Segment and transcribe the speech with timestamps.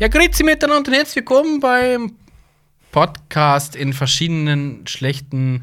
[0.00, 2.12] Ja, grüezi miteinander und herzlich willkommen beim
[2.90, 5.62] Podcast in verschiedenen schlechten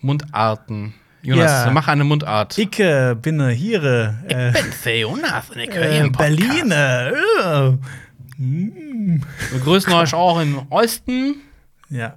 [0.00, 0.92] Mundarten.
[1.22, 1.70] Jonas, Ja.
[1.70, 2.56] mach eine Mundart.
[2.58, 3.82] Ich äh, bin äh, hier.
[4.28, 6.36] Äh, bin der Jonas und ich höre äh, Ihren Podcast.
[6.36, 6.70] Berlin.
[6.70, 7.78] Äh,
[8.38, 11.36] Wir grüßen euch auch im Osten.
[11.88, 12.16] ja.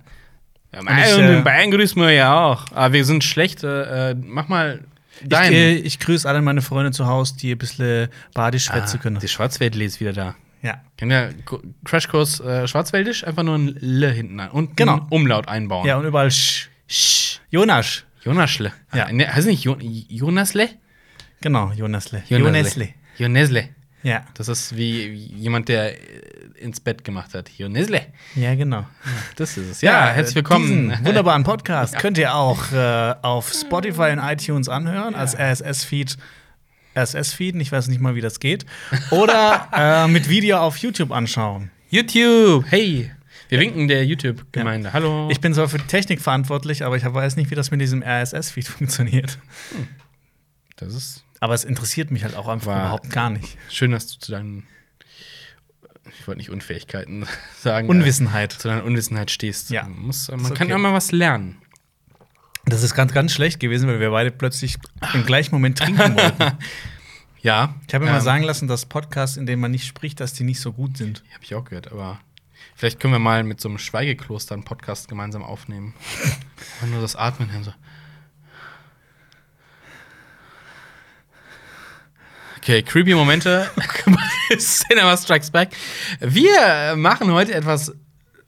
[0.73, 2.65] Ja, ich, und äh, in Bayern grüßen wir ja auch.
[2.73, 3.63] Aber wir sind schlecht.
[3.63, 4.83] Äh, äh, mach mal
[5.21, 5.53] Ich, dein.
[5.53, 9.17] äh, ich grüße alle meine Freunde zu Hause, die ein bisschen Badisch schwätzen können.
[9.17, 10.35] Ah, die Schwarzwäldle ist wieder da.
[10.63, 10.81] Ja.
[10.97, 11.33] Können wir
[11.85, 14.93] Crashkurs äh, Schwarzwäldisch einfach nur ein L hinten an und Genau.
[14.93, 15.85] einen Umlaut einbauen.
[15.85, 16.69] ja, und überall Sch.
[16.87, 17.39] Sch.
[17.51, 18.03] Jonas.
[18.23, 18.71] Jonaschle.
[18.93, 19.11] Ja.
[19.11, 20.69] Ne, heißt nicht jo Jonasle?
[21.41, 22.23] Genau, Jonasle.
[22.29, 22.89] Jonasle.
[23.17, 23.69] Jonesle.
[24.01, 24.25] Ja.
[24.33, 25.99] Das ist wie jemand, der äh,
[26.59, 27.49] ins Bett gemacht hat.
[27.49, 28.01] Jonesle.
[28.35, 28.85] Ja, genau.
[29.35, 29.81] Das ist es.
[29.81, 30.89] Ja, herzlich willkommen.
[30.89, 36.17] Diesen wunderbaren Podcast könnt ihr auch äh, auf Spotify und iTunes anhören als RSS-Feed.
[36.95, 38.65] RSS-Feed, ich weiß nicht mal, wie das geht.
[39.11, 41.71] Oder äh, mit Video auf YouTube anschauen.
[41.89, 42.65] YouTube.
[42.69, 43.11] Hey.
[43.49, 44.93] Wir winken der YouTube-Gemeinde.
[44.93, 45.27] Hallo.
[45.31, 48.01] Ich bin zwar für die Technik verantwortlich, aber ich weiß nicht, wie das mit diesem
[48.01, 49.37] RSS-Feed funktioniert.
[50.77, 53.57] das ist Aber es interessiert mich halt auch einfach überhaupt gar nicht.
[53.69, 54.65] schön, dass du zu deinen,
[56.19, 57.27] ich wollte nicht Unfähigkeiten
[57.61, 58.53] sagen, Unwissenheit.
[58.55, 59.69] äh, zu deiner Unwissenheit stehst.
[59.69, 59.83] Ja.
[59.83, 60.75] Man, muss, man Ist kann okay.
[60.75, 61.57] immer was lernen.
[62.65, 64.77] Das ist ganz, ganz schlecht gewesen, weil wir beide plötzlich
[65.13, 66.57] im gleichen Moment trinken wollten.
[67.41, 67.75] Ja.
[67.87, 70.33] Ich habe mir mal ähm, sagen lassen, dass Podcasts, in denen man nicht spricht, dass
[70.33, 71.23] die nicht so gut sind.
[71.33, 72.21] Habe ich auch gehört, aber
[72.75, 75.93] vielleicht können wir mal mit so einem Schweigekloster einen Podcast gemeinsam aufnehmen.
[76.81, 77.73] Und nur das Atmen hin so.
[82.57, 83.69] Okay, creepy Momente.
[84.57, 85.75] Cinema Strikes Back.
[86.21, 87.93] Wir machen heute etwas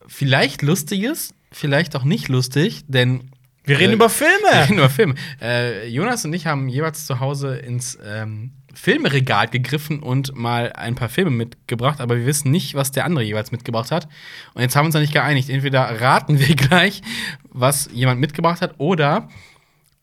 [0.07, 3.29] vielleicht Lustiges, vielleicht auch nicht lustig, denn
[3.66, 4.63] Wir reden Äh, über wir Filme.
[4.63, 5.16] reden über Filme.
[5.41, 10.95] Äh, Jonas und ich haben jeweils zu Hause ins ähm, Filmregal gegriffen und mal ein
[10.95, 14.07] paar Filme mitgebracht, aber wir wissen nicht, was der andere jeweils mitgebracht hat.
[14.53, 15.50] Und jetzt haben wir uns da nicht geeinigt.
[15.50, 17.01] Entweder raten wir gleich,
[17.50, 19.29] was jemand mitgebracht hat, oder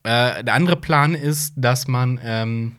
[0.03, 2.75] äh, der andere Plan ist, dass man ähm,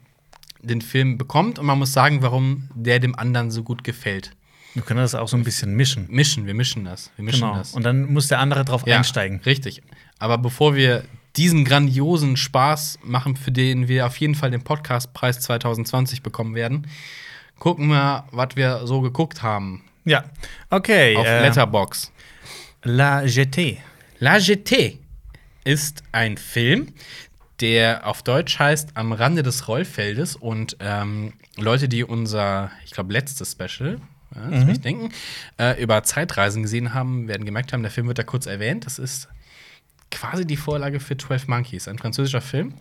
[0.62, 4.32] den Film bekommt und man muss sagen, warum der dem anderen so gut gefällt.
[4.74, 6.06] Wir können das auch so ein bisschen mischen.
[6.10, 7.12] Mischen, wir mischen das.
[7.16, 7.54] Wir mischen Genau.
[7.54, 7.74] das.
[7.74, 9.40] Und dann muss der andere drauf Ja, einsteigen.
[9.46, 9.82] Richtig.
[10.18, 11.04] Aber bevor wir
[11.36, 16.86] diesen grandiosen Spaß machen, für den wir auf jeden Fall den Podcastpreis 2020 bekommen werden,
[17.58, 20.24] gucken wir, was wir so geguckt haben Ja.
[20.70, 21.16] Okay.
[21.16, 22.12] auf äh, Letterbox.
[22.82, 23.78] La GT.
[24.18, 24.98] La GT
[25.64, 26.92] ist ein Film,
[27.60, 33.12] der auf Deutsch heißt Am Rande des Rollfeldes und ähm, Leute, die unser, ich glaube,
[33.12, 33.98] letztes Special,
[34.34, 35.10] ja, ich denken,
[35.58, 38.84] äh, über Zeitreisen gesehen haben, werden gemerkt haben, der Film wird da kurz erwähnt.
[38.84, 39.28] Das ist
[40.14, 42.74] quasi die Vorlage für 12 Monkeys, ein französischer Film.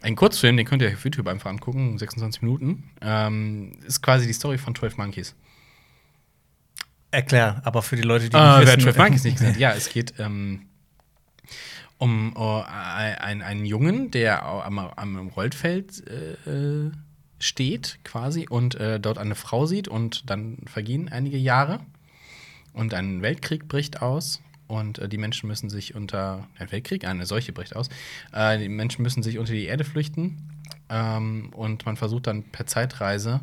[0.00, 2.90] Ein Kurzfilm, den könnt ihr euch auf YouTube einfach angucken, 26 Minuten.
[3.00, 5.34] Ähm, ist quasi die Story von 12 Monkeys.
[7.10, 8.80] Erklär, aber für die Leute, die Ah, nicht wissen.
[8.82, 9.54] 12 Monkeys nicht gesehen.
[9.58, 10.66] Ja, es geht ähm,
[11.96, 16.32] um oh, ein- einen Jungen, der am, am Rollfeld äh,
[16.86, 16.90] äh,
[17.40, 19.88] steht, quasi, und äh, dort eine Frau sieht.
[19.88, 21.80] Und dann vergehen einige Jahre.
[22.72, 24.40] Und ein Weltkrieg bricht aus.
[24.68, 26.46] Und äh, die Menschen müssen sich unter.
[26.58, 27.04] Ein Weltkrieg?
[27.04, 27.88] Eine Seuche bricht aus.
[28.32, 30.38] Äh, die Menschen müssen sich unter die Erde flüchten.
[30.88, 33.40] Ähm, und man versucht dann per Zeitreise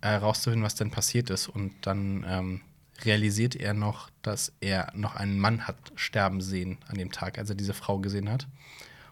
[0.00, 1.48] äh, rauszufinden, was denn passiert ist.
[1.48, 2.60] Und dann ähm,
[3.04, 7.48] realisiert er noch, dass er noch einen Mann hat sterben sehen an dem Tag, als
[7.48, 8.48] er diese Frau gesehen hat.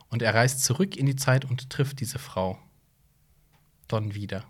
[0.08, 2.58] Und er reist zurück in die Zeit und trifft diese Frau
[3.88, 4.44] dann wieder.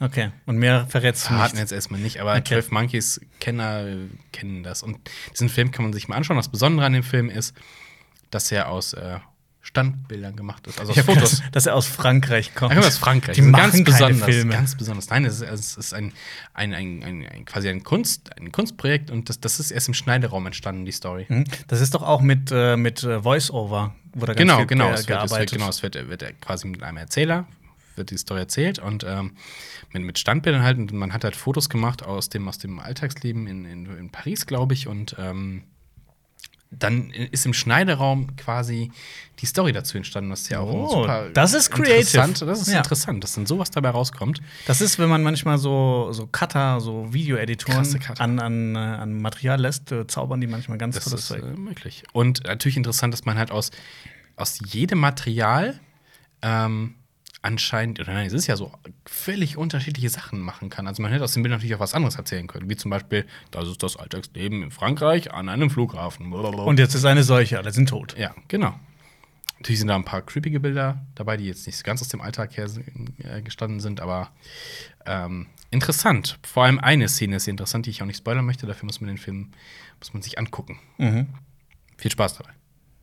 [0.00, 0.30] Okay.
[0.46, 1.60] Und mehr verrätst du Verraten nicht.
[1.62, 2.44] jetzt erstmal nicht, aber Okay.
[2.60, 3.84] 12 Monkeys Kenner
[4.32, 4.82] kennen das.
[4.82, 4.98] Und
[5.32, 6.36] diesen Film kann man sich mal anschauen.
[6.36, 7.54] Das Besondere an dem Film ist,
[8.30, 9.18] dass er aus äh,
[9.60, 11.30] Standbildern gemacht ist, also aus Fotos.
[11.36, 12.72] gedacht, dass er aus Frankreich kommt.
[12.74, 13.34] Kommt aus Frankreich.
[13.34, 14.24] Die ist machen ganz keine besonders.
[14.34, 14.52] Filme.
[14.54, 15.10] Ganz besonders.
[15.10, 16.12] Nein, es ist, es ist ein,
[16.54, 20.46] ein, ein, ein, quasi ein, Kunst, ein Kunstprojekt und das, das ist erst im Schneideraum
[20.46, 21.26] entstanden, die Story.
[21.28, 21.44] Mhm.
[21.66, 24.86] Das ist doch auch mit, äh, mit äh, Voice-Over, wo da ganz Genau, viel genau.
[24.86, 25.50] ge- Es wird, es wird, gearbeitet.
[25.58, 27.46] genau, es wird, wird quasi mit einem Erzähler,
[27.98, 29.32] wird die Story erzählt und ähm,
[29.92, 30.78] mit, mit Standbildern halt.
[30.78, 34.46] Und man hat halt Fotos gemacht aus dem, aus dem Alltagsleben in, in, in Paris,
[34.46, 34.86] glaube ich.
[34.88, 35.64] Und ähm,
[36.70, 38.90] dann ist im Schneideraum quasi
[39.38, 40.28] die Story dazu entstanden.
[40.28, 41.94] Das ist ja auch Oh, super das ist creative.
[42.18, 42.42] interessant.
[42.42, 42.76] Das ist Ja.
[42.78, 44.42] interessant, dass dann sowas dabei rauskommt.
[44.66, 49.58] Das ist, wenn man manchmal so, so Cutter, so Videoeditoren an, an, äh, an Material
[49.58, 51.42] lässt, äh, zaubern die manchmal ganz Das tolles ist Zeug.
[51.42, 52.02] äh, möglich.
[52.12, 53.70] Und natürlich interessant, dass man halt aus,
[54.36, 55.80] aus jedem Material
[56.42, 56.96] ähm,
[57.42, 58.72] anscheinend, oder nein, es ist ja so,
[59.06, 60.86] völlig unterschiedliche Sachen machen kann.
[60.86, 62.68] Also man hätte aus dem Bild natürlich auch was anderes erzählen können.
[62.68, 66.30] Wie zum Beispiel, das ist das Alltagsleben in Frankreich an einem Flughafen.
[66.30, 66.64] Blablabla.
[66.64, 68.16] Und jetzt ist eine Seuche, alle sind tot.
[68.18, 68.78] ja, genau.
[69.58, 72.56] Natürlich sind da ein paar creepige Bilder dabei, die jetzt nicht ganz aus dem Alltag
[72.56, 72.68] her
[73.24, 74.30] äh, gestanden sind, aber
[75.04, 76.38] ähm, interessant.
[76.44, 78.66] Vor allem eine Szene ist interessant, die ich auch nicht spoilern möchte.
[78.66, 79.50] Dafür muss man den Film
[79.98, 80.78] muss man sich angucken.
[80.98, 81.26] Mhm.
[81.96, 82.50] Viel Spaß dabei.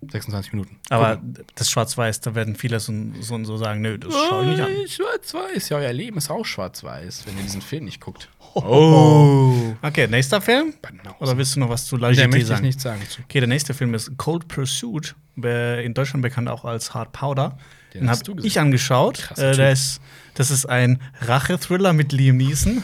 [0.01, 0.79] 26 Minuten.
[0.89, 1.21] Aber
[1.55, 4.69] das Schwarz-Weiß, da werden viele so, so, so sagen, nö, das schau ich nicht an.
[4.71, 8.29] Äh, Schwarz-Weiß, ja, euer Leben ist auch schwarz-weiß, wenn ihr diesen Film nicht guckt.
[8.53, 9.73] Oh.
[9.81, 10.73] Okay, nächster Film?
[11.19, 12.61] Oder willst du noch was zu Der Lagité möchte ich sagen?
[12.61, 13.01] nichts sagen.
[13.25, 17.57] Okay, der nächste Film ist Cold Pursuit, in Deutschland bekannt auch als Hard Powder.
[17.93, 19.31] Den Den hast habe ich angeschaut.
[19.37, 19.99] Äh, der ist,
[20.35, 22.83] das ist ein Rache-Thriller mit Liam Neeson.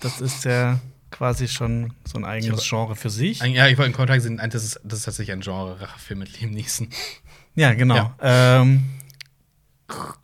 [0.00, 0.80] Das ist ja
[1.16, 3.40] quasi schon so ein eigenes Genre für sich.
[3.42, 6.18] Ein- Ja, ich wollte in Kontakt sind, das ist, das ist tatsächlich ein Genre, Rachefilm
[6.20, 6.88] mit Liam Neeson.
[7.54, 8.12] Ja, genau.
[8.20, 8.60] Ja.
[8.60, 8.84] Ähm,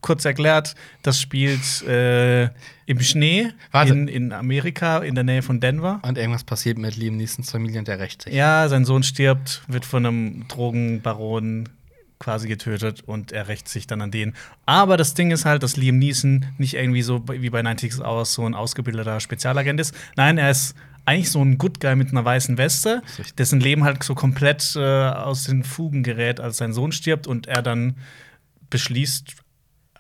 [0.01, 2.45] kurz erklärt, das spielt äh,
[2.87, 3.53] im Schnee
[3.87, 6.01] in, in Amerika, in der Nähe von Denver.
[6.03, 8.35] Und irgendwas passiert mit Liam Neesons Familie und der rächt sich.
[8.35, 11.69] Ja, sein Sohn stirbt, wird von einem Drogenbaron
[12.23, 14.35] quasi getötet und er rächt sich dann an den.
[14.65, 18.35] Aber das Ding ist halt, dass Liam Neeson nicht irgendwie so wie bei 90 aus
[18.35, 19.95] so ein ausgebildeter Spezialagent ist.
[20.17, 23.03] Nein, er ist eigentlich so ein Good Guy mit einer weißen Weste,
[23.39, 27.49] dessen Leben halt so komplett äh, aus den Fugen gerät, als sein Sohn stirbt und
[27.49, 27.97] er dann
[28.71, 29.35] beschließt,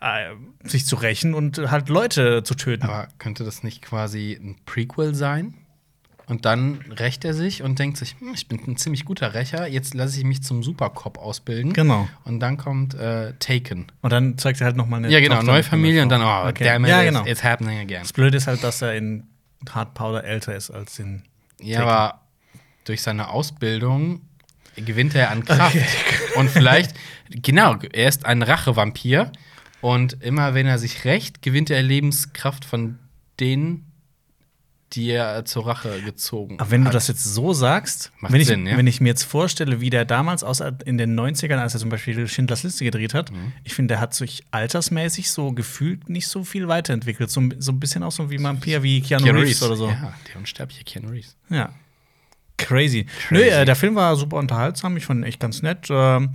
[0.00, 0.30] äh,
[0.62, 2.84] sich zu rächen und halt Leute zu töten.
[2.84, 5.54] Aber könnte das nicht quasi ein Prequel sein?
[6.32, 9.67] Und dann rächt er sich und denkt sich, hm, ich bin ein ziemlich guter Rächer,
[9.69, 11.75] jetzt lasse ich mich zum Supercop ausbilden.
[11.75, 12.08] Genau.
[12.25, 13.88] Und dann kommt äh, Taken.
[14.00, 16.23] Und dann zeigt er halt noch mal eine Ja, genau, Tochter neue Familie und dann,
[16.23, 16.64] oh, Okay.
[16.64, 17.26] damn it, ja, it's- genau.
[17.26, 18.00] it's happening again.
[18.00, 19.25] Das Blöde ist halt, dass er in
[19.69, 21.23] Hard Powder älter ist als in.
[21.61, 22.20] Ja, aber
[22.87, 24.23] durch seine Ausbildung
[24.76, 25.76] gewinnt er an Kraft.
[26.37, 26.94] Und vielleicht,
[27.28, 29.31] genau, er ist ein Rachevampir.
[29.82, 32.99] Und immer wenn er sich rächt, gewinnt er Lebenskraft von
[33.38, 33.91] denen,
[34.92, 36.94] die er zur Rache gezogen Aber wenn du hat.
[36.94, 38.76] das jetzt so sagst, Macht wenn ich, Sinn, ja.
[38.76, 41.88] wenn ich mir jetzt vorstelle, wie der damals aussah in den 90ern, als er zum
[41.88, 43.52] Beispiel Schindlers Liste gedreht hat, Mhm.
[43.64, 47.30] ich finde, der hat sich altersmäßig so gefühlt nicht so viel weiterentwickelt.
[47.30, 49.86] So, so ein bisschen auch so wie Vampir wie Keanu, Keanu Reeves, oder so.
[49.88, 49.92] Ja.
[49.94, 51.36] Ja, der unsterbliche Keanu Reeves.
[52.58, 53.06] Crazy.
[53.30, 55.88] Nö, äh, der Film war super unterhaltsam, ich fand ihn echt ganz nett.
[55.90, 56.30] Ähm,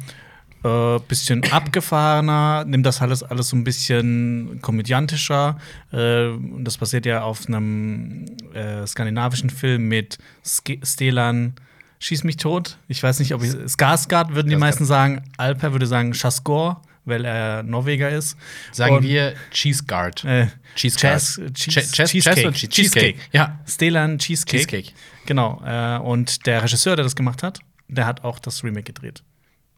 [0.64, 5.58] äh, bisschen abgefahrener, nimmt das alles, alles so ein bisschen komödiantischer.
[5.92, 11.54] Äh, das basiert ja auf einem äh, skandinavischen Film mit Ske Stelan
[12.00, 12.78] Schieß mich tot.
[12.88, 13.50] Ich weiß nicht, ob ich.
[13.50, 14.60] Skarsgård würden die Skarsgård.
[14.60, 15.24] meisten sagen.
[15.38, 18.38] Alper würde sagen Schaskor, weil er Norweger ist.
[18.72, 20.24] Sagen Und, wir Cheese Guard.
[20.24, 20.46] Äh,
[20.76, 21.56] Cheese Chess, Guard.
[21.56, 22.36] Cheese, Che- Chess- Cheesecake.
[22.36, 23.18] Chess oder Cheese- Cheesecake.
[23.32, 23.60] Ja.
[23.68, 24.68] Stelan Cheesecake.
[24.68, 24.94] Cheesecake.
[25.26, 25.60] Genau.
[25.66, 29.24] Äh, und der Regisseur, der das gemacht hat, der hat auch das Remake gedreht.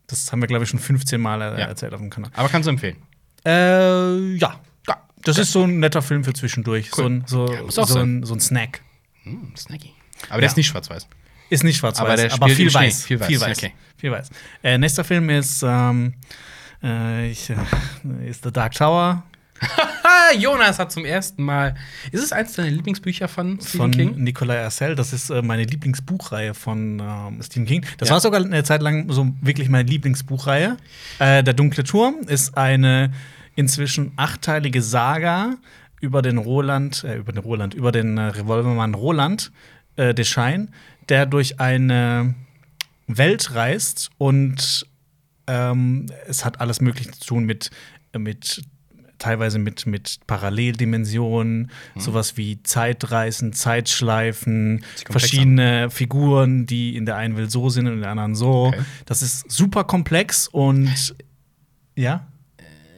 [0.09, 1.65] Das haben wir, glaube ich, schon 15 Mal Ja.
[1.67, 2.31] erzählt auf dem Kanal.
[2.35, 2.97] Aber kannst du empfehlen.
[3.45, 4.59] Äh, ja.
[4.87, 4.97] Ja.
[5.23, 6.89] Das ist so ein netter Film für zwischendurch.
[6.91, 8.81] So, ein, so, auch so, ein, so ein Snack.
[9.23, 9.93] Hm, snacky.
[10.29, 10.47] Aber der Ja.
[10.47, 11.07] ist nicht schwarz-weiß.
[11.49, 13.03] Ist nicht schwarz-weiß, Aber aber, viel weiß.
[13.05, 13.57] Viel weiß, Viel weiß.
[13.57, 13.73] okay.
[13.97, 14.29] Viel weiß.
[14.63, 16.13] Äh, nächster Film ist, ähm,
[16.83, 17.55] äh, ich, äh,
[18.29, 19.23] ist The Dark Tower
[20.37, 21.75] Jonas hat zum ersten Mal.
[22.11, 24.15] Ist es eins deiner Lieblingsbücher von Stephen von King?
[24.23, 24.95] Nikolai Arcel.
[24.95, 27.85] Das ist äh, meine Lieblingsbuchreihe von ähm, Stephen King.
[27.97, 28.13] Das Ja.
[28.15, 30.77] war sogar eine Zeit lang so wirklich meine Lieblingsbuchreihe.
[31.19, 33.11] Äh, Der dunkle Turm ist eine
[33.55, 35.55] inzwischen achtteilige Saga
[36.01, 39.51] über den Roland, äh, über den Roland, über den äh, Revolvermann Roland
[39.97, 40.73] äh, Deschein,
[41.09, 42.35] der durch eine
[43.07, 44.85] Welt reist und
[45.47, 47.71] ähm, es hat alles Mögliche zu tun mit,
[48.17, 48.61] mit
[49.19, 54.81] teilweise mit, mit Paralleldimensionen, sowas wie Zeitreisen, Zeitschleifen, Mhm.
[55.11, 58.67] Verschiedene Figuren, die in der einen Welt so sind und in der anderen so.
[58.67, 58.79] Okay.
[59.05, 61.15] Das ist super komplex und
[61.95, 62.27] ja.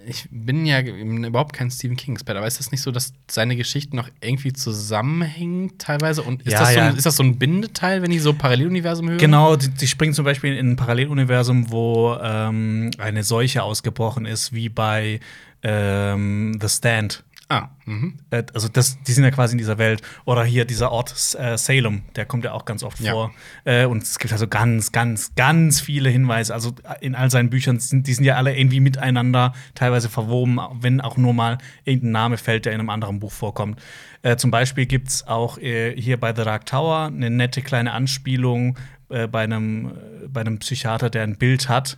[0.07, 3.95] Ich bin ja überhaupt kein Stephen King-Experte, aber ist das nicht so, dass seine Geschichten
[3.95, 6.24] noch irgendwie zusammenhängen teilweise?
[6.24, 6.88] Und ist, Ja, das, so ja.
[6.88, 9.19] ein, ist das so ein Bindeteil, wenn die so Paralleluniversum hören?
[9.19, 14.53] Genau, die, die springen zum Beispiel in ein Paralleluniversum, wo ähm, eine Seuche ausgebrochen ist,
[14.53, 15.19] wie bei
[15.63, 17.24] ähm, The Stand.
[17.51, 18.18] Ah, mhm.
[18.30, 20.01] Äh, also das, die sind ja quasi in dieser Welt.
[20.24, 23.12] Oder hier dieser Ort äh, Salem, der kommt ja auch ganz oft Ja.
[23.12, 23.34] vor.
[23.65, 26.53] Äh, und es gibt also ganz, ganz, ganz viele Hinweise.
[26.53, 31.01] Also in all seinen Büchern sind die sind ja alle irgendwie miteinander teilweise verwoben, wenn
[31.01, 33.82] auch nur mal irgendein Name fällt, der in einem anderen Buch vorkommt.
[34.22, 37.91] Äh, zum Beispiel gibt es auch äh, hier bei The Dark Tower eine nette kleine
[37.91, 41.98] Anspielung äh, bei, einem, äh, bei einem Psychiater, der ein Bild hat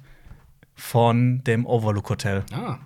[0.74, 2.44] von dem Overlook Hotel.
[2.52, 2.80] Ah.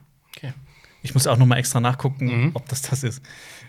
[1.08, 2.52] Ich muss auch noch mal extra nachgucken, Mhm.
[2.54, 3.22] ob das das ist.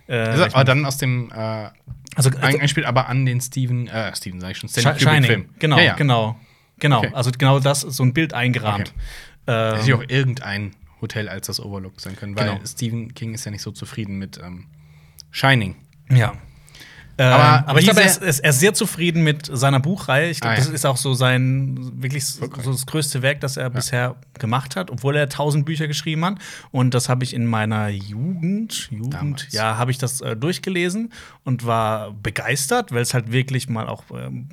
[0.08, 1.68] Äh, Also, ich aber dann aus dem äh,
[2.16, 5.02] also, ein, ein Spiel, aber an den Steven, äh, Steven sag ich schon, Stanley Sh
[5.02, 5.48] Shining, Kubrick-Film.
[5.58, 5.94] genau, ja, ja.
[5.94, 6.36] genau,
[6.80, 6.98] genau.
[6.98, 7.10] Okay.
[7.14, 8.92] Also genau das, so ein Bild eingerahmt.
[9.46, 12.60] Hätte Ähm, ja auch irgendein Hotel als das Overlook sein können, weil Genau.
[12.66, 14.66] Stephen King ist ja nicht so zufrieden mit ähm,
[15.30, 15.76] Shining.
[16.10, 16.32] ja.
[17.20, 20.30] Ähm, Aber aber, ich glaube, er er ist- sehr zufrieden mit seiner Buchreihe.
[20.30, 20.64] Ich glaube, Ah, ja.
[20.64, 24.90] das ist auch so sein wirklich so das größte Werk, das er bisher gemacht hat,
[24.90, 26.36] obwohl er tausend Bücher geschrieben hat.
[26.70, 29.52] Und das habe ich in meiner Jugend, Jugend, Damals.
[29.52, 31.12] ja, habe ich das äh, durchgelesen
[31.44, 34.48] und war begeistert, weil es halt wirklich mal auch ähm,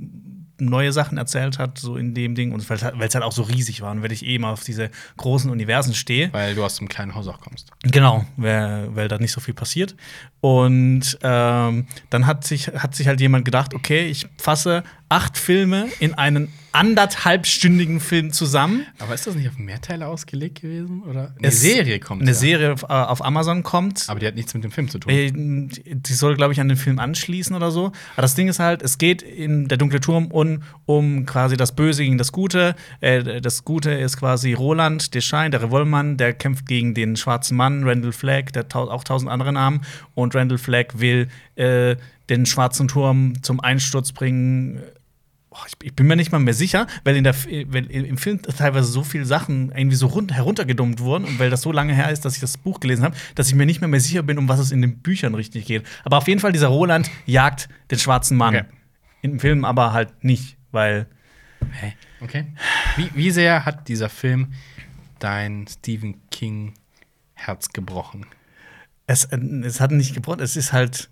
[0.59, 2.51] neue Sachen erzählt hat, so in dem Ding.
[2.51, 4.63] Und weil es halt, halt auch so riesig war und weil ich eh immer auf
[4.63, 6.31] diese großen Universen stehe.
[6.33, 7.71] Weil du aus einem kleinen Haus auch kommst.
[7.83, 9.95] Genau, weil, weil da nicht so viel passiert.
[10.41, 14.83] Und ähm, dann hat sich, hat sich halt jemand gedacht, okay, ich fasse
[15.15, 18.85] acht Filme in einen anderthalbstündigen Film zusammen.
[18.99, 21.03] Aber ist das nicht auf mehr Teile ausgelegt gewesen?
[21.03, 22.21] Oder eine Es- Serie kommt.
[22.21, 22.35] Eine ja.
[22.35, 24.05] Serie auf, äh, auf Amazon kommt.
[24.09, 25.09] Aber die hat nichts mit dem Film zu tun.
[25.11, 27.87] Äh, Die soll, glaube ich, an den Film anschließen oder so.
[28.15, 31.73] Aber das Ding ist halt, es geht in der dunkle Turm um, um quasi das
[31.75, 32.75] Böse gegen das Gute.
[32.99, 37.85] Äh, das Gute ist quasi Roland Deschein, der Revolvermann, der kämpft gegen den schwarzen Mann,
[37.87, 39.81] Randall Flagg, der tau auch tausend andere Namen.
[40.13, 41.95] Und Randall Flagg will äh,
[42.29, 44.81] den schwarzen Turm zum Einsturz bringen.
[45.81, 49.03] Ich, bin mir nicht mal mehr sicher, weil, in der, weil im Film teilweise so
[49.03, 52.35] viele Sachen irgendwie so run heruntergedummt wurden und weil das so lange her ist, dass
[52.35, 54.59] ich das Buch gelesen habe, dass ich mir nicht mehr, mehr sicher bin, um was
[54.59, 55.83] es in den Büchern richtig geht.
[56.03, 58.55] Aber auf jeden Fall, dieser Roland jagt den schwarzen Mann.
[58.55, 58.65] Okay.
[59.21, 61.07] Im Film aber halt nicht, weil
[61.71, 61.93] Hä?
[62.21, 62.45] Okay.
[62.95, 64.53] Wie, wie sehr hat dieser Film
[65.19, 66.73] dein Stephen King
[67.33, 68.25] Herz gebrochen?
[69.07, 70.41] es, äh, es hat nicht gebrochen.
[70.41, 71.09] Es ist halt.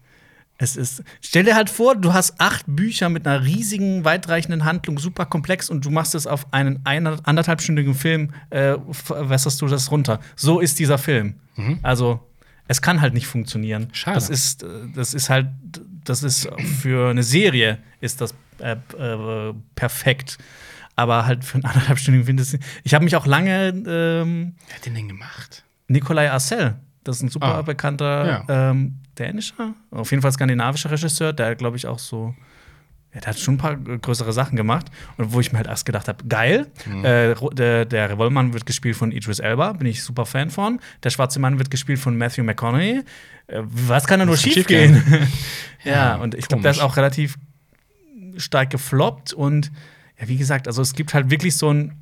[0.63, 1.03] Es ist.
[1.21, 5.69] Stell dir halt vor, du hast acht Bücher mit einer riesigen, weitreichenden Handlung, super komplex,
[5.69, 8.75] und du machst es auf einen anderthalbstündigen Film, äh,
[9.09, 10.19] wässerst du das runter.
[10.35, 11.35] So ist dieser Film.
[11.81, 12.21] Also,
[12.67, 13.89] es kann halt nicht funktionieren.
[13.91, 14.15] Schade.
[14.15, 15.47] Das ist, äh, das ist halt,
[16.05, 16.49] das ist
[16.81, 20.37] für eine Serie ist das äh, äh, perfekt.
[20.95, 22.59] Aber halt für einen anderthalbstündigen Film.
[22.83, 25.65] Ich habe mich auch lange ähm, Wer hat den denn gemacht?
[25.87, 27.61] Nikolai Arcel, das ist ein super Ah.
[27.61, 32.33] bekannter ähm, dänischer, auf jeden Fall skandinavischer Regisseur, der glaube ich auch so,
[33.13, 35.85] ja, der hat schon ein paar größere Sachen gemacht und wo ich mir halt erst
[35.85, 37.05] gedacht habe, geil, Mhm.
[37.05, 41.09] äh, der, der Revolvermann wird gespielt von Idris Elba, bin ich super Fan von, der
[41.11, 43.03] schwarze Mann wird gespielt von Matthew McConaughey,
[43.47, 45.03] äh, was kann da nur schief gehen?
[45.83, 47.35] ja, Ja, und ich glaube, der ist auch relativ
[48.37, 49.71] stark gefloppt und
[50.19, 51.93] ja, wie gesagt, also es gibt halt wirklich so ein,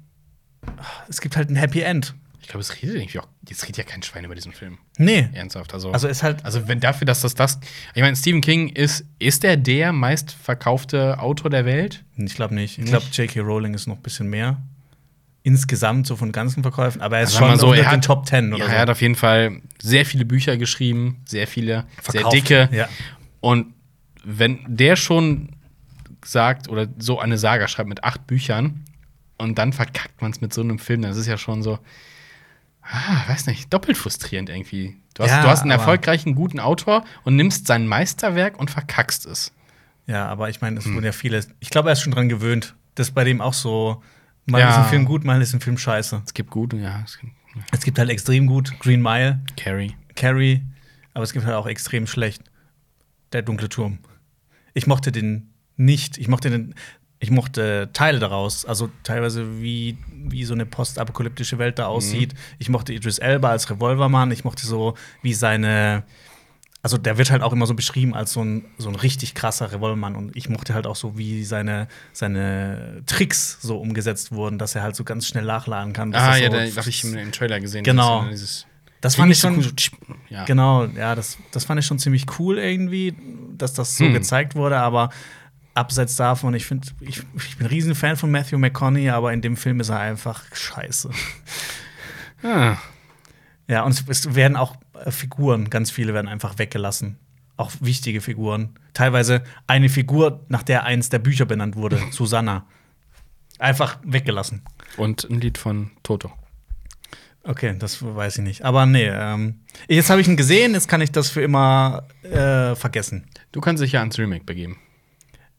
[1.10, 2.14] es gibt halt ein Happy End.
[2.42, 3.28] Ich glaube, es redet irgendwie auch.
[3.48, 4.78] Jetzt redet ja kein Schwein über diesen Film.
[4.98, 5.74] Nee, Ernsthaft.
[5.74, 7.60] Also, also ist halt also wenn dafür, dass das das.
[7.94, 12.04] Ich meine, Stephen King ist, ist er der meistverkaufte Autor der Welt?
[12.18, 12.78] Ich glaube nicht.
[12.80, 13.40] Ich glaube, J.K.
[13.42, 14.58] Rowling ist noch ein bisschen mehr.
[15.44, 18.26] Insgesamt so von ganzen Verkäufen, aber er ist Also schon so, er den hat- Top
[18.28, 18.76] Ten oder ja, so.
[18.76, 22.32] er hat auf jeden Fall sehr viele Bücher geschrieben, sehr viele, Verkauft.
[22.32, 22.70] sehr dicke.
[22.76, 22.88] Ja.
[23.40, 23.74] Und
[24.24, 25.50] wenn der schon
[26.24, 28.84] sagt oder so eine Saga schreibt mit acht Büchern
[29.40, 31.80] und dann verkackt man es mit so einem Film, das ist ja schon so,
[32.84, 34.98] ah, weiß nicht, doppelt frustrierend irgendwie.
[35.14, 39.26] Du hast, Ja, du hast einen erfolgreichen, guten Autor und nimmst sein Meisterwerk und verkackst
[39.26, 39.52] es.
[40.08, 40.96] ja, aber ich meine, es Hm.
[40.96, 41.46] wurden ja viele.
[41.60, 42.76] Ich glaube, er ist schon dran gewöhnt.
[42.96, 44.02] Das ist bei dem auch so.
[44.46, 44.70] Mal Ja.
[44.72, 46.22] ist ein Film gut, mal ist ein Film scheiße.
[46.26, 47.34] Es gibt gut, ja, es gibt
[47.72, 49.96] Es gibt halt extrem gut Green Mile, Carrie.
[50.16, 50.62] Carrie,
[51.14, 52.42] aber es gibt halt auch extrem schlecht.
[53.34, 54.00] Der dunkle Turm.
[54.74, 56.18] Ich mochte den nicht.
[56.18, 56.76] Ich mochte den.
[57.22, 62.34] Ich mochte Teile daraus, also teilweise wie, wie so eine postapokalyptische Welt da aussieht.
[62.60, 64.32] Ich mochte Idris Elba als Revolvermann.
[64.32, 66.04] Ich mochte so, wie seine.
[66.84, 69.72] Also der wird halt auch immer so beschrieben als so ein, so ein richtig krasser
[69.72, 70.16] Revolvermann.
[70.16, 74.82] Und ich mochte halt auch so, wie seine, seine Tricks so umgesetzt wurden, dass er
[74.82, 76.12] halt so ganz schnell nachladen kann.
[76.16, 77.84] Ah, ja, so da habe ich im, Trailer gesehen.
[77.84, 78.26] Genau.
[78.32, 78.66] Das,
[79.00, 79.58] Das fand ich so schon.
[79.58, 79.92] cool, so tsch-
[80.30, 80.46] ja.
[80.46, 83.14] Genau, ja, das, das fand ich schon ziemlich cool irgendwie,
[83.60, 84.14] dass das so Hm.
[84.14, 85.12] gezeigt wurde, aber
[85.74, 89.56] abseits davon, ich finde, ich, ich bin ein Riesenfan von Matthew McConaughey, aber in dem
[89.58, 91.10] Film ist er einfach scheiße.
[92.44, 92.78] Ah,
[93.68, 94.76] Ja, und es, es werden auch
[95.06, 97.20] äh, Figuren, ganz viele werden einfach weggelassen.
[97.56, 98.74] Auch wichtige Figuren.
[98.94, 102.66] Teilweise eine Figur, nach der eins der Bücher benannt wurde, Susanna.
[103.60, 104.64] Einfach weggelassen.
[104.98, 106.32] und ein Lied von Toto.
[107.44, 108.64] Okay, das weiß ich nicht.
[108.64, 112.74] Aber nee, ähm, jetzt habe ich ihn gesehen, jetzt kann ich das für immer äh,
[112.76, 113.28] vergessen.
[113.52, 114.78] Du kannst dich ja ans Remake begeben.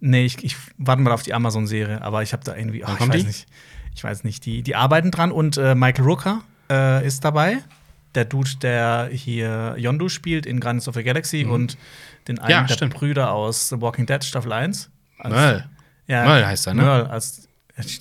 [0.04, 3.08] Nee, ich, ich warte mal auf die Amazon-Serie, aber ich habe da irgendwie, Wann ich
[3.08, 3.26] weiß die?
[3.26, 3.46] nicht.
[3.94, 7.58] Ich weiß nicht, die, die arbeiten dran und äh, Michael Rooker äh, ist dabei.
[8.16, 11.78] Der Dude, der hier Yondu spielt in Guardians of the Galaxy und
[12.28, 12.50] den einen Mhm.
[12.50, 12.94] Ja, der stimmt.
[12.94, 14.90] Brüder aus The Walking Dead Staffel 1.
[15.18, 15.70] Als- Merle.
[16.08, 16.82] Ja, Merle heißt er, ne?
[16.82, 17.48] Merle, als,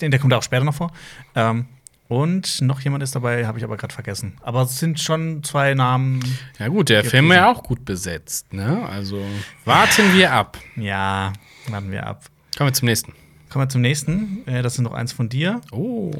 [0.00, 0.90] der kommt auch später noch vor.
[1.36, 1.66] Ähm,
[2.08, 4.36] und noch jemand ist dabei, habe ich aber gerade vergessen.
[4.42, 6.20] Aber es sind schon zwei Namen.
[6.58, 8.86] Ja, gut, der Film ist ja auch gut besetzt, ne?
[8.90, 9.24] Also
[9.64, 10.58] warten wir ab.
[10.76, 11.32] Ja,
[11.68, 12.24] warten wir ab.
[12.56, 13.12] Kommen wir zum nächsten.
[13.48, 14.46] Kommen wir zum nächsten.
[14.46, 15.60] Äh, das ist noch eins von dir.
[15.72, 16.10] Oh.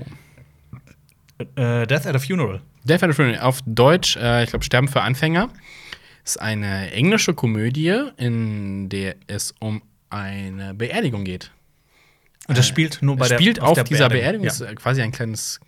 [1.38, 2.60] Äh, Death at a Funeral.
[2.84, 3.40] Death at a Funeral.
[3.40, 5.48] Auf Deutsch, äh, ich glaube, Sterben für Anfänger.
[6.24, 11.50] Ist eine englische Komödie, in der es um eine Beerdigung geht.
[12.48, 14.46] Und das spielt nur bei der spielt auf, der dieser Beerdigung.
[14.46, 14.52] Ja.
[14.52, 15.60] Ist äh, quasi ein kleines,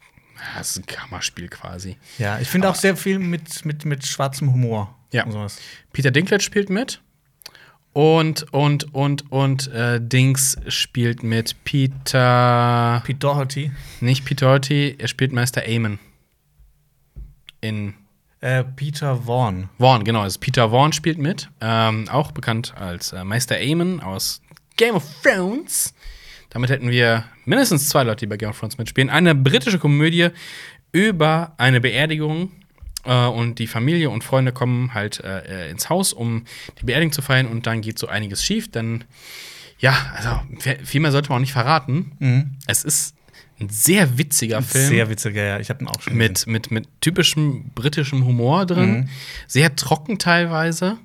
[0.57, 1.97] das ist ein Kammerspiel quasi.
[2.19, 4.97] Ja, ich finde auch sehr viel mit, mit, mit schwarzem Humor.
[5.13, 5.27] Ja.
[5.93, 7.01] Peter Dinklage spielt mit.
[7.95, 13.01] Und, und, und, und äh, Dings spielt mit Peter.
[13.07, 13.71] Pete Doherty,
[14.01, 16.01] Nicht Peter Doherty, er spielt Meister Amon.
[17.61, 17.95] In
[18.41, 19.71] äh, Peter Vaughn.
[19.79, 20.23] Vaughn, genau.
[20.23, 21.49] Also Peter Vaughn spielt mit.
[21.61, 24.43] Ähm, auch bekannt als äh, Meister Amon aus
[24.77, 25.95] Game of Thrones.
[26.51, 29.09] Damit hätten wir mindestens zwei Leute, die bei Game of Thrones mitspielen.
[29.09, 30.31] Eine britische Komödie
[30.91, 32.51] über eine Beerdigung.
[33.05, 36.45] Äh, und die Familie und Freunde kommen halt äh, ins Haus, um
[36.81, 37.47] die Beerdigung zu feiern.
[37.47, 38.71] Und dann geht so einiges schief.
[38.71, 39.05] Dann,
[39.79, 40.41] ja, also
[40.85, 42.57] viel mehr sollte man auch nicht verraten.
[42.67, 43.15] Es ist
[43.61, 44.89] ein sehr witziger Film.
[44.89, 45.61] Sehr witziger, ja.
[45.61, 49.09] Ich habe ihn auch schon mit, mit, mit typischem britischem Humor drin.
[49.47, 50.99] Sehr trocken teilweise.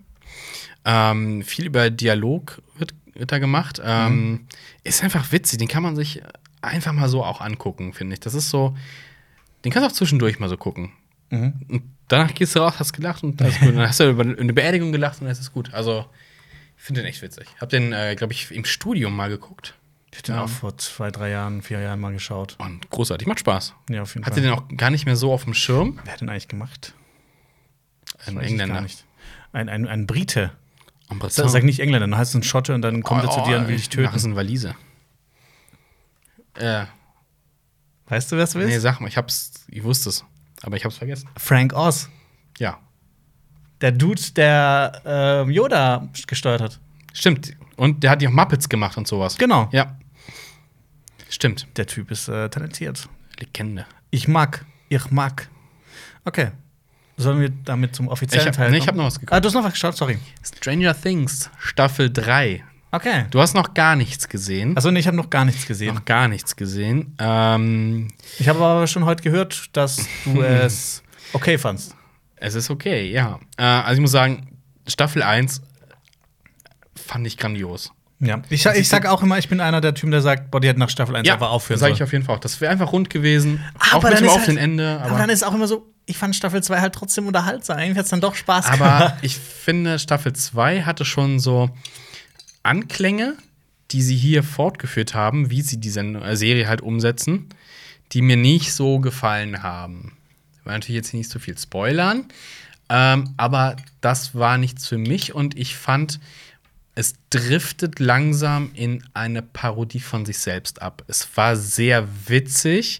[0.85, 3.81] Ähm, viel über Dialog wird, wird da gemacht.
[3.83, 4.47] Ähm,
[4.83, 5.59] Ist einfach witzig.
[5.59, 6.21] Den kann man sich
[6.61, 8.19] einfach mal so auch angucken, finde ich.
[8.19, 8.75] Das ist so.
[9.63, 10.91] Den kannst du auch zwischendurch mal so gucken.
[11.31, 13.69] Und danach gehst du raus, hast gelacht und ist gut.
[13.75, 15.73] Dann hast du über eine Beerdigung gelacht und das ist gut.
[15.73, 16.05] Also,
[16.77, 17.47] ich finde den echt witzig.
[17.61, 19.75] Hab den, äh, glaube ich, im Studium mal geguckt.
[20.11, 20.43] Ich habe den Ja.
[20.45, 22.55] auch vor zwei, drei Jahren, vier Jahren mal geschaut.
[22.57, 23.75] Und großartig, macht Spaß.
[23.89, 24.43] Ja, auf jeden Hatte Fall.
[24.43, 25.99] den auch gar nicht mehr so auf dem Schirm.
[26.03, 26.93] Wer hat den eigentlich gemacht?
[28.25, 28.81] Ein Engländer.
[28.81, 29.05] nicht.
[29.53, 30.51] Ein, ein, ein Brite.
[31.29, 33.57] Sag, sag nicht Engländer, dann heißt es ein Schotte und dann kommt er zu dir
[33.57, 34.31] und will dich Ach, ist töten.
[34.31, 34.75] ein Waliser.
[36.55, 36.85] Äh,
[38.07, 38.81] Weißt du, wer es nee, ist?
[38.81, 40.25] sag mal, ich hab's, ich wusste es,
[40.63, 41.29] aber ich hab's vergessen.
[41.37, 42.09] Frank Oz.
[42.57, 42.77] Ja,
[43.81, 46.79] Der Dude, der ähm, Yoda gesteuert hat.
[47.13, 47.53] stimmt.
[47.77, 49.37] Und der hat ja auch Muppets gemacht und sowas.
[49.37, 49.69] Genau.
[49.71, 49.97] Ja.
[51.29, 51.67] Stimmt.
[51.77, 53.07] Der Typ ist äh, talentiert.
[53.39, 53.85] Legende.
[54.11, 54.65] Ich mag.
[54.89, 55.47] Ich mag.
[56.25, 56.51] Okay.
[57.15, 58.89] Sollen wir damit zum offiziellen Ich hab- Teil nee, ich kommen?
[58.89, 59.33] hab noch was geguckt.
[59.33, 60.17] Ah, du hast noch was geschaut, sorry.
[60.43, 62.63] Stranger Things, Staffel 3.
[62.91, 63.25] Okay.
[63.29, 64.75] Du hast noch gar nichts gesehen.
[64.75, 65.93] Also, nee, ich habe noch gar nichts gesehen.
[65.95, 67.15] noch gar nichts gesehen.
[67.19, 68.07] Ähm,
[68.39, 71.03] Ich habe aber schon heute gehört, dass du es
[71.33, 71.95] okay fandst.
[72.37, 73.39] es ist okay, ja.
[73.57, 75.61] Äh, also ich muss sagen, Staffel 1
[76.95, 77.91] fand ich grandios.
[78.21, 78.41] Ja.
[78.49, 80.79] Ich, ich sag auch immer, ich bin einer der Typen, der sagt, boah, die hätten
[80.79, 82.07] nach Staffel 1 einfach aufhören sage ich sollen.
[82.07, 82.39] auf jeden Fall auch.
[82.39, 83.63] Das wäre einfach rund gewesen.
[83.79, 84.97] auch Aber mit dann dem ist auf halt- den Ende.
[84.99, 87.77] Aber, Aber, dann ist auch immer so, ich fand Staffel 2 halt trotzdem unterhaltsam.
[87.77, 89.13] Eigentlich hat es dann doch Spaß aber gemacht.
[89.21, 91.69] ich finde, Staffel 2 hatte schon so
[92.63, 93.35] Anklänge,
[93.91, 96.03] die sie hier fortgeführt haben, wie sie diese
[96.35, 97.47] Serie halt umsetzen,
[98.11, 100.17] die mir nicht so gefallen haben.
[100.53, 102.25] Ich will natürlich jetzt nicht so viel spoilern,
[102.89, 106.19] ähm, aber das war nichts für mich und ich fand,
[106.95, 111.03] es driftet langsam in eine Parodie von sich selbst ab.
[111.07, 112.99] Es war sehr witzig,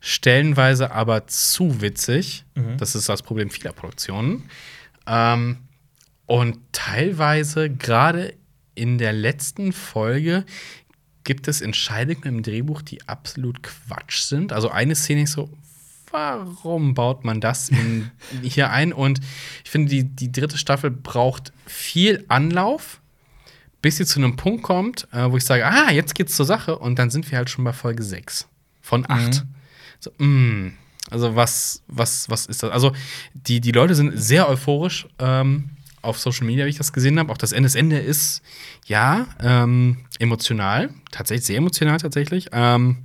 [0.00, 2.44] stellenweise aber zu witzig.
[2.76, 4.50] Das ist das Problem vieler Produktionen.
[5.06, 5.56] Ähm,
[6.26, 8.34] und teilweise, gerade
[8.74, 10.44] in der letzten Folge,
[11.24, 14.52] gibt es Entscheidungen im Drehbuch, die absolut Quatsch sind.
[14.52, 15.50] Also eine Szene ist so,
[16.10, 18.10] warum baut man das in,
[18.42, 18.92] hier ein?
[18.92, 19.20] Und
[19.64, 23.00] ich finde, die, die dritte Staffel braucht viel Anlauf,
[23.82, 26.78] bis sie zu einem Punkt kommt, äh, wo ich sage, ah, jetzt geht's zur Sache.
[26.78, 28.46] Und dann sind wir halt schon bei Folge 6
[28.80, 29.44] von 8.
[30.00, 30.72] So, mm,
[31.10, 32.70] also was, was, was ist das?
[32.70, 32.92] Also
[33.34, 35.70] die, die Leute sind sehr euphorisch ähm,
[36.04, 37.32] auf Social Media, wie ich das gesehen habe.
[37.32, 38.42] Auch das Ende, das Ende ist,
[38.86, 40.90] ja, ähm, emotional.
[41.10, 42.48] Tatsächlich, sehr emotional tatsächlich.
[42.52, 42.98] Ähm,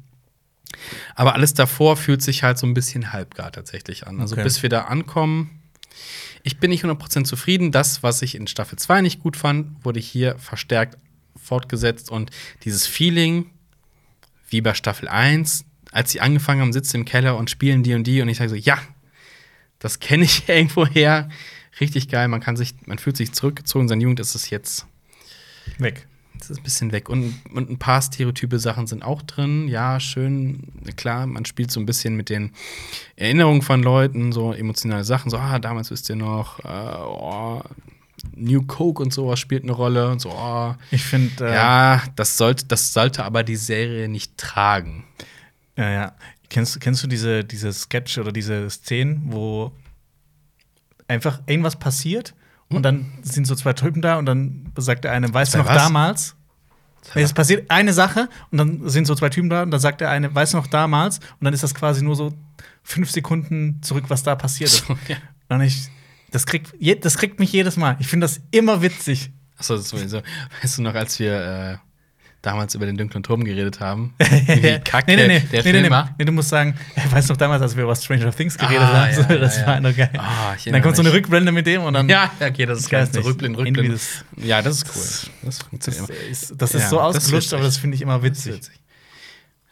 [1.16, 4.20] aber alles davor fühlt sich halt so ein bisschen halbgar tatsächlich an.
[4.20, 4.44] Also Okay.
[4.44, 5.50] bis wir da ankommen,
[6.44, 7.72] ich bin nicht 100% zufrieden.
[7.72, 10.98] Das, was ich in Staffel 2 nicht gut fand, wurde hier verstärkt
[11.42, 12.10] fortgesetzt.
[12.12, 12.32] Und
[12.64, 13.50] dieses Feeling,
[14.50, 18.08] wie bei Staffel 1, als sie angefangen haben, sitzen im Keller und spielen die und
[18.30, 18.78] ich sage so, ja,
[19.80, 21.30] das kenne ich irgendwo her.
[21.80, 22.28] Richtig geil.
[22.28, 23.88] Man kann sich, man fühlt sich zurückgezogen.
[23.88, 24.86] Seine Jugend ist es jetzt
[25.78, 26.08] Weg.
[26.38, 27.10] das ist ein bisschen weg.
[27.10, 29.68] Und, und ein paar stereotype Sachen sind auch drin.
[29.68, 32.52] Ja, schön, klar, man spielt so ein bisschen mit den
[33.16, 35.30] Erinnerungen von Leuten, so emotionale Sachen.
[35.30, 37.62] So, ah, damals wisst ihr noch, äh, oh,
[38.36, 40.10] New Coke und sowas spielt eine Rolle.
[40.10, 40.76] Und so, oh.
[40.92, 45.06] Ich finde, äh, Ja, das sollte, das sollte aber die Serie nicht tragen.
[45.78, 46.16] Ja, ja.
[46.50, 49.72] Kennst, kennst du diese, diese Sketch oder diese Szenen, wo
[51.10, 52.36] einfach irgendwas passiert
[52.70, 55.68] und dann sind so zwei Typen da und dann sagt der eine, weißt du noch
[55.68, 55.76] was?
[55.76, 56.36] damals?
[57.16, 60.02] Nee, Es passiert eine Sache und dann sind so zwei Typen da und dann sagt
[60.02, 61.18] der eine, weißt du noch damals?
[61.20, 62.34] Und dann ist das quasi nur so
[62.84, 64.86] fünf Sekunden zurück, was da passiert ist.
[64.86, 65.18] So, ja.
[65.48, 65.90] Und ich,
[66.32, 67.96] das kriegt, das kriegt mich jedes Mal.
[68.00, 69.32] Ich finde das immer witzig.
[69.58, 70.22] Achso, sowieso.
[70.62, 71.78] Weißt du noch, als wir äh,
[72.42, 74.14] damals über den dunklen Turm geredet haben.
[74.20, 76.16] Wie kacke nee, nee, nee, der nee, Film nee, war.
[76.18, 76.74] nee, du musst sagen,
[77.12, 79.58] weißt du noch damals, als wir über Stranger Things geredet Ah, haben, ja, ja, das
[79.58, 79.68] ja.
[79.68, 80.10] war noch geil.
[80.18, 81.12] Ah, ich dann kommt so eine.
[81.12, 83.24] Rückblende mit dem und dann Ja, okay, das ist Ich weiß geil.
[83.24, 83.94] So Irgendwie Rückblind.
[83.94, 85.32] das- Ja, das ist cool.
[85.44, 86.30] Das funktioniert das immer.
[86.32, 88.56] ist, das ist Ja, so ausgelutscht, aber das finde ich immer witzig.
[88.56, 88.76] witzig.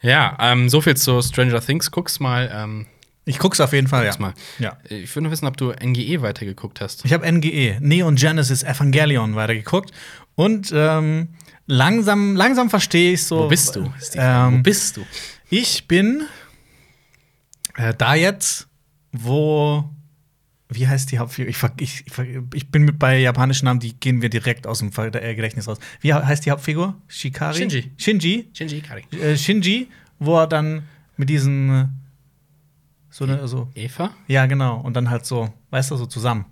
[0.01, 1.89] Ja, ähm, so viel zu Stranger Things.
[1.91, 2.51] Guck's mal.
[2.53, 2.85] Ähm,
[3.25, 4.09] Ich guck's auf jeden Fall, ja.
[4.11, 4.33] guck's mal.
[4.59, 4.77] ja.
[4.89, 7.03] Ich würde nur wissen, ob du NGE weitergeguckt hast.
[7.05, 9.91] Ich habe NGE, Neon Genesis Evangelion weitergeguckt
[10.35, 11.29] und ähm,
[11.67, 13.43] langsam, langsam verstehe ich so.
[13.43, 13.91] Wo bist du?
[14.15, 15.05] Ähm, Wo bist du?
[15.49, 16.23] Ich bin
[17.75, 18.67] äh, da jetzt,
[19.11, 19.89] wo.
[20.69, 21.49] Wie heißt die Hauptfigur?
[21.49, 22.03] Ich, ich,
[22.53, 25.79] ich, bin mit bei japanischen Namen, die gehen wir direkt aus dem äh, Gedächtnis raus.
[26.01, 26.93] Wie heißt die Hauptfigur?
[27.07, 27.55] Shikari?
[27.57, 27.91] Shinji.
[27.95, 28.49] Shinji.
[28.51, 29.05] Shinji Ikari.
[29.11, 29.87] Äh, Shinji,
[30.19, 30.83] wo er dann
[31.15, 32.01] mit diesen.
[33.09, 33.69] So eine, so.
[33.75, 34.11] Eva?
[34.27, 34.81] Ja, genau.
[34.81, 36.45] Und dann halt so, weißt du, so zusammen.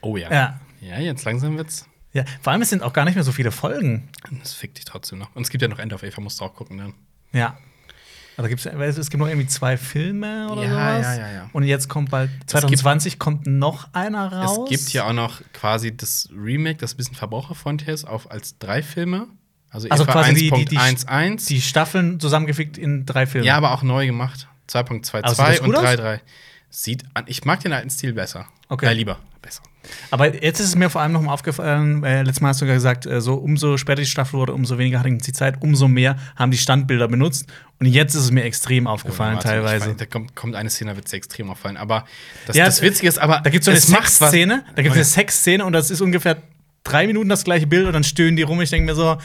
[0.00, 0.30] Oh ja.
[0.30, 0.60] Ja.
[0.80, 1.87] Ja, jetzt langsam wird's.
[2.12, 4.08] Ja, vor allem, es sind auch gar nicht mehr so viele Folgen.
[4.40, 5.34] Das fickt dich trotzdem noch.
[5.36, 6.94] Und es gibt ja noch End of Eva, musst du auch gucken dann.
[7.32, 7.58] Ja.
[8.36, 10.68] Aber gibt's, es gibt noch irgendwie zwei Filme oder Ja,
[11.02, 11.16] sowas.
[11.18, 11.50] ja, ja, ja.
[11.52, 14.60] Und jetzt kommt bald 2020 kommt noch einer raus.
[14.70, 18.56] Es gibt ja auch noch quasi das Remake, das ein bisschen verbraucherfreundlich ist, auf als
[18.58, 19.26] drei Filme.
[19.70, 21.46] Also, Also quasi die- die- die- 1.11.
[21.48, 23.44] die Staffeln zusammengefickt in drei Filmen.
[23.46, 24.46] Ja, aber auch neu gemacht.
[24.68, 25.82] 2.22 Aber sieht das und gut aus?
[25.84, 26.20] 3.3.
[26.70, 28.46] Sieht an, ich mag den alten Stil besser.
[28.68, 28.86] Okay.
[28.86, 29.18] Äh, lieber.
[30.10, 32.64] Aber jetzt ist es mir vor allem noch mal aufgefallen, äh, letztes Mal hast du
[32.66, 35.88] ja gesagt, äh, so umso später die Staffel wurde, umso weniger hatten sie Zeit, umso
[35.88, 37.46] mehr haben die Standbilder benutzt.
[37.80, 39.90] Und jetzt ist es mir extrem aufgefallen, Warte, teilweise.
[39.90, 41.76] Ich, da kommt, kommt eine Szene, da wird es extrem auffallen.
[41.76, 42.04] Aber
[42.46, 44.82] das, Ja, das Witzige ist, aber Da gibt es so eine es was- Sexszene, da
[44.82, 46.38] gibt es eine Sexszene und das ist ungefähr
[46.84, 48.60] drei Minuten das gleiche Bild und dann stöhnen die rum.
[48.62, 49.18] Ich denke mir so,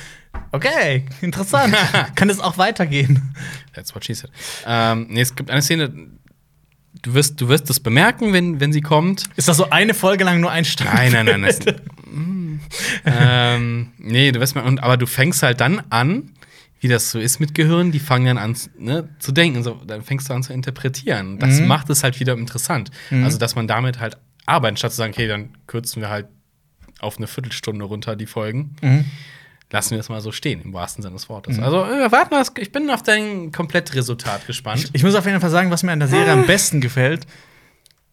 [0.51, 1.75] okay, interessant.
[2.15, 3.33] Kann das auch weitergehen?
[3.73, 4.29] That's what she said.
[4.67, 5.91] Ähm, nee, es gibt eine Szene,
[7.01, 9.25] du wirst, du wirst das bemerken, wenn, wenn sie kommt.
[9.35, 10.93] Ist das so eine Folge lang nur ein Stand?
[10.93, 11.41] Nein, nein, nein.
[11.43, 11.59] Das,
[12.15, 12.59] Mm.
[13.05, 16.29] ähm, nee, du wirst mal, und, aber du fängst halt dann an,
[16.79, 19.63] wie das so ist mit Gehirn, die fangen dann an ne, zu denken.
[19.63, 21.39] So, dann fängst du an zu interpretieren.
[21.39, 21.67] Das Mhm.
[21.67, 22.91] macht es halt wieder interessant.
[23.09, 26.27] Also, dass man damit halt arbeitet, statt zu sagen, okay, dann kürzen wir halt
[26.99, 28.75] auf eine Viertelstunde runter die Folgen.
[28.81, 29.05] Mhm.
[29.73, 31.57] Lassen wir es mal so stehen, im wahrsten Sinne des Wortes.
[31.57, 34.91] Also, äh, warten wir, ich bin auf dein Komplettresultat gespannt.
[34.93, 37.25] Ich muss auf jeden Fall sagen, was mir an der Serie am besten gefällt,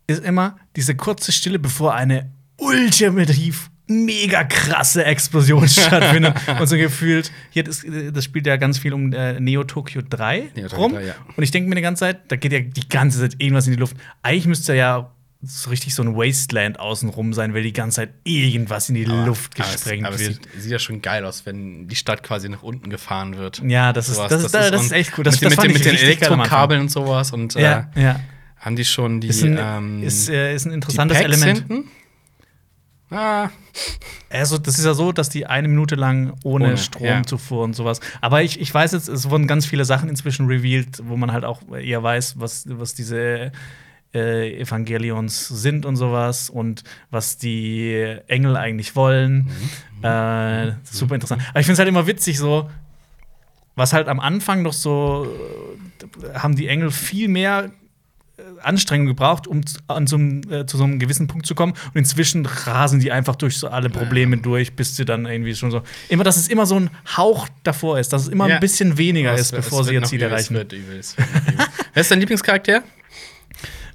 [0.06, 6.34] ist immer diese kurze Stille, bevor eine ultimativ mega krasse Explosion stattfindet.
[6.58, 10.52] Und so gefühlt, hier, das, das spielt ja ganz viel um äh, Neo Tokyo 3
[10.54, 10.92] Neo Tokyo rum.
[10.94, 11.14] 3, ja.
[11.36, 13.74] Und ich denke mir die ganze Zeit, da geht ja die ganze Zeit irgendwas in
[13.74, 13.98] die Luft.
[14.22, 18.88] Eigentlich müsste ja so richtig so ein Wasteland außenrum sein, weil die ganze Zeit irgendwas
[18.90, 20.34] in die Luft Aber es- gesprengt aber es wird.
[20.34, 23.62] sieht, sieht ja schon geil aus, wenn die Stadt quasi nach unten gefahren wird.
[23.66, 25.24] Ja, das ist, Sowas, das, ist, das, ist echt cool.
[25.24, 25.96] Das, mit, das mit, mit den.
[25.96, 27.32] Elektrokabeln und sowas.
[27.32, 28.20] Und Ja, äh, ja.
[28.58, 29.28] haben die schon die.
[29.28, 31.58] Ist ein, ähm, ist, äh, ist ein interessantes Element.
[31.68, 31.90] hinten?
[33.12, 33.48] Ah,
[34.28, 37.98] Also, das ist ja so, dass die eine Minute lang ohne, Ohne, Stromzufuhr und sowas.
[38.20, 41.44] Aber ich, ich weiß jetzt, es wurden ganz viele Sachen inzwischen revealed, wo man halt
[41.44, 43.50] auch eher weiß, was, was diese
[44.14, 49.48] äh, Evangelions sind und sowas und was die Engel eigentlich wollen.
[50.02, 51.42] Äh, super interessant.
[51.50, 52.68] Aber ich finde es halt immer witzig, so,
[53.76, 55.26] was halt am Anfang noch so,
[56.32, 57.70] äh, haben die Engel viel mehr
[58.36, 61.54] äh, Anstrengung gebraucht, um zu, an so einem, äh, zu so einem gewissen Punkt zu
[61.54, 61.72] kommen.
[61.72, 65.70] Und inzwischen rasen die einfach durch so alle Probleme durch, bis sie dann irgendwie schon
[65.70, 65.82] so.
[66.08, 68.56] Immer, dass es immer so ein Hauch davor ist, dass es immer Ja.
[68.56, 70.54] ein bisschen weniger es ist, bevor sie ihr Ziel erreichen.
[70.54, 71.66] Es wird übel, es wird noch übel.
[71.94, 72.82] Wer ist dein Lieblingscharakter?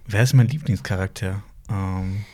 [0.08, 1.42] Wer ist mein Lieblingscharakter?
[1.70, 2.26] Ähm,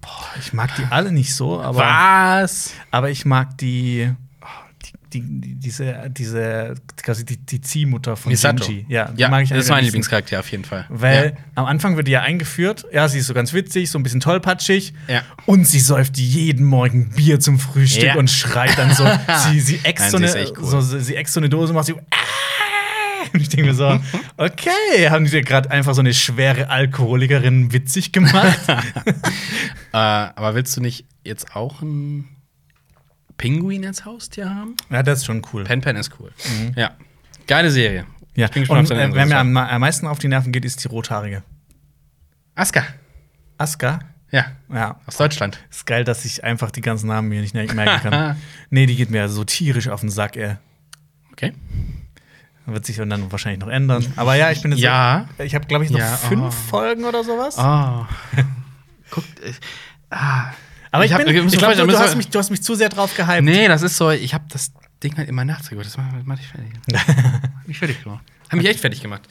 [0.00, 2.72] boah, ich mag die alle nicht so, aber, Was?
[2.90, 4.10] aber ich mag die.
[4.42, 4.46] oh,
[4.82, 8.64] Die, die, die, diese, diese, quasi die, die Ziehmutter von Misato.
[8.64, 8.84] Shinji.
[8.88, 9.84] Ja, Ja, mag ich das ist mein.
[9.84, 10.84] Lieblingscharakter auf jeden Fall.
[10.90, 11.44] Weil ja.
[11.54, 14.20] am Anfang wird die ja eingeführt, ja, sie ist so ganz witzig, so ein bisschen
[14.20, 14.92] tollpatschig.
[15.08, 15.22] Ja.
[15.46, 18.14] Und sie säuft jeden Morgen Bier zum Frühstück Ja.
[18.16, 19.06] und schreit dann so.
[19.50, 20.66] sie, sie ext so eine, cool.
[20.66, 21.94] so, sie ext so eine Dose und macht sie.
[23.42, 24.00] Ich denke mir so,
[24.36, 28.58] okay, haben die dir gerade einfach so eine schwere Alkoholikerin witzig gemacht?
[29.94, 32.26] Äh, aber willst du nicht jetzt auch einen
[33.36, 34.74] Pinguin als Haustier haben?
[34.88, 35.64] ja, das ist schon cool.
[35.64, 36.32] Pen Pen ist cool.
[36.74, 36.92] Ja.
[37.46, 38.06] Geile Serie.
[38.34, 38.46] Ja.
[38.46, 40.82] Ich bin gespannt Und äh, wer mir am, am meisten auf die Nerven geht, ist
[40.82, 41.42] die Rothaarige.
[42.54, 42.84] Aska.
[43.58, 44.00] Aska.
[44.30, 45.58] Ja, Ja, aus Deutschland.
[45.68, 47.76] ist geil, dass ich einfach die ganzen Namen mir nicht merken
[48.10, 48.36] kann.
[48.70, 50.56] nee, die geht mir so tierisch auf den Sack, ey.
[51.32, 51.52] Okay.
[52.66, 54.06] Wird sich dann wahrscheinlich noch ändern.
[54.16, 55.26] Aber ja, ich bin jetzt Ja.
[55.36, 56.50] so, ich habe glaube ich noch Ja, fünf oh.
[56.50, 57.56] Folgen oder sowas.
[57.58, 58.06] Oh.
[59.10, 59.24] Guck.
[59.44, 59.52] Äh,
[60.10, 60.52] ah.
[60.90, 62.88] Aber ich, Ich hab- ich glaube, du, du, hast mich, du hast mich zu sehr
[62.88, 63.42] drauf gehypt.
[63.42, 64.72] Nee, das ist so, ich habe das
[65.02, 65.86] Ding halt immer nachts geguckt.
[65.86, 66.70] Das macht, ich fertig.
[67.66, 68.24] Mich fertig gemacht.
[68.48, 69.22] Hat mich echt fertig gemacht.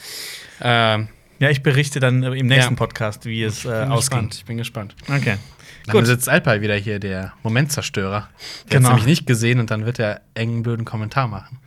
[0.61, 1.07] Ähm,
[1.39, 2.77] Ja, ich berichte dann im nächsten Ja.
[2.77, 4.35] Podcast, wie es äh, gespannt.
[4.35, 4.95] Ich bin gespannt.
[5.07, 5.37] Okay.
[5.85, 6.05] Dann Gut.
[6.05, 8.29] sitzt Alpay wieder hier, der Momentzerstörer.
[8.69, 8.89] Der Genau.
[8.89, 11.59] hat nämlich nicht gesehen und dann wird er engen blöden Kommentar machen.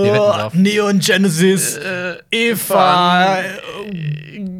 [0.00, 0.48] Oh.
[0.52, 1.76] Neon Genesis,
[2.30, 3.44] Eva, äh,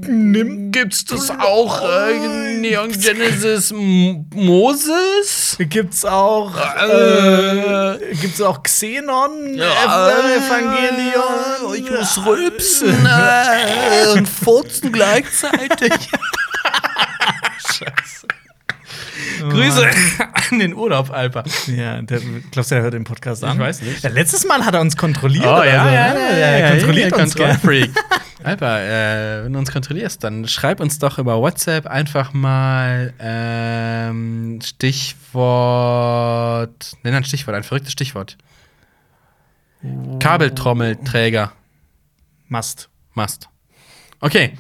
[0.08, 1.80] nimm, Gibt's das auch?
[1.82, 5.56] Äh, Neon Genesis M Moses?
[5.60, 11.74] gibt's auch, Äh, äh, gibt's auch Xenon, Ja, Ev- Evangelion.
[11.76, 15.92] Ich muss rülpsen äh, und furzen gleichzeitig.
[17.58, 18.17] Scheiße.
[19.38, 19.86] Grüße
[20.50, 21.44] an den Urlaub, Alper.
[21.66, 22.20] Ja, der,
[22.50, 23.56] glaubst du, der hört den Podcast an?
[23.56, 24.02] Ich weiß nicht.
[24.02, 25.44] Ja, letztes Mal hat er uns kontrolliert.
[25.44, 26.20] Oh, ja, also, ja, ne?
[26.30, 27.50] ja, ja, er kontrolliert uns gern.
[27.50, 27.90] Kontrollfreak.
[28.44, 34.60] Alper, äh, wenn du uns kontrollierst, dann schreib uns doch über WhatsApp einfach mal ähm,
[34.62, 36.12] Stichwort.
[37.02, 38.38] Nenn ein Stichwort, ein verrücktes Stichwort.
[40.20, 41.52] Kabeltrommelträger.
[42.48, 42.88] Mast.
[43.14, 43.48] Mast.
[44.20, 44.52] Okay.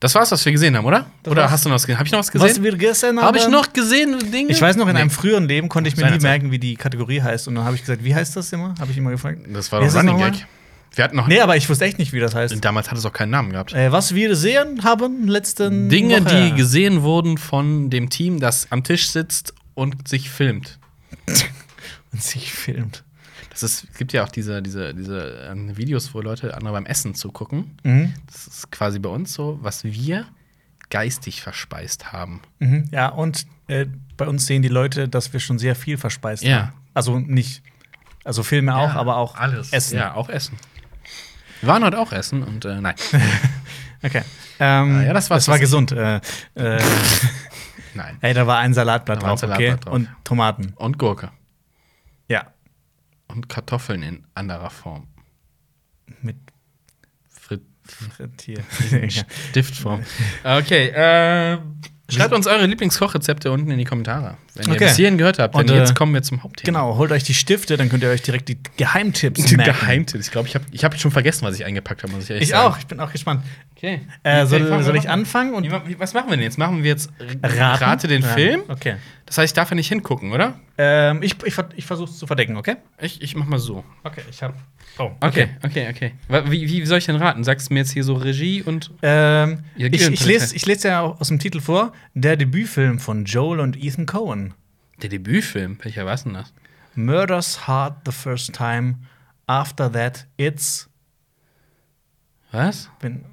[0.00, 1.06] Das war's, was wir gesehen haben, oder?
[1.22, 1.50] Das oder war's.
[1.52, 1.98] hast du noch was gesehen?
[1.98, 2.64] Habe ich noch was Was gesehen?
[2.64, 3.26] wir gesehen haben.
[3.26, 4.50] Habe ich noch gesehen Dinge?
[4.50, 5.00] Ich weiß noch, in Nee.
[5.02, 6.22] einem früheren Leben konnte ich mir nie Zeit.
[6.22, 7.48] merken, wie die Kategorie heißt.
[7.48, 8.74] Und dann habe ich gesagt, wie heißt das immer?
[8.80, 9.40] Habe ich immer gefragt.
[9.52, 10.16] Das war doch Running?
[10.18, 10.46] Gag.
[10.94, 11.28] Wir hatten noch.
[11.28, 12.64] Nee, aber ich wusste echt nicht, wie das heißt.
[12.64, 13.72] Damals hat es auch keinen Namen gehabt.
[13.74, 16.48] Äh, was wir gesehen haben letzten Dinge, Woche.
[16.50, 20.78] die gesehen wurden von dem Team, das am Tisch sitzt und sich filmt.
[22.12, 23.04] und sich filmt.
[23.50, 26.86] Das ist, es gibt ja auch diese, diese, diese ähm, Videos, wo Leute andere beim
[26.86, 27.76] Essen zugucken.
[27.82, 28.14] Mhm.
[28.26, 30.26] Das ist quasi bei uns so, was wir
[30.88, 32.40] geistig verspeist haben.
[32.60, 32.84] Mhm.
[32.92, 33.86] Ja, und äh,
[34.16, 36.58] bei uns sehen die Leute, dass wir schon sehr viel verspeist Ja.
[36.68, 36.72] haben.
[36.94, 37.62] Also nicht,
[38.24, 39.72] also Filme auch, Ja, aber auch alles.
[39.72, 39.98] Essen.
[39.98, 40.56] Ja, auch Essen.
[41.60, 42.94] Wir waren heute auch essen und äh, nein.
[44.02, 44.22] Okay.
[44.58, 45.92] Ähm, Ah, ja, das das war gesund.
[45.92, 46.20] Äh,
[46.54, 46.82] äh,
[47.94, 48.16] nein.
[48.22, 49.66] ey, da war ein Salatblatt Da war ein drauf, okay?
[49.66, 49.94] Salatblatt drauf.
[49.94, 50.72] Und Tomaten.
[50.76, 51.30] Und Gurke.
[52.26, 52.46] Ja.
[53.32, 55.06] Und Kartoffeln in anderer Form.
[56.22, 56.36] Mit
[57.28, 58.60] Frit Frittier.
[59.50, 60.02] Stiftform.
[60.44, 61.58] Okay, äh,
[62.08, 64.36] schreibt uns eure Lieblingskochrezepte unten in die Kommentare.
[64.54, 64.84] Wenn ihr Okay.
[64.86, 66.66] bis hierhin gehört habt, denn Und, äh, jetzt kommen wir zum Hauptthema.
[66.66, 69.72] genau, holt euch die Stifte, dann könnt ihr euch direkt die Geheimtipps Die merken.
[69.80, 70.26] Geheimtipps.
[70.26, 72.44] Ich glaube, ich habe ich hab schon vergessen, was ich eingepackt habe, muss ich ehrlich
[72.44, 72.72] Ich sagen.
[72.72, 73.44] auch, ich bin auch gespannt.
[73.76, 74.00] Okay.
[74.24, 75.54] Äh, soll soll ich anfangen?
[75.54, 76.58] Und was machen wir denn jetzt?
[76.58, 77.10] Machen wir jetzt
[77.42, 77.82] raten?
[77.84, 78.62] Rate den Ja, Film?
[78.68, 78.96] Okay.
[79.30, 80.58] Das heißt, ich darf ja nicht hingucken, oder?
[80.76, 82.78] Ähm, ich ich, ich versuche es zu verdecken, okay?
[83.00, 83.84] Ich, ich mach mal so.
[84.02, 84.54] Okay, ich habe.
[84.98, 86.14] Oh, Okay, okay, okay.
[86.26, 87.44] Wa- Wie, wie soll ich denn raten?
[87.44, 88.90] Sagst du mir jetzt hier so Regie und.
[89.02, 92.98] Ähm, Ja, ich, ich, lese, ich lese ja auch aus dem Titel vor: Der Debütfilm
[92.98, 94.52] von Joel und Ethan Cohen.
[95.00, 95.78] Der Debütfilm?
[95.80, 96.52] Welcher war denn das?
[96.96, 98.96] Murders Hard the First Time.
[99.46, 100.90] After that, it's.
[102.50, 102.90] Was?
[102.98, 103.24] Wenn,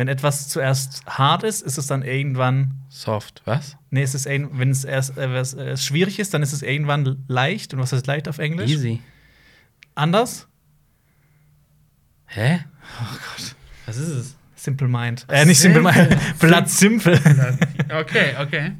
[0.00, 2.70] wenn etwas zuerst hart ist, ist es dann irgendwann.
[2.88, 3.42] Soft.
[3.44, 3.76] Was?
[3.90, 7.22] Nee, es ist wenn es erst äh, was, äh, schwierig ist, dann ist es irgendwann
[7.28, 7.74] leicht.
[7.74, 8.70] Und was heißt leicht auf Englisch?
[8.70, 9.02] Easy.
[9.94, 10.48] Anders?
[12.28, 12.60] Hä?
[12.98, 13.54] Oh Gott.
[13.84, 14.36] Was ist es?
[14.56, 15.26] Simple Mind.
[15.28, 16.08] Äh, nicht Simple Simple.
[16.08, 16.38] Mind.
[16.38, 17.20] Blood Simple.
[17.90, 18.72] Okay, okay.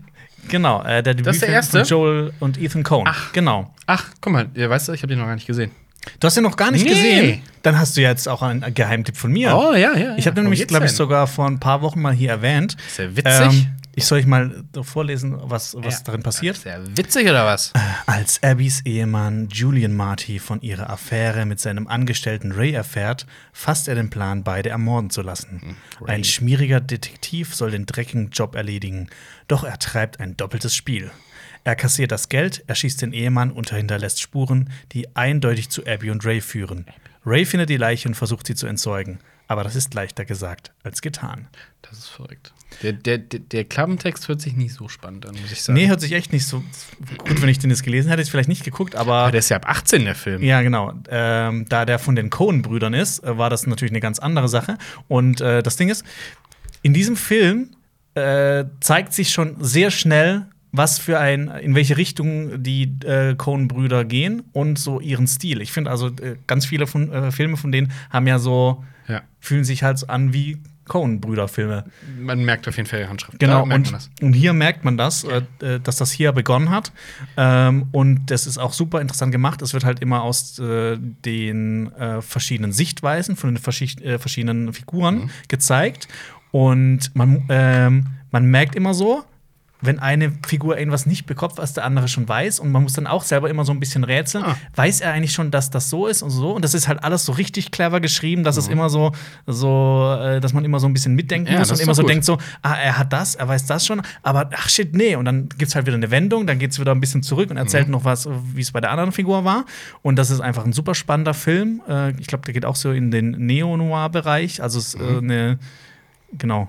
[0.49, 1.79] genau, äh, der Das ist der Debütfilm erste?
[1.81, 3.07] von Joel und Ethan Cohen.
[3.07, 3.31] Ach.
[3.35, 3.75] Genau.
[3.85, 5.71] Ach, guck mal, ja, weißt du, ich habe den noch gar nicht gesehen.
[6.19, 6.91] Du hast den noch gar nicht Nee.
[6.91, 7.43] gesehen.
[7.63, 9.55] Dann hast du jetzt auch einen Geheimtipp von mir.
[9.57, 10.17] Oh, ja, ja.
[10.17, 12.77] Ich habe den nämlich, glaube ich, sogar vor ein paar Wochen mal hier erwähnt.
[12.89, 13.69] Sehr witzig.
[13.97, 16.05] ich soll euch mal vorlesen, was, was Ja.
[16.05, 16.57] darin passiert.
[16.57, 17.73] Sehr witzig oder was?
[18.07, 23.95] Als Abbys Ehemann Julian Marty von ihrer Affäre mit seinem Angestellten Ray erfährt, fasst er
[23.95, 25.77] den Plan, beide ermorden zu lassen.
[26.01, 26.15] Ray.
[26.17, 29.11] Ein schmieriger Detektiv soll den dreckigen Job erledigen,
[29.49, 31.11] doch er treibt ein doppeltes Spiel.
[31.65, 36.25] Er kassiert das Geld, erschießt den Ehemann und hinterlässt Spuren, die eindeutig zu Abby und
[36.25, 36.87] Ray führen.
[37.27, 39.19] Ray findet die Leiche und versucht sie zu entsorgen.
[39.47, 41.49] Aber das ist leichter gesagt als getan.
[41.83, 42.53] Das ist verrückt.
[42.83, 45.77] Der, der, der, Klappentext hört sich nicht so spannend an, muss ich sagen.
[45.77, 46.63] Nee, hört sich echt nicht so
[47.19, 49.15] gut, wenn ich den jetzt gelesen hätte, hätte ich vielleicht nicht geguckt, aber.
[49.15, 50.41] Aber der ist ja ab 18, der Film.
[50.43, 50.93] Ja, genau.
[51.09, 54.79] Ähm, da der von den Coen-Brüdern ist, äh, war das natürlich eine ganz andere Sache.
[55.09, 56.05] Und äh, das Ding ist,
[56.83, 57.71] in diesem Film
[58.15, 64.05] äh, zeigt sich schon sehr schnell, was für ein, in welche Richtung die äh, Coen-Brüder
[64.05, 65.61] gehen und so ihren Stil.
[65.61, 69.23] Ich finde also, äh, ganz viele von, äh, Filme von denen haben ja so, Ja.
[69.41, 71.85] fühlen sich halt so an wie Coen-Brüder-Filme.
[72.19, 73.39] Man merkt auf jeden Fall die Handschrift.
[73.39, 74.11] Genau, und, man das.
[74.21, 76.93] und hier merkt man das, äh, äh, dass das hier begonnen hat.
[77.37, 79.63] Ähm, und das ist auch super interessant gemacht.
[79.63, 83.63] Es wird halt immer aus äh, den äh, verschiedenen Sichtweisen von den
[84.05, 85.31] äh, verschiedenen Figuren Mhm.
[85.49, 86.09] gezeigt.
[86.51, 89.23] Und man, ähm, man merkt immer so,
[89.83, 93.07] wenn eine Figur irgendwas nicht bekommt, was der andere schon weiß, und man muss dann
[93.07, 94.57] auch selber immer so ein bisschen rätseln, Ah.
[94.77, 96.53] weiß er eigentlich schon, dass das so ist und so.
[96.53, 98.73] Und das ist halt alles so richtig clever geschrieben, dass es Mhm.
[98.73, 99.13] immer so,
[99.47, 102.11] so äh, dass man immer so ein bisschen mitdenken Ja, muss und immer so gut.
[102.11, 105.17] denkt so, ah, er hat das, er weiß das schon, aber ach shit, nee.
[105.17, 107.87] Und dann gibt's halt wieder eine Wendung, dann geht's wieder ein bisschen zurück und erzählt
[107.87, 107.93] Mhm.
[107.93, 109.65] noch was, wie es bei der anderen Figur war.
[110.03, 111.81] Und das ist einfach ein super spannender Film.
[111.89, 114.63] Äh, ich glaube, der geht auch so in den Neo-Noir-Bereich.
[114.63, 115.09] Also es ist Mhm.
[115.09, 115.59] äh, eine
[116.39, 116.69] Genau.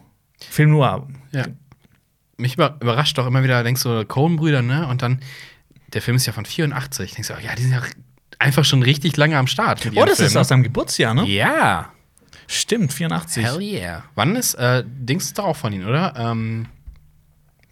[0.49, 1.07] Film Noir.
[1.31, 1.45] Ja.
[2.41, 4.87] Mich über überrascht doch immer wieder, denkst du, Coen-Brüder, ne?
[4.87, 5.19] Und dann,
[5.93, 7.13] der Film ist ja von 84.
[7.13, 7.81] Denkst du, ja, die sind ja
[8.39, 9.85] einfach schon richtig lange am Start.
[9.95, 10.37] Oh, das ist Filmen.
[10.37, 11.25] aus seinem Geburtsjahr, ne?
[11.27, 11.91] Ja.
[12.47, 13.45] Stimmt, 84.
[13.45, 14.03] Hell yeah.
[14.15, 16.13] Wann ist, äh, Dings ist doch auch von ihnen, oder?
[16.17, 16.65] Ähm,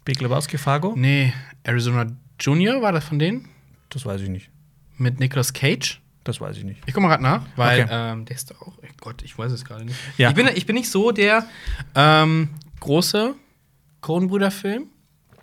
[0.04, 0.94] Big Lebowski, Fargo?
[0.96, 1.32] nee,
[1.64, 2.06] Arizona
[2.40, 3.48] Junior war das von denen?
[3.90, 4.48] Das weiß ich nicht.
[4.96, 6.00] Mit Nicolas Cage?
[6.24, 6.80] Das weiß ich nicht.
[6.86, 7.88] Ich guck mal gerade nach, weil Okay.
[7.92, 8.78] ähm, der ist doch auch.
[8.78, 9.96] Oh Gott, ich weiß es gerade nicht.
[10.16, 10.30] Ja.
[10.30, 11.44] Ich, bin, ich bin nicht so der
[11.94, 12.48] ähm,
[12.80, 13.34] große
[14.00, 14.88] Kronenbrüder-Film,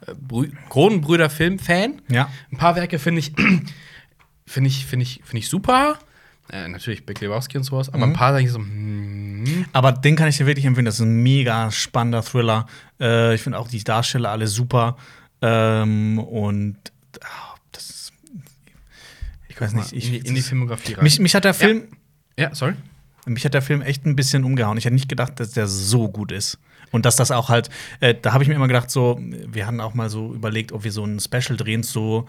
[0.06, 2.02] äh, Brü Kronenbrüder-Film-Fan.
[2.10, 2.30] Ja.
[2.52, 3.34] Ein paar Werke finde ich,
[4.46, 6.00] finde ich, finde ich, finde ich super.
[6.50, 10.15] Äh, natürlich Big Lebowski und sowas, aber ein paar sage ich so, hm, Aber den
[10.15, 10.86] kann ich dir wirklich empfehlen.
[10.86, 12.67] Das ist ein mega spannender Thriller.
[13.00, 14.96] Äh, ich finde auch die Darsteller alle super.
[15.41, 16.78] Ähm, und
[17.22, 18.13] ah, das ist,
[19.50, 21.04] ich weiß nicht, ich, in, die, in die Filmografie rein.
[21.04, 21.89] mich, mich hat der Film,
[22.38, 22.76] ja, sorry.
[23.26, 24.78] mich hat der Film echt ein bisschen umgehauen.
[24.78, 26.60] Ich hätte nicht gedacht, dass der so gut ist.
[26.91, 27.69] Und dass das auch halt,
[28.00, 30.84] äh, da habe ich mir immer gedacht, so, wir hatten auch mal so überlegt, ob
[30.84, 32.28] wir so ein Special drehen, so,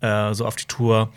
[0.00, 1.12] äh, so auf die Tour.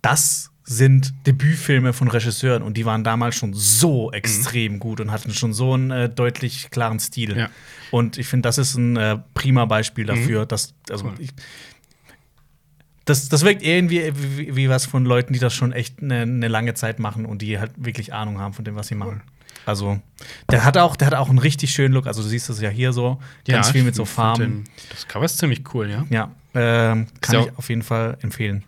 [0.00, 5.32] Das sind Debütfilme von Regisseuren und die waren damals schon so extrem gut und hatten
[5.34, 7.36] schon so einen äh, deutlich klaren Stil.
[7.36, 7.50] Ja.
[7.90, 11.14] Und ich finde, das ist ein äh, prima Beispiel dafür, dass, also Cool.
[11.18, 11.30] ich,
[13.04, 16.48] das, das wirkt irgendwie wie, wie was von Leuten, die das schon echt eine, eine
[16.48, 19.22] lange Zeit machen und die halt wirklich Ahnung haben von dem, was sie machen.
[19.66, 20.00] Also,
[20.50, 22.06] der hat auch, der hat auch einen richtig schönen Look.
[22.06, 24.64] Also, du siehst das ja hier so, ganz viel ich mit so Farben.
[24.90, 26.04] Das Cover ist ziemlich cool, ja.
[26.10, 27.46] Ja, ähm, kann So.
[27.48, 28.64] ich auf jeden Fall empfehlen.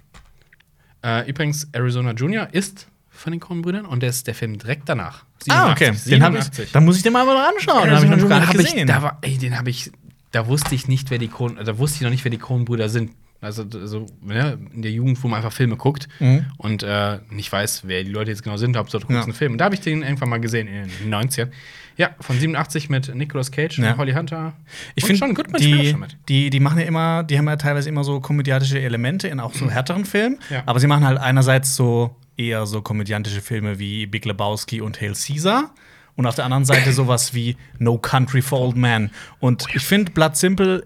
[1.04, 5.24] Äh, übrigens, Arizona Junior ist von den Coen-Brüdern und der ist der Film direkt danach.
[5.48, 5.92] Ah, okay.
[5.92, 6.72] 87, Den habe ich, 87.
[6.72, 7.85] dann muss ich den mal mal anschauen.
[7.85, 8.87] Den habe ich noch gar nicht hab ich, gesehen.
[8.87, 9.92] da war, ey, den habe ich,
[10.33, 12.88] da wusste ich nicht, wer die Coen, da wusste ich noch nicht, wer die Coen-Brüder
[12.88, 13.12] sind.
[13.40, 16.47] Also, also ja, in der Jugend, wo man einfach Filme guckt Mhm.
[16.57, 19.23] und äh, nicht weiß, wer die Leute jetzt genau sind, guckst Ja.
[19.23, 19.53] einen Film.
[19.53, 21.51] Und da habe ich den irgendwann mal gesehen in den 90ern.
[21.97, 23.92] Ja, von 87 mit Nicolas Cage Ja.
[23.92, 24.55] und Holly Hunter.
[24.94, 26.16] Ich finde, schon spielt auch die, mit.
[26.29, 29.53] die, die machen ja immer, die haben ja teilweise immer so komödiantische Elemente in auch
[29.55, 30.38] so härteren Filmen.
[30.51, 30.62] Ja.
[30.66, 35.12] Aber sie machen halt einerseits so eher so komödiantische Filme wie Big Lebowski und Hail
[35.14, 35.70] Caesar.
[36.16, 39.11] Und auf der anderen Seite sowas wie No Country for Old Men.
[39.38, 40.85] Und ich finde, Blood Simple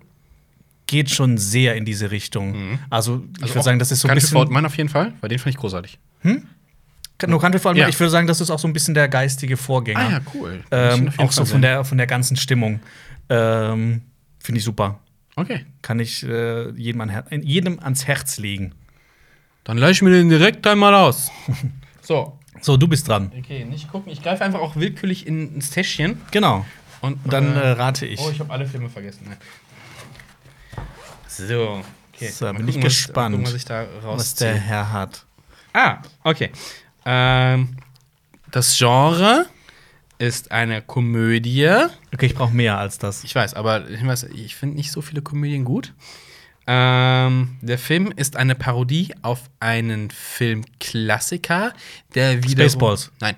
[0.89, 2.81] geht schon sehr in diese Richtung.
[2.91, 4.51] Also, ich Also würde sagen, das ist so ein bisschen.
[4.53, 6.01] Man auf jeden Fall, weil den fand ich großartig.
[7.27, 7.89] No Country for Old Ja.
[7.89, 10.01] ich würde sagen, das ist auch so ein bisschen der geistige Vorgänger.
[10.01, 10.65] Ah ja, cool.
[10.71, 12.81] Ähm, auch so von der, von der ganzen Stimmung.
[13.29, 14.03] Ähm,
[14.41, 14.99] Finde ich super.
[15.37, 15.67] Okay.
[15.83, 18.73] Kann ich äh, jedem, an jedem ans Herz legen.
[19.65, 21.31] Dann leih ich mir den direkt einmal aus.
[22.01, 22.39] so.
[22.61, 23.31] So, du bist dran.
[23.39, 24.11] Okay, nicht gucken.
[24.11, 26.21] Ich greife einfach auch willkürlich in, ins Täschchen.
[26.31, 26.65] Genau.
[27.01, 28.19] Und Und dann äh, rate ich.
[28.21, 29.27] Oh, ich habe alle Filme vergessen.
[31.39, 31.83] So.
[32.15, 32.29] Okay.
[32.29, 34.55] So, bin ich gucken, was- gespannt, gucken, was ich da was der.
[34.57, 35.25] Herr hat.
[35.73, 36.51] Ah, okay.
[37.07, 37.77] Ähm,
[38.51, 39.47] das Genre
[40.19, 41.69] ist eine Komödie.
[42.13, 43.23] Okay, ich brauche mehr als das.
[43.23, 45.95] Ich weiß, aber ich, weiß, ich finde nicht so viele Komödien gut.
[46.67, 51.73] Ähm, der Film ist eine Parodie auf einen Filmklassiker,
[52.15, 52.69] der wiederum.
[52.71, 53.11] Spaceballs.
[53.21, 53.37] Nein.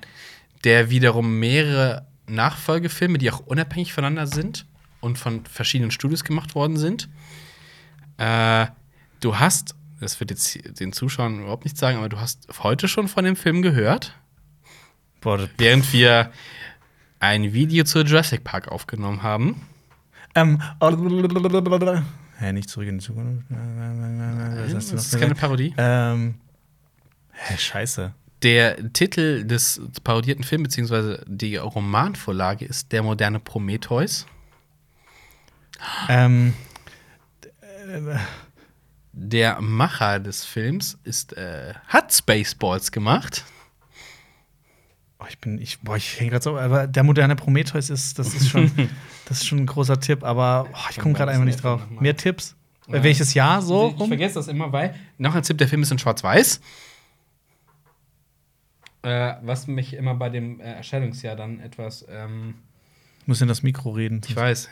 [0.64, 4.66] Der wiederum mehrere Nachfolgefilme, die auch unabhängig voneinander sind
[5.00, 7.08] und von verschiedenen Studios gemacht worden sind.
[8.20, 8.66] Äh,
[9.20, 13.08] du hast, das wird jetzt den Zuschauern überhaupt nicht sagen, aber du hast heute schon
[13.08, 14.14] von dem Film gehört,
[15.20, 16.30] Boah, das- während wir
[17.18, 19.60] ein Video zu Jurassic Park aufgenommen haben.
[20.34, 20.62] ähm.
[22.38, 23.44] Hä, nicht zurück in die Zukunft.
[23.50, 25.34] Du noch Das ist keine?
[25.34, 25.74] Parodie.
[25.76, 26.36] Ähm.
[27.32, 28.12] Hä, scheiße.
[28.42, 34.26] Der Titel des parodierten Films, beziehungsweise die Romanvorlage, ist Der moderne Prometheus.
[36.08, 36.54] Ähm.
[39.12, 43.44] Der Macher des Films ist, äh, hat Spaceballs gemacht.
[45.18, 48.32] Oh, ich bin, ich, boah, ich hänge gerade so, aber der moderne Prometheus ist, das
[48.34, 48.70] ist schon,
[49.26, 51.82] das ist schon ein großer Tipp, aber oh, ich komme gerade einfach nicht drauf.
[51.90, 52.56] Mehr Tipps?
[52.88, 53.90] Äh, welches Jahr so?
[53.94, 54.08] Ich rum?
[54.08, 54.94] vergesse das immer, weil.
[55.18, 56.60] Noch ein Tipp: der Film ist in Schwarz-Weiß.
[59.02, 62.04] Äh, was mich immer bei dem äh, Erscheinungsjahr dann etwas.
[62.08, 62.54] Ähm,
[63.22, 64.20] Ich muss in das Mikro reden.
[64.26, 64.68] ich weiß.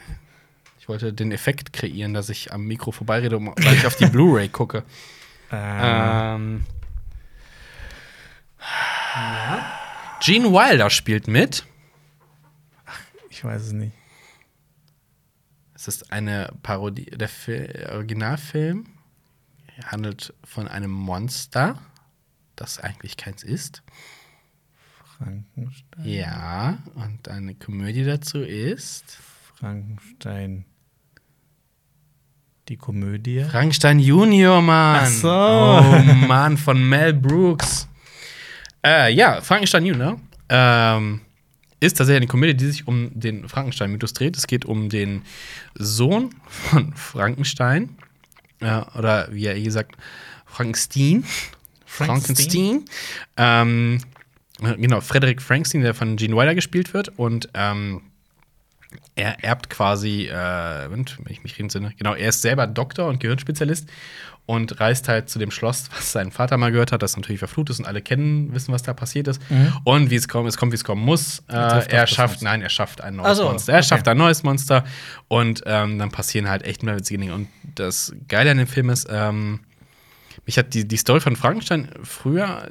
[0.88, 4.48] Ich wollte den Effekt kreieren, dass ich am Mikro vorbeirede, weil ich auf die Blu-ray
[4.52, 4.84] gucke.
[5.52, 6.64] Äh, Ähm.
[9.14, 9.78] Ja.
[10.24, 11.66] Gene Wilder spielt mit.
[13.28, 13.92] ich weiß es nicht.
[15.74, 17.04] Es ist eine Parodie.
[17.04, 18.86] Der Fil Originalfilm
[19.84, 21.78] handelt von einem Monster,
[22.56, 23.82] das eigentlich keins ist.
[25.18, 26.06] Frankenstein.
[26.06, 29.18] Ja, und eine Komödie dazu ist
[29.54, 30.64] Frankenstein.
[32.68, 33.44] Die Komödie.
[33.50, 35.00] Frankenstein Junior, Mann.
[35.02, 35.28] Ach so.
[35.30, 37.88] Oh Mann, von Mel Brooks.
[38.84, 41.22] Äh, ja, Frankenstein Junior ähm,
[41.80, 44.36] ist tatsächlich eine Komödie, die sich um den Frankenstein-Mythos dreht.
[44.36, 45.22] Es geht um den
[45.76, 47.96] Sohn von Frankenstein.
[48.60, 49.96] Äh, oder wie er eh sagt,
[50.44, 51.24] Frankenstein.
[51.86, 52.84] Frankenstein.
[53.38, 53.98] Ähm,
[54.62, 57.18] äh, genau, Frederick Frankenstein, der von Gene Wilder gespielt wird.
[57.18, 58.02] Und ähm,
[59.14, 63.88] er erbt quasi, äh, wenn ich mich entsinne, genau, er ist selber Doktor und Gehirnspezialist
[64.46, 67.70] und reist halt zu dem Schloss, was sein Vater mal gehört hat, das natürlich verflucht
[67.70, 69.42] ist und alle kennen, wissen, was da passiert ist.
[69.50, 69.74] Mhm.
[69.84, 71.40] Und wie es kommt, es kommt, wie es kommen muss.
[71.48, 73.72] Äh, er schafft, nein, er schafft ein neues so, Monster.
[73.72, 73.88] Er okay.
[73.88, 74.84] schafft ein neues Monster
[75.28, 77.34] und ähm, dann passieren halt echt mehr witzige Dinge.
[77.34, 79.60] Und das Geile an dem Film ist, ähm,
[80.46, 82.68] mich hat die, die Story von Frankenstein früher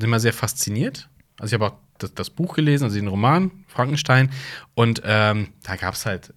[0.00, 1.08] immer sehr fasziniert.
[1.38, 4.30] Also ich habe auch das, das Buch gelesen, also den Roman Frankenstein.
[4.74, 6.32] Und ähm, da gab es halt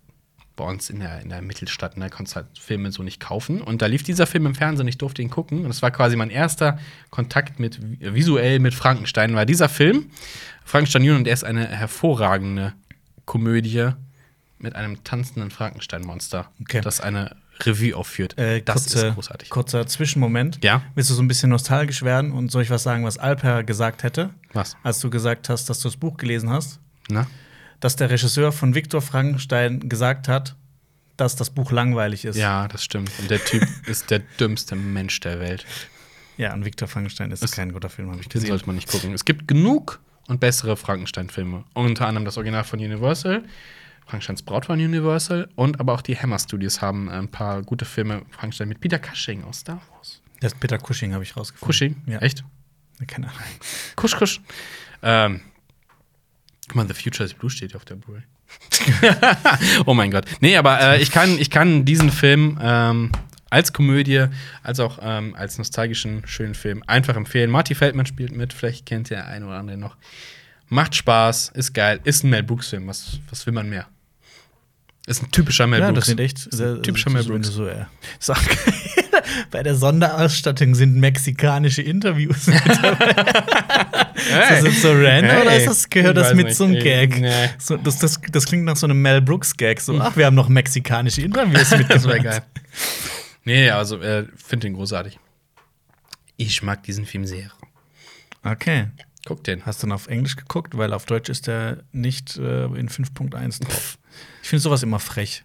[0.56, 3.62] bei uns in der, in der Mittelstadt, da konntest du halt Filme so nicht kaufen.
[3.62, 5.64] Und da lief dieser Film im Fernsehen, ich durfte ihn gucken.
[5.64, 6.78] Und es war quasi mein erster
[7.12, 10.12] Kontakt mit visuell mit Frankenstein, weil dieser Film,
[10.66, 12.74] Frankenstein Junior, und er ist eine hervorragende
[13.24, 13.92] Komödie
[14.58, 16.82] mit einem tanzenden Frankenstein-Monster, Okay.
[16.82, 18.38] das eine Revue aufführt.
[18.38, 19.50] Äh, das kurze, ist großartig.
[19.50, 20.64] Kurzer Zwischenmoment.
[20.64, 20.84] Ja.
[20.96, 24.04] Willst du so ein bisschen nostalgisch werden und soll ich was sagen, was Alper gesagt
[24.04, 24.78] hätte, Was?
[24.84, 26.80] als du gesagt hast, dass du das Buch gelesen hast?
[27.10, 27.28] Na?
[27.80, 30.56] Dass der Regisseur von Viktor Frankenstein gesagt hat,
[31.18, 32.38] dass das Buch langweilig ist.
[32.38, 33.12] Ja, das stimmt.
[33.20, 35.66] Und der Typ ist der dümmste Mensch der Welt.
[36.38, 38.50] Ja, und Viktor Frankenstein ist Das- kein guter Film, habe ich Den gesehen.
[38.50, 39.14] sollte man nicht gucken.
[39.14, 41.66] Es gibt genug und bessere Frankenstein-Filme.
[41.74, 43.44] Unter anderem das Original von Universal,
[44.10, 48.24] Frankensteins Braut von Universal und aber auch die Hammer Studios haben ein paar gute Filme.
[48.32, 50.22] Frankenstein mit Peter Cushing aus Star Wars.
[50.40, 51.68] Das ist Peter Cushing habe ich rausgefunden.
[51.68, 52.02] Cushing?
[52.08, 52.20] Ja.
[52.20, 52.44] Echt?
[53.06, 53.40] Keine Ahnung.
[53.96, 54.42] Kusch, kusch.
[55.04, 55.42] Ähm,
[56.68, 58.24] guck mal, The Future is Blue steht auf der Blu-ray.
[59.86, 60.26] oh mein Gott.
[60.40, 63.12] Nee, aber äh, ich, kann, ich kann diesen Film ähm,
[63.52, 64.26] als Komödie,
[64.64, 67.52] als auch ähm, als nostalgischen, schönen Film einfach empfehlen.
[67.52, 69.98] Marty Feldman spielt mit, vielleicht kennt der ein oder andere noch.
[70.68, 72.88] Macht Spaß, ist geil, ist ein Mel Brooks-Film.
[72.88, 73.88] Was, was will man mehr?
[75.10, 76.00] Ist ein typischer Mel Ja, Brooks.
[76.02, 77.48] das sind echt ein typischer Mel Brooks.
[77.48, 77.88] So, ja.
[78.20, 78.38] Sag,
[79.52, 82.62] bei der Sonderausstattung sind mexikanische Interviews mit.
[82.64, 84.58] Hey.
[84.58, 85.42] Ist das so random Hey.
[85.42, 86.58] oder ist das, gehört das mit nicht.
[86.58, 87.20] zum Ey, Gag?
[87.22, 87.50] nee.
[87.58, 89.80] So, das, das, das klingt nach so einem Mel Brooks-Gag.
[89.82, 92.42] So, ach, wir haben noch mexikanische Interviews mit Das wäre geil.
[93.46, 95.18] Nee, also äh, finde den großartig.
[96.38, 97.50] Ich mag diesen Film sehr.
[98.44, 98.88] Okay.
[99.26, 99.66] Guck den.
[99.66, 100.78] Hast du dann auf Englisch geguckt?
[100.78, 103.98] Weil auf Deutsch ist der nicht äh, in 5.1 drauf.
[104.42, 105.44] Ich finde sowas immer frech.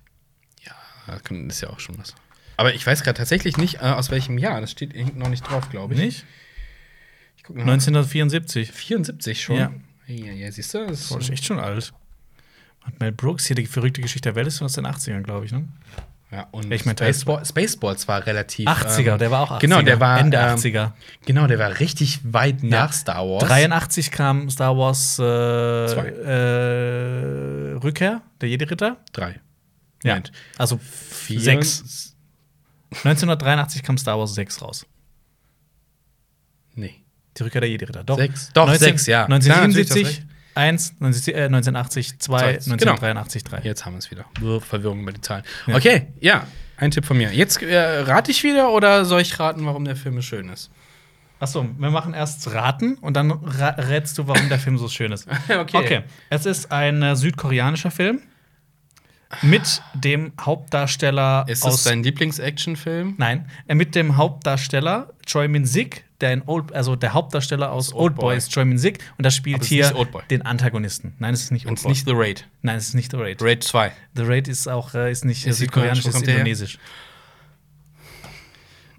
[0.64, 0.74] Ja,
[1.06, 2.14] das ist ja auch schon was.
[2.56, 4.60] Aber ich weiß gerade tatsächlich nicht, äh, aus welchem Jahr.
[4.60, 6.00] Das steht irgendwie noch nicht drauf, glaube ich.
[6.00, 6.24] Nicht?
[7.36, 7.62] Ich guck nach.
[7.62, 8.70] 1974.
[8.70, 9.56] 74 schon.
[9.56, 9.72] Ja.
[10.06, 10.86] Ja, ja, siehst du?
[10.86, 11.92] Das ist Boah, das ist echt schon alt.
[12.86, 15.52] Und Mel Brooks, hier die verrückte Geschichte der Welt ist aus den 80ern, glaube ich,
[15.52, 15.66] ne?
[16.30, 18.66] Ja, und Ich mein, Spaceball, Spaceballs war relativ.
[18.68, 19.60] 80er, ähm, der war auch 80er.
[19.60, 20.92] Genau, der war Ende ähm, 80er.
[21.26, 22.68] Genau, der war richtig weit Ja.
[22.68, 23.44] nach Star Wars.
[23.44, 28.96] 83 kam Star Wars äh, äh, Rückkehr, der Jedi-Ritter.
[29.12, 29.40] Drei.
[30.02, 30.14] Ja.
[30.14, 30.32] Moment.
[30.58, 31.40] Also Vier.
[31.40, 32.14] sechs.
[32.90, 34.86] 1983 kam Star Wars 6 raus.
[36.74, 36.94] Nee.
[37.36, 38.04] Die Rückkehr der Jedi-Ritter.
[38.04, 38.16] Doch.
[38.18, 38.50] Sechs.
[38.52, 39.26] Doch, sechs, ja.
[39.26, 39.62] Klar, natürlich, du
[39.94, 40.22] 1977,
[40.54, 42.46] 1, 19, äh, 1980, 2, Zwei.
[42.48, 43.60] 1983, 3.
[43.62, 44.24] Jetzt haben wir es wieder.
[44.60, 45.44] Verwirrung über die Zahlen.
[45.66, 45.76] Ja.
[45.76, 46.46] Okay, ja.
[46.76, 47.32] Ein Tipp von mir.
[47.32, 50.70] Jetzt äh, rate ich wieder oder soll ich raten, warum der Film schön ist?
[51.38, 55.12] Achso, wir machen erst Raten und dann ra rätst du, warum der Film so schön
[55.12, 55.28] ist.
[55.48, 55.76] Okay.
[55.76, 58.22] Okay, es ist ein äh, südkoreanischer Film
[59.42, 63.14] mit dem Hauptdarsteller Ist aus es dein Lieblings-Action-Film?
[63.18, 67.92] Nein, äh, mit dem Hauptdarsteller Choi Min Sik, der in Old, also der Hauptdarsteller aus
[67.92, 69.92] Old Old Boy ist Choi Min Sik und das spielt hier
[70.30, 71.14] den Antagonisten.
[71.18, 71.92] Nein, es ist nicht Und es ist Oldboy.
[71.92, 72.12] nicht The
[72.42, 72.48] Raid.
[72.62, 73.42] Nein, es ist nicht The Raid.
[73.42, 73.92] Raid 2.
[74.16, 76.78] The Raid ist auch äh, ist nicht Ist südkoreanisch, ist indonesisch.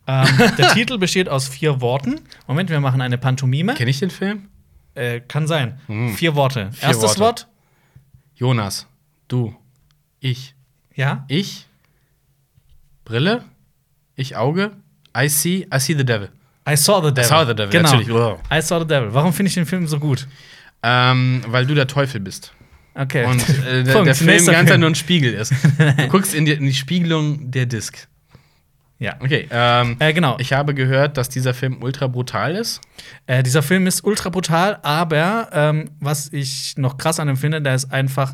[0.07, 0.27] ähm,
[0.57, 2.21] der Titel besteht aus vier Worten.
[2.47, 3.73] Moment, wir machen eine Pantomime.
[3.75, 4.49] Kenn ich den Film?
[4.93, 5.79] Äh, kann sein.
[5.87, 6.13] Hm.
[6.15, 6.71] Vier Worte.
[6.71, 7.19] Vier Erstes Worte.
[7.19, 7.47] Wort.
[8.35, 8.87] Jonas.
[9.27, 9.55] Du.
[10.25, 10.55] Ich.
[10.95, 11.23] Ja.
[11.27, 11.67] Ich.
[13.03, 13.43] Brille.
[14.15, 14.71] Ich Auge.
[15.15, 15.67] I see.
[15.73, 16.29] I see the devil.
[16.67, 17.23] I saw the devil.
[17.29, 17.91] saw the devil, Genau.
[17.91, 18.09] natürlich.
[18.09, 18.39] Wow.
[18.51, 19.13] I saw the devil.
[19.13, 20.27] Warum finde ich den Film so gut?
[20.81, 22.53] Ähm, weil du der Teufel bist.
[22.95, 23.25] Okay.
[23.25, 24.79] Und äh, der, der Film ganz Film.
[24.81, 25.53] nur ein Spiegel ist.
[25.97, 28.07] Du guckst in die, in die Spiegelung der Disc.
[28.97, 29.15] Ja.
[29.19, 29.47] Okay.
[29.51, 30.37] Ähm, Äh, genau.
[30.39, 32.81] ich habe gehört, dass dieser Film ultra brutal ist.
[33.27, 37.61] Äh, dieser Film ist ultra brutal, aber ähm, was ich noch krass an ihm finde,
[37.61, 38.33] der ist einfach,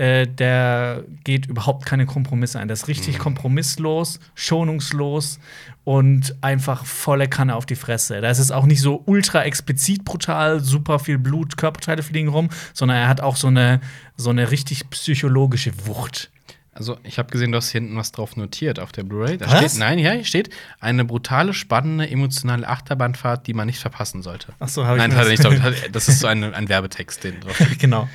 [0.00, 2.68] äh, der geht überhaupt keine Kompromisse ein.
[2.68, 5.38] Der ist richtig kompromisslos, schonungslos
[5.84, 8.20] und einfach volle Kanne auf die Fresse.
[8.22, 12.48] Da ist es auch nicht so ultra explizit brutal, super viel Blut, Körperteile fliegen rum,
[12.72, 13.80] sondern er hat auch so eine,
[14.16, 16.30] so eine richtig psychologische Wucht.
[16.72, 19.36] Also, ich habe gesehen, du hast hinten was drauf notiert auf der Blu-ray.
[19.36, 19.58] Da Was?
[19.72, 20.48] steht, nein, ja, hier steht
[20.78, 24.54] eine brutale, spannende, emotionale Achterbahnfahrt, die man nicht verpassen sollte.
[24.60, 25.74] Ach so, habe ich Nein, hat er das- nicht drauf.
[25.92, 27.78] Das ist so ein, ein Werbetext, den drauf steht.
[27.78, 28.08] genau.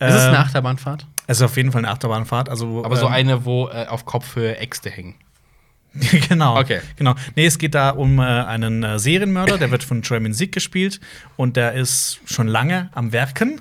[0.00, 1.06] Ist es eine Ähm, Achterbahnfahrt?
[1.26, 2.48] Es ist auf jeden Fall eine Achterbahnfahrt.
[2.48, 5.14] Also, Aber so ähm, eine, wo äh, auf Kopfhöhe Äxte hängen.
[6.28, 6.58] genau.
[6.58, 6.80] Okay.
[6.96, 7.14] Genau.
[7.36, 11.00] Nee, es geht da um äh, einen äh, Serienmörder, der wird von Troy Minzik gespielt
[11.36, 13.60] und der ist schon lange am Werken.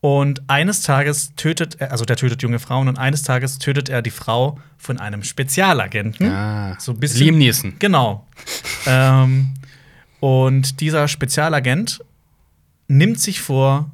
[0.00, 4.00] Und eines Tages tötet er, also der tötet junge Frauen und eines Tages tötet er
[4.00, 6.30] die Frau von einem Spezialagenten.
[6.30, 7.20] Ah, So ein bisschen.
[7.20, 7.74] Liam Neeson.
[7.78, 8.26] Genau.
[8.86, 9.50] ähm,
[10.20, 12.02] und dieser Spezialagent
[12.88, 13.90] nimmt sich vor,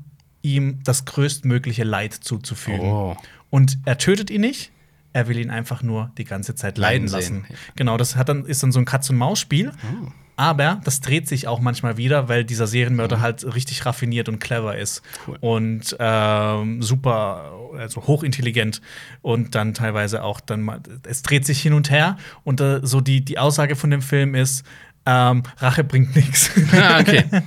[0.47, 2.89] ihm das größtmögliche Leid zuzufügen.
[2.89, 3.17] Oh.
[3.51, 4.71] Und er tötet ihn nicht,
[5.13, 7.45] er will ihn einfach nur die ganze Zeit leiden lassen.
[7.47, 7.57] sehen.
[7.75, 9.71] Genau, das hat dann, ist dann so ein Katz-und-Maus-Spiel.
[9.71, 10.09] Oh.
[10.39, 14.77] Aber das dreht sich auch manchmal wieder, weil dieser Serienmörder halt richtig raffiniert und clever
[14.77, 15.03] ist.
[15.03, 15.33] Mhm.
[15.33, 15.39] Cool.
[15.41, 18.83] Und ähm, super, also hochintelligent.
[19.23, 22.19] Und dann teilweise auch dann mal, es dreht sich hin und her.
[22.45, 24.65] Und äh, so die, die Aussage von dem Film ist,
[25.07, 26.51] ähm, Rache bringt nichts.
[26.73, 27.25] Ah, okay.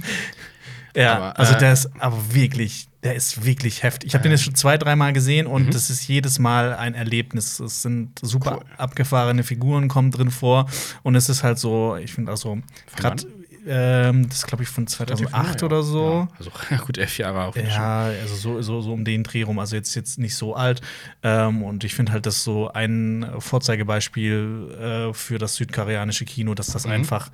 [0.96, 4.08] Ja, Aber, also äh, der ist aber wirklich, der ist wirklich heftig.
[4.10, 5.72] Ich habe den jetzt schon zwei, dreimal gesehen und Mhm.
[5.72, 7.60] das ist jedes Mal ein Erlebnis.
[7.60, 8.66] Es sind super Cool.
[8.78, 10.68] abgefahrene Figuren kommen drin vor
[11.04, 12.60] und es ist halt so, ich finde also
[12.96, 13.24] gerade
[13.68, 16.28] ähm, das glaube ich von 2008 oder so.
[16.30, 17.54] Ja, also, ja, gut, elf Jahre auch.
[17.54, 17.66] schon.
[17.66, 20.82] Ja, also so, so, so um den Dreh rum, also jetzt, jetzt nicht so alt.
[21.24, 26.68] Ähm, und ich finde halt, das so ein Vorzeigebeispiel äh, für das südkoreanische Kino, dass
[26.68, 26.92] das Mhm.
[26.92, 27.30] einfach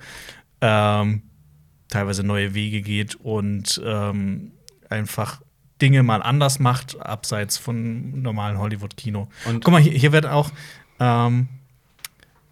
[0.60, 1.22] ähm,
[1.88, 4.52] teilweise neue Wege geht und ähm,
[4.90, 5.40] einfach
[5.82, 9.28] Dinge mal anders macht, abseits von normalen Hollywood-Kino.
[9.46, 10.50] Und- Guck mal, hier, hier wird auch
[11.00, 11.48] ähm,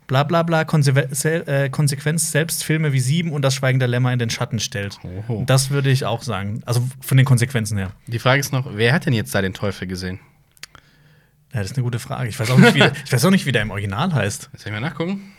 [0.06, 3.88] bla bla bla Konsequenz, sel äh, Konsequenz selbst Filme wie Sieben und das Schweigen der
[3.88, 4.98] Lämmer in den Schatten stellt.
[5.02, 5.44] Oho.
[5.46, 6.62] Das würde ich auch sagen.
[6.66, 7.92] Also von den Konsequenzen her.
[8.06, 10.20] Die Frage ist noch, wer hat denn jetzt da den Teufel gesehen?
[11.54, 12.28] Ja, das ist eine gute Frage.
[12.28, 14.50] Ich weiß auch nicht, wie, ich weiß auch nicht, wie der im Original heißt.
[14.56, 15.32] Soll ich mal nachgucken.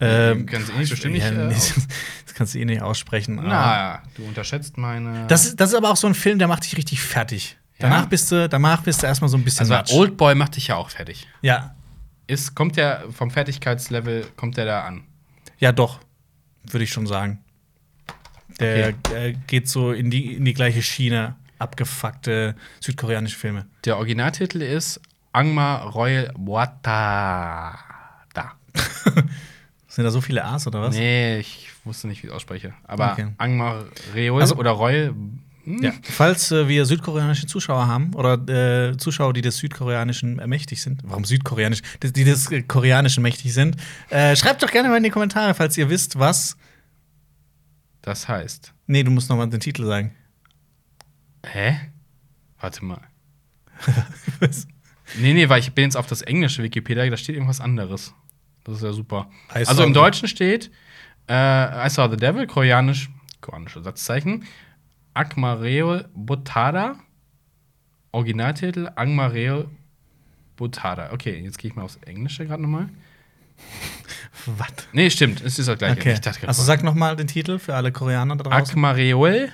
[0.00, 1.54] Ähm, Kannst du eh bestimmt nicht, äh, nee,
[2.26, 3.36] das kannst du eh nicht aussprechen.
[3.42, 5.26] Na, du unterschätzt meine.
[5.28, 7.56] Das, ist- das ist aber auch so ein Film, der macht dich richtig fertig.
[7.78, 7.88] Ja?
[7.88, 9.60] Danach bist du, danach bist du erstmal so ein bisschen.
[9.60, 9.92] also matsch.
[9.92, 11.26] Oldboy macht dich ja auch fertig.
[11.42, 11.74] Ja,
[12.26, 15.04] Ist, kommt der vom Fertigkeitslevel, kommt der da an?
[15.58, 16.00] ja, doch,
[16.64, 17.38] würde ich schon sagen.
[18.60, 23.66] Der äh, geht so in die, in die gleiche Schiene, abgefuckte südkoreanische Filme.
[23.84, 25.00] Der Originaltitel ist
[25.32, 27.78] Angma Royal Wata.
[28.32, 28.52] Da.
[29.96, 30.94] Sind da so viele A's oder was?
[30.94, 32.74] Nee, ich wusste nicht, wie ich es ausspreche.
[32.84, 33.28] Aber Okay.
[33.38, 33.82] Angma
[34.14, 35.08] Reol Also- oder Royal.
[35.64, 35.92] hm, Ja.
[36.02, 38.34] Falls äh, wir südkoreanische Zuschauer haben oder
[38.90, 43.76] äh, Zuschauer, die des Südkoreanischen äh, mächtig sind, warum südkoreanisch, die, des Koreanischen mächtig sind,
[44.10, 46.56] äh, schreibt doch gerne mal in die Kommentare, falls ihr wisst, was.
[48.02, 48.74] Das heißt.
[48.86, 50.14] Nee, du musst noch mal den Titel sagen.
[51.46, 51.80] Hä?
[52.60, 53.00] Warte mal.
[55.18, 58.12] Nee, nee, weil ich bin jetzt auf das englische Wikipedia, da steht irgendwas anderes.
[58.66, 59.28] Das ist ja super.
[59.54, 60.70] I Also im Deutschen steht
[61.28, 63.08] äh, I saw the devil, koreanisch,
[63.40, 64.44] koreanische Satzzeichen.
[65.14, 66.96] Akmareo Butada.
[68.12, 69.66] Originaltitel Angmareo
[70.56, 71.12] Butada.
[71.12, 72.88] Okay, jetzt gehe ich mal aufs Englische gerade nochmal.
[74.46, 74.68] Was?
[74.92, 75.98] Nee, stimmt, es ist das gleiche.
[75.98, 76.18] Okay.
[76.20, 78.74] Dachte Also sag noch mal den Titel für alle Koreaner da draußen.
[78.76, 79.50] Akmareol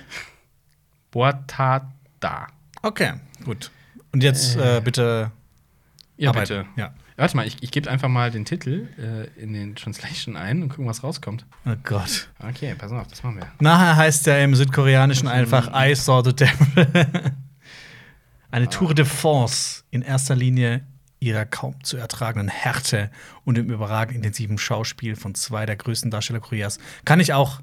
[1.11, 2.47] Butada.
[2.81, 3.13] Okay,
[3.45, 3.71] gut.
[4.11, 5.31] Und jetzt äh, bitte
[6.17, 6.65] Ja, arbeiten.
[6.65, 6.81] bitte.
[6.81, 6.93] Ja.
[7.15, 10.69] Warte mal, ich, ich gebe einfach mal den Titel äh, in den Translation ein und
[10.69, 11.45] gucken, was rauskommt.
[11.65, 12.29] Oh Gott.
[12.39, 13.51] Okay, pass auf, das machen wir.
[13.59, 16.87] Nachher heißt er im Südkoreanischen einfach I saw the devil.
[18.51, 20.85] Eine Tour de France in erster Linie
[21.19, 23.09] ihrer kaum zu ertragenden Härte
[23.45, 26.79] und im überragend intensiven Schauspiel von zwei der größten Darsteller Koreas.
[27.05, 27.61] Kann ich auch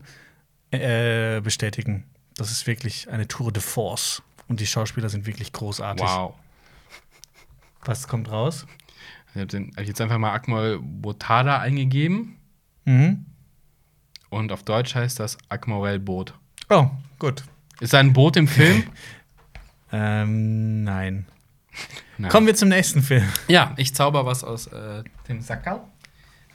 [0.70, 2.05] äh, bestätigen.
[2.36, 4.22] Das ist wirklich eine Tour de France.
[4.48, 6.07] Und die Schauspieler sind wirklich großartig.
[6.07, 6.34] Wow.
[7.84, 8.66] Was kommt raus?
[9.34, 12.36] Ich habe hab ich jetzt einfach mal Akmol Botada eingegeben
[12.84, 13.26] Mhm.
[14.30, 16.34] und auf Deutsch heißt das Akmorel Boot.
[16.68, 17.44] Oh, gut.
[17.80, 18.84] Ist da ein Boot im Film?
[19.92, 21.26] Ähm, nein.
[22.16, 22.30] Nein.
[22.30, 23.24] Kommen wir zum nächsten Film.
[23.48, 25.80] Ja, ich zauber was aus äh, dem Sackerl.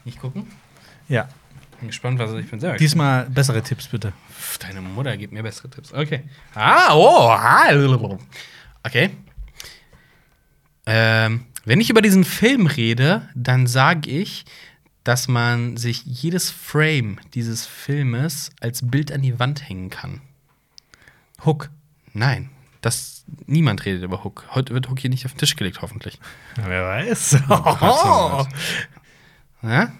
[0.05, 0.47] Nicht gucken.
[1.09, 1.28] Ja.
[1.80, 2.78] Bin gespannt, was ich bin selber.
[2.78, 4.13] Diesmal bessere Tipps, bitte.
[4.59, 5.93] Deine Mutter gibt mir bessere Tipps.
[5.93, 6.23] Okay.
[6.53, 8.17] Ah, oh, ah,
[8.84, 9.09] Okay.
[10.86, 14.45] Ähm, wenn ich über diesen Film rede, dann sage ich,
[15.03, 20.22] dass man sich jedes Frame dieses Filmes als Bild an die Wand hängen kann.
[21.43, 21.70] Hook.
[22.13, 22.49] Nein,
[22.82, 24.45] das niemand redet über Hook.
[24.51, 26.20] Heute wird Hook hier nicht auf den Tisch gelegt, hoffentlich.
[26.55, 27.38] Wer weiß.
[27.49, 28.45] Oh.
[29.63, 29.91] Ja?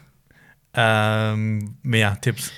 [0.76, 2.52] ähm, mehr Tipps.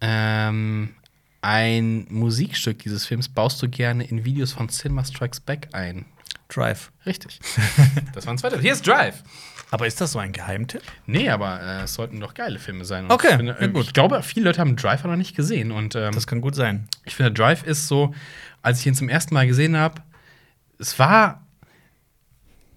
[0.00, 0.94] Ähm,
[1.42, 6.06] ein Musikstück dieses Films baust du gerne in Videos von Cinema Strikes Back ein.
[6.54, 6.90] Drive.
[7.06, 7.40] Richtig.
[8.14, 8.58] das war ein zweiter.
[8.60, 9.22] Hier ist Drive.
[9.70, 10.82] Aber ist das so ein Geheimtipp?
[11.06, 13.04] Nee, aber äh, es sollten doch geile Filme sein.
[13.04, 13.84] Und Okay, ich, finde, ja, gut.
[13.84, 15.70] ich glaube, viele Leute haben Drive auch noch nicht gesehen.
[15.70, 16.88] Und ähm, Das kann gut sein.
[17.04, 18.12] ich finde, Drive ist so,
[18.62, 20.02] als ich ihn zum ersten Mal gesehen habe,
[20.78, 21.46] es war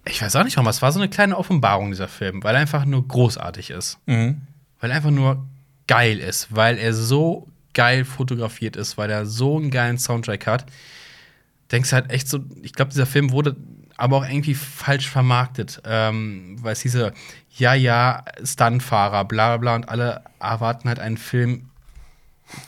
[0.06, 2.60] ich weiß auch nicht warum, es war so eine kleine Offenbarung, dieser Film, weil er
[2.60, 3.98] einfach nur großartig ist.
[4.06, 4.42] Mhm.
[4.80, 5.46] Weil er einfach nur
[5.86, 10.66] geil ist, weil er so geil fotografiert ist, weil er so einen geilen Soundtrack hat.
[11.74, 13.56] Denkst halt echt so, ich glaube, dieser Film wurde
[13.96, 17.12] aber auch irgendwie falsch vermarktet, ähm, weil es hieße,
[17.56, 21.70] ja, ja, Stuntfahrer, bla bla bla, und alle erwarten halt einen Film,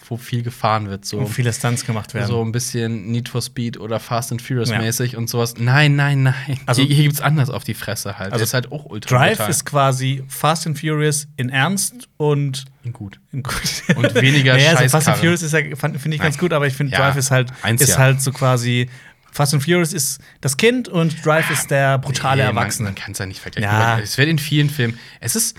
[0.09, 1.05] wo viel gefahren wird.
[1.05, 1.21] So.
[1.21, 2.27] Wo viele Stunts gemacht werden.
[2.29, 4.79] So ein bisschen Need for Speed oder Fast and Furious Ja.
[4.79, 5.55] mäßig und sowas.
[5.59, 6.59] Nein, nein, nein.
[6.67, 8.33] Also- hier, hier gibt's anders auf die Fresse halt.
[8.33, 9.51] Also ist halt auch ultra Drive brutal.
[9.51, 13.21] ist quasi Fast and Furious in Ernst und gut.
[13.33, 13.55] in gut.
[13.95, 15.19] Und weniger naja, also Fast and.
[15.19, 16.41] Furious ist ja, finde ich ganz Nein.
[16.41, 17.99] gut, aber ich finde, Ja, Drive ist halt, eins ist ja.
[17.99, 18.89] halt so quasi.
[19.31, 22.89] Fast and Furious ist das Kind und Drive ist der brutale Nee, Erwachsene.
[22.89, 23.71] Man kann es ja nicht vergleichen.
[23.71, 23.99] Ja.
[23.99, 24.99] Es wird in vielen Filmen.
[25.21, 25.59] Es ist.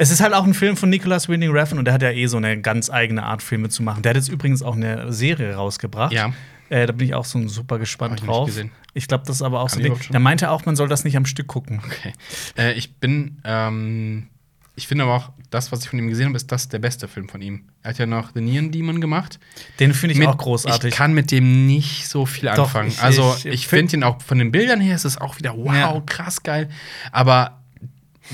[0.00, 2.26] Es ist halt auch ein Film von Nicholas Winding Refn und der hat ja eh
[2.26, 4.02] so eine ganz eigene Art, Filme zu machen.
[4.02, 6.12] Der hat jetzt übrigens auch eine Serie rausgebracht.
[6.12, 6.32] Ja.
[6.70, 8.46] Äh, da bin ich auch so super gespannt ich nicht drauf.
[8.46, 8.70] gesehen.
[8.94, 10.12] Ich glaube, das ist aber auch so Kann ein ich Ding.
[10.12, 11.82] Der meinte auch, man soll das nicht am Stück gucken.
[11.84, 12.12] Okay.
[12.56, 13.42] Äh, ich bin.
[13.44, 14.28] Ähm,
[14.76, 17.06] ich finde aber auch, das, was ich von ihm gesehen habe, ist das der beste
[17.06, 17.64] Film von ihm.
[17.82, 19.38] Er hat ja noch The Neon Demon gemacht.
[19.80, 20.90] Den finde ich Mit- auch großartig.
[20.92, 22.88] Ich kann mit dem nicht so viel Doch, anfangen.
[22.88, 25.36] ich- also, ich- ich, find- finde ihn auch von den Bildern her ist es auch
[25.38, 26.02] wieder wow, Ja.
[26.06, 26.70] krass geil.
[27.12, 27.58] Aber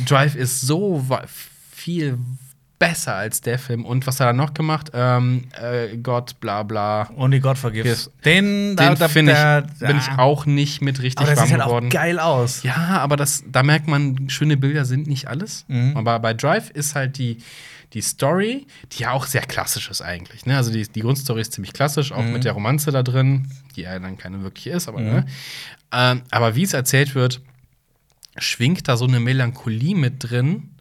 [0.05, 1.07] Drive ist so
[1.87, 2.19] viel
[2.81, 3.85] besser als der Film.
[3.85, 4.91] Und was hat er noch gemacht?
[4.93, 7.09] Ähm, äh, Gott, bla bla.
[7.17, 7.57] Only God.
[7.73, 8.11] Yes.
[8.25, 11.39] Den, da- Den da- finde ich, da- bin ich auch nicht mit richtig Aber das
[11.39, 11.91] warm sieht halt auch geworden.
[11.91, 12.65] geil aus.
[12.65, 15.65] Ja, aber das, da merkt man, schöne Bilder sind nicht alles.
[15.69, 15.97] Mhm.
[15.97, 17.39] Aber bei Drive ist halt die,
[17.93, 20.45] die Story, die ja auch sehr klassisch ist eigentlich.
[20.45, 20.57] Ne?
[20.57, 22.17] Also die, die Grundstory ist ziemlich klassisch, Mhm.
[22.17, 25.25] auch mit der Romanze da drin, die ja dann keine wirkliche ist, aber ne?
[25.93, 27.41] ähm, Aber wie es erzählt wird,
[28.37, 30.73] schwingt da so eine Melancholie mit drin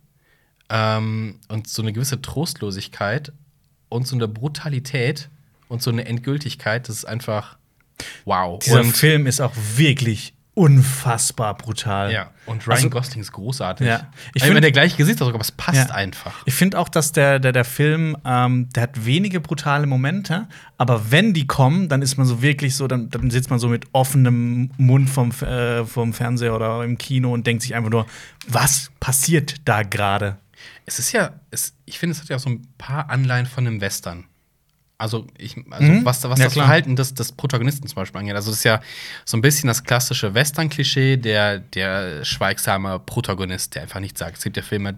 [0.70, 3.32] ähm, und so eine gewisse Trostlosigkeit
[3.90, 5.30] und so eine Brutalität
[5.68, 6.88] und so eine Endgültigkeit.
[6.90, 7.58] Das ist einfach
[8.26, 8.60] wow.
[8.60, 12.14] Dieser und Film ist auch wirklich unfassbar brutal.
[12.14, 13.86] Ja, und Ryan Also- Gosling ist großartig.
[13.88, 14.08] Ja.
[14.30, 15.96] Ich Ich find- finde der gleiche Gesichtsausdruck, aber es passt Ja.
[15.96, 16.34] einfach.
[16.46, 20.48] Ich finde auch, dass der, der, der Film, ähm, der hat wenige brutale Momente,
[20.78, 23.68] aber wenn die kommen, dann ist man so wirklich so, dann, dann sitzt man so
[23.68, 28.06] mit offenem Mund vom, äh, vom Fernseher oder im Kino und denkt sich einfach nur,
[28.48, 30.38] was passiert da gerade?
[30.86, 33.82] Es ist ja, es, ich finde, es hat ja so ein paar Anleihen von einem
[33.82, 34.28] Western.
[34.98, 36.06] Also, ich, also Mhm.
[36.06, 36.66] was, was Ja, das klar.
[36.68, 38.36] Verhalten des, des Protagonisten zum Beispiel angeht.
[38.36, 38.80] Also, das ist ja
[39.26, 44.38] so ein bisschen das klassische Western-Klischee, der, der schweigsame Protagonist, der einfach nichts sagt.
[44.38, 44.96] Es gibt ja Filme,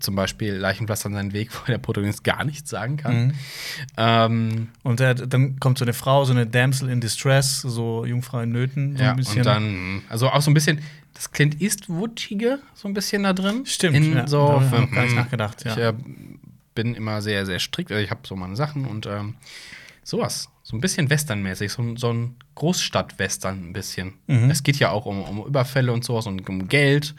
[0.00, 3.26] zum Beispiel Leichenpflaster an seinen Weg, wo der Protagonist gar nichts sagen kann.
[3.26, 3.32] Mhm.
[3.98, 8.40] Ähm, Und äh, dann kommt so eine Frau, so eine Damsel in Distress, so Jungfrau
[8.40, 9.38] in Nöten, so ja, ein bisschen.
[9.38, 10.80] und dann, also auch so ein bisschen
[11.14, 13.64] das Clint Eastwoodige so ein bisschen da drin.
[13.66, 15.72] Stimmt, In ja, so, da hab ich gar nicht nachgedacht, ja.
[15.72, 15.92] Ich äh,
[16.76, 17.90] bin immer sehr, sehr strikt.
[17.90, 19.34] Also ich habe so meine Sachen und ähm,
[20.04, 20.48] sowas.
[20.62, 24.14] So ein bisschen Westernmäßig, so, ein- so ein Großstadt-Western ein bisschen.
[24.28, 24.50] Mhm.
[24.50, 27.14] Es geht ja auch um, um Überfälle und sowas und um Geld.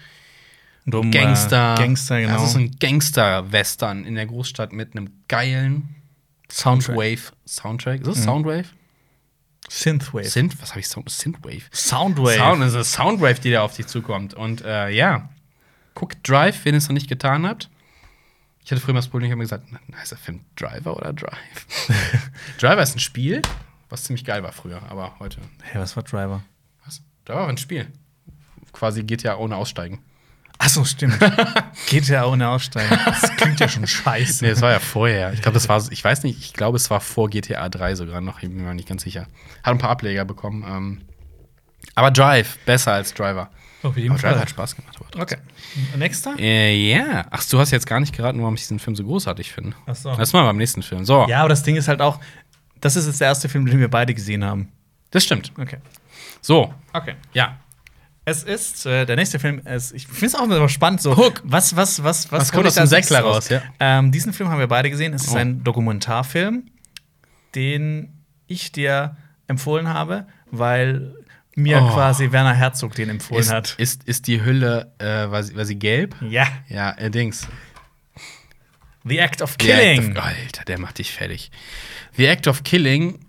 [0.85, 1.73] Und um, Gangster.
[1.73, 2.33] Äh, Gangster, genau.
[2.33, 5.95] Das ist ein Gangster-Western in der Großstadt mit einem geilen
[6.49, 6.95] Soundtrack.
[6.95, 7.99] Wave-Soundtrack.
[8.01, 8.23] Ist das Mhm.
[8.23, 8.65] Soundwave?
[9.69, 10.29] Synthwave.
[10.29, 10.61] Synth?
[10.61, 10.87] Was habe ich?
[10.87, 11.63] Sound Synthwave?
[11.73, 12.37] Soundwave.
[12.37, 14.33] Sound, das ist eine Soundwave, die da auf dich zukommt.
[14.33, 15.29] Und äh, ja,
[15.93, 17.69] guckt Drive, wenn ihr es noch nicht getan habt.
[18.67, 19.63] Ich hatte früher mal das Problem, ich habe mir gesagt,
[19.95, 21.87] heißt der Film Driver oder Drive?
[22.59, 23.41] Driver ist ein Spiel,
[23.87, 25.39] was ziemlich geil war früher, aber heute.
[25.63, 26.43] Hey, was war Driver?
[26.83, 27.01] Was?
[27.23, 27.87] Driver war ein Spiel.
[28.73, 30.03] Quasi geht ja ohne Aussteigen.
[30.57, 31.17] Achso, stimmt.
[31.87, 32.99] Geht ja ohne Aussteigen.
[33.05, 34.43] Das klingt ja schon scheiße.
[34.43, 35.31] Nee, das war ja vorher.
[35.31, 38.19] Ich glaube, das war, ich weiß nicht, ich glaube, es war vor GTA 3 sogar
[38.19, 39.27] noch, ich bin mir nicht ganz sicher.
[39.63, 40.65] Hat ein paar Ableger bekommen.
[40.67, 41.01] Ähm,
[41.95, 43.49] aber Drive, besser als Driver.
[43.87, 44.97] Auf jeden Aber Driver hat Spaß gemacht.
[44.99, 45.21] Aber.
[45.23, 45.37] Okay.
[45.97, 46.35] Nächster?
[46.39, 47.25] Äh, ja.
[47.29, 49.75] Ach, du hast jetzt gar nicht geraten, warum ich diesen Film so großartig finde.
[49.85, 50.15] Ach so.
[50.15, 51.05] Das machen wir beim nächsten Film.
[51.05, 51.25] So.
[51.27, 52.19] Ja, aber das Ding ist halt auch,
[52.81, 54.71] das ist jetzt der erste Film, den wir beide gesehen haben.
[55.11, 55.51] Das stimmt.
[55.57, 55.77] Okay.
[56.41, 56.73] So.
[56.93, 57.15] Okay.
[57.33, 57.57] Ja.
[58.25, 61.15] Es ist, äh, der nächste Film ist, ich finde es auch immer spannend, so.
[61.15, 61.41] Hook.
[61.45, 63.61] Was, was, was, was, Was kommt aus dem Säckler raus, ja?
[63.79, 65.13] Ähm, diesen Film haben wir beide gesehen.
[65.13, 65.37] Es ist Oh.
[65.37, 66.65] ein Dokumentarfilm,
[67.55, 69.15] den ich dir
[69.47, 71.15] empfohlen habe, weil
[71.57, 71.89] mir Oh.
[71.93, 73.73] quasi Werner Herzog den empfohlen Ist, hat.
[73.79, 76.15] ist, ist die Hülle, äh, war, sie, war sie gelb?
[76.21, 76.47] Ja.
[76.69, 77.47] Ja, äh, Dings.
[79.03, 80.17] The Act of The Act Killing.
[80.17, 81.49] of, Alter, der macht dich fertig.
[82.15, 83.19] The Act of Killing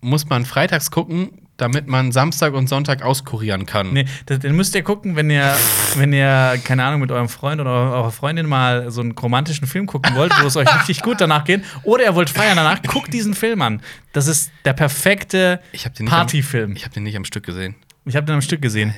[0.00, 3.92] muss man freitags gucken, damit man Samstag und Sonntag auskurieren kann.
[3.92, 5.54] Nee, das, den müsst ihr gucken, wenn ihr,
[5.96, 9.86] wenn ihr, keine Ahnung, mit eurem Freund oder eurer Freundin mal so einen romantischen Film
[9.86, 11.62] gucken wollt, wo es euch richtig gut danach geht.
[11.84, 13.80] Oder ihr wollt feiern danach, guckt diesen Film an.
[14.12, 16.72] Das ist der perfekte Ich habe den, nicht am- Partyfilm.
[16.76, 17.76] ich hab den nicht am Stück gesehen.
[18.04, 18.92] Ich habe den am Stück gesehen.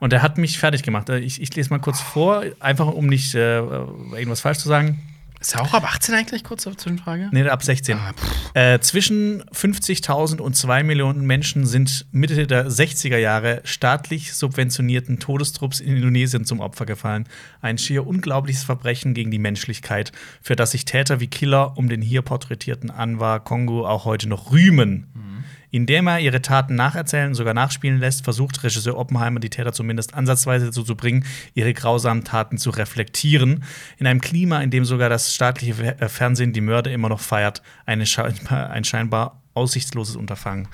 [0.00, 1.08] Und der hat mich fertig gemacht.
[1.10, 5.00] Ich, ich lese mal kurz vor, einfach um nicht äh, irgendwas falsch zu sagen.
[5.40, 7.28] Ist er auch ab 18 eigentlich, kurz zur Zwischenfrage?
[7.30, 7.96] Nee, ab 16.
[7.96, 8.12] Ah,
[8.54, 15.78] äh, zwischen 50.000 und 2 Millionen Menschen sind Mitte der 60er Jahre staatlich subventionierten Todestrupps
[15.78, 17.28] in Indonesien zum Opfer gefallen.
[17.60, 20.10] Ein schier unglaubliches Verbrechen gegen die Menschlichkeit,
[20.42, 24.50] für das sich Täter wie Killer um den hier porträtierten Anwar Kongo auch heute noch
[24.50, 25.37] rühmen.
[25.70, 30.66] Indem er ihre Taten nacherzählen, sogar nachspielen lässt, versucht Regisseur Oppenheimer die Täter zumindest ansatzweise
[30.66, 33.64] dazu zu bringen, ihre grausamen Taten zu reflektieren.
[33.98, 37.62] In einem Klima, in dem sogar das staatliche äh, Fernsehen die Mörder immer noch feiert,
[37.86, 40.68] eine scheinbar, ein scheinbar aussichtsloses Unterfangen.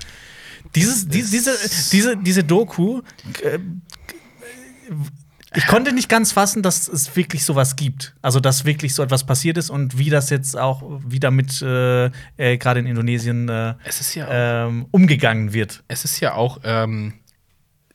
[0.75, 1.57] Dieses, die, diese,
[1.93, 3.03] diese, diese Doku,
[3.43, 3.59] äh,
[5.55, 8.15] ich konnte nicht ganz fassen, dass es wirklich sowas gibt.
[8.23, 12.07] Also, dass wirklich so etwas passiert ist und wie das jetzt auch, wie damit äh,
[12.37, 13.75] äh, gerade in Indonesien äh,
[14.15, 15.83] ja auch, ähm, umgegangen wird.
[15.89, 17.15] es ist ja auch ähm,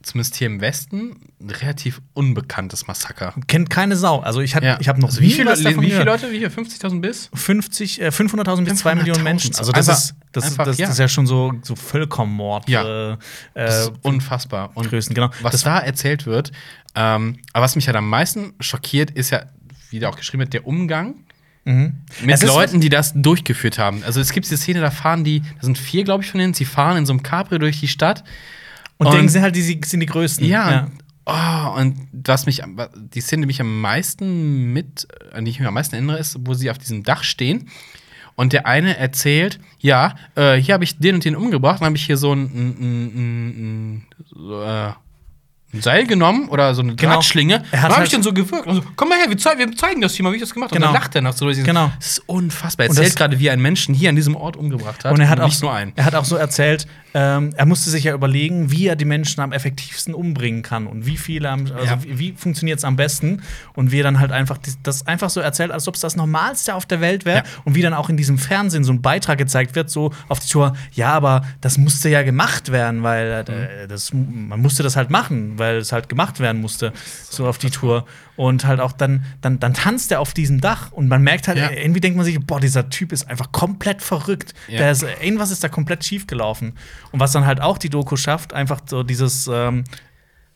[0.02, 3.34] zumindest hier im Westen, ein relativ unbekanntes Massaker.
[3.48, 4.20] Kennt keine Sau.
[4.20, 4.78] Also, ich, hat- Ja.
[4.80, 6.04] ich habe noch also wie viele, wie viele.
[6.06, 6.32] Leute?
[6.32, 6.48] Wie viel?
[6.48, 7.30] 50.000 bis?
[7.34, 9.24] 50, äh, 500.000 bis 2 Millionen 500.000.
[9.24, 9.56] Menschen.
[9.58, 10.86] Also, das, Einfach- ist, das, einfach, das, ja.
[10.86, 12.70] das ist ja schon so, so Völkermord.
[12.70, 13.12] Ja.
[13.14, 13.18] Äh,
[13.54, 14.72] Das äh, ist unfassbar.
[14.76, 15.30] Und Größen, genau.
[15.42, 16.52] was Das- da erzählt wird,
[16.96, 19.44] ähm, aber was mich halt am meisten schockiert, ist ja,
[19.90, 21.16] wie der auch geschrieben hat, der Umgang
[21.66, 21.94] mit
[22.28, 24.04] Es ist- Leuten, die das durchgeführt haben.
[24.04, 26.56] Also es gibt diese Szene, da fahren die, da sind vier, glaube ich, von denen,
[26.56, 28.24] sie fahren in so einem Cabrio durch die Stadt.
[29.00, 30.46] Und, und- denken sie halt, die sind die Größten.
[30.46, 30.90] Ja.
[31.26, 32.62] Oh, und was mich,
[33.14, 36.38] die Szene, die mich am meisten mit, an die ich mich am meisten erinnere, ist,
[36.42, 37.70] wo sie auf diesem Dach stehen
[38.36, 41.98] und der eine erzählt, ja, äh, hier habe ich den und den umgebracht, dann habe
[41.98, 43.46] ich hier so ein, ein, ein,
[43.98, 44.94] ein, so, äh,
[45.74, 47.14] ein Seil genommen oder so eine Genau.
[47.14, 47.64] Drahtschlinge.
[47.72, 48.68] Er hat habe halt- ich dann so gewirkt.
[48.68, 50.72] Also, komm mal her, wir, zei wir zeigen das hier mal, wie ich das gemacht
[50.72, 50.80] habe.
[50.80, 50.90] Genau.
[50.90, 51.46] Und dann lacht er noch so.
[51.46, 51.92] Genau.
[52.00, 52.86] Das ist unfassbar.
[52.88, 55.12] Er Und erzählt gerade, wie er einen Menschen hier an diesem Ort umgebracht hat.
[55.14, 55.94] Und er hat, auch, nicht nur einen.
[55.96, 59.42] er hat auch so erzählt, ähm, er musste sich ja überlegen, wie er die Menschen
[59.42, 62.04] am effektivsten umbringen kann und wie viele, am, also Ja.
[62.04, 63.42] wie, wie funktioniert es am besten
[63.74, 66.76] und wie er dann halt einfach das einfach so erzählt, als ob es das Normalste
[66.76, 67.44] auf der Welt wäre Ja.
[67.66, 70.48] und wie dann auch in diesem Fernsehen so ein Beitrag gezeigt wird, so auf die
[70.50, 75.10] Tour, ja, aber das musste ja gemacht werden, weil äh, das, man musste das halt
[75.10, 76.94] machen, weil es halt gemacht werden musste,
[77.30, 78.06] so auf die Tour.
[78.36, 81.58] Und halt auch dann, dann, dann tanzt er auf diesem Dach und man merkt halt,
[81.58, 81.72] Ja.
[81.72, 84.54] irgendwie denkt man sich, boah, dieser Typ ist einfach komplett verrückt.
[84.70, 84.90] Ja.
[84.90, 86.74] Ist, irgendwas ist da komplett schief gelaufen.
[87.12, 89.84] Und was dann halt auch die Doku schafft, einfach so dieses, ähm,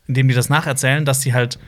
[0.06, 1.58] indem die das nacherzählen, dass die halt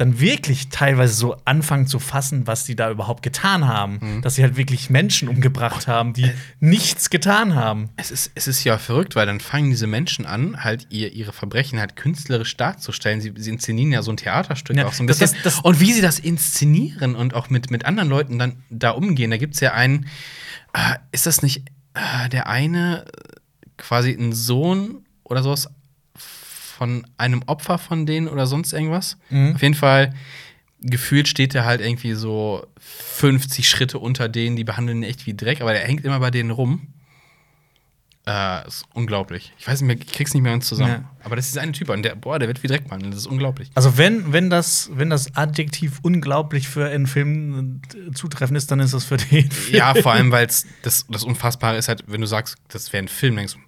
[0.00, 3.98] dann wirklich teilweise so anfangen zu fassen, was die da überhaupt getan haben.
[4.00, 4.22] Mhm.
[4.22, 7.90] Dass sie halt wirklich Menschen umgebracht haben, die nichts getan haben.
[7.96, 11.32] Es ist, es ist ja verrückt, weil dann fangen diese Menschen an, halt ihr, ihre
[11.32, 13.20] Verbrechen halt künstlerisch darzustellen.
[13.20, 15.36] Sie, sie inszenieren ja so ein Theaterstück Ja, auch so ein das- bisschen.
[15.44, 18.90] das- das- und wie sie das inszenieren und auch mit, mit anderen Leuten dann da
[18.90, 19.30] umgehen.
[19.30, 20.06] Da gibt es ja einen,
[20.72, 23.10] äh, ist das nicht äh, der eine äh,
[23.76, 25.68] quasi ein Sohn oder sowas
[26.80, 29.18] von einem Opfer von denen oder sonst irgendwas?
[29.28, 29.54] Mhm.
[29.54, 30.14] Auf jeden Fall.
[30.80, 35.36] Gefühlt steht er halt irgendwie so 50 Schritte unter denen, die behandeln ihn echt wie
[35.36, 36.86] Dreck, aber der hängt immer bei denen rum.
[38.26, 39.52] Äh, ist unglaublich.
[39.58, 41.04] Ich weiß nicht mehr, ich krieg's nicht mehr ganz zusammen.
[41.04, 41.10] Ja.
[41.22, 43.12] Aber das ist ein Typ und der, boah, der wird wie Dreck behandelt.
[43.12, 43.70] Das ist unglaublich.
[43.74, 48.80] Also, wenn, wenn, das, wenn das Adjektiv unglaublich für einen Film äh, zutreffend ist, dann
[48.80, 49.76] ist das für den Film.
[49.76, 53.08] Ja, vor allem, weil das, das Unfassbare ist halt, wenn du sagst, das wäre ein
[53.08, 53.58] Film, denkst du,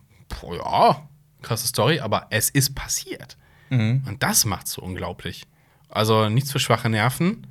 [0.40, 1.08] boah, ja,
[1.42, 3.36] krasse Story, aber es ist passiert.
[3.70, 4.04] Mhm.
[4.06, 5.44] Und das macht's so unglaublich.
[5.88, 7.46] Also nichts für schwache Nerven.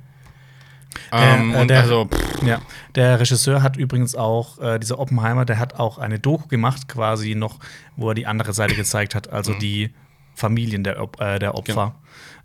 [1.10, 2.08] Der, Ähm, äh, und der- also,
[2.44, 2.60] Ja,
[2.94, 7.34] der Regisseur hat übrigens auch, äh, dieser Oppenheimer, der hat auch eine Doku gemacht, quasi
[7.34, 7.60] noch,
[7.96, 9.32] wo er die andere Seite gezeigt hat, Mhm.
[9.32, 9.94] also die
[10.34, 11.94] Familien der, äh, der Opfer.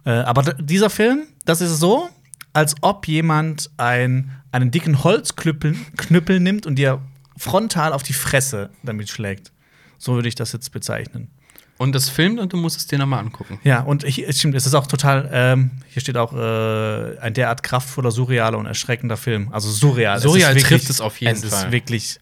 [0.06, 2.10] Äh, aber dieser Film, das ist so,
[2.54, 7.02] als ob jemand ein, einen dicken Holzknüppel Knüppel nimmt und dir
[7.38, 9.52] frontal auf die Fresse damit schlägt.
[9.98, 11.30] So würde ich das jetzt bezeichnen.
[11.78, 13.60] Und das filmt und du musst es dir nochmal angucken.
[13.64, 17.34] Ja, und hier, es stimmt, es ist auch total, ähm, hier steht auch äh, ein
[17.34, 19.50] derart kraftvoller, surrealer und erschreckender Film.
[19.52, 20.20] Also surreal.
[20.20, 21.66] Surreal es ist trifft es auf jeden es Fall.
[21.66, 22.20] ist wirklich,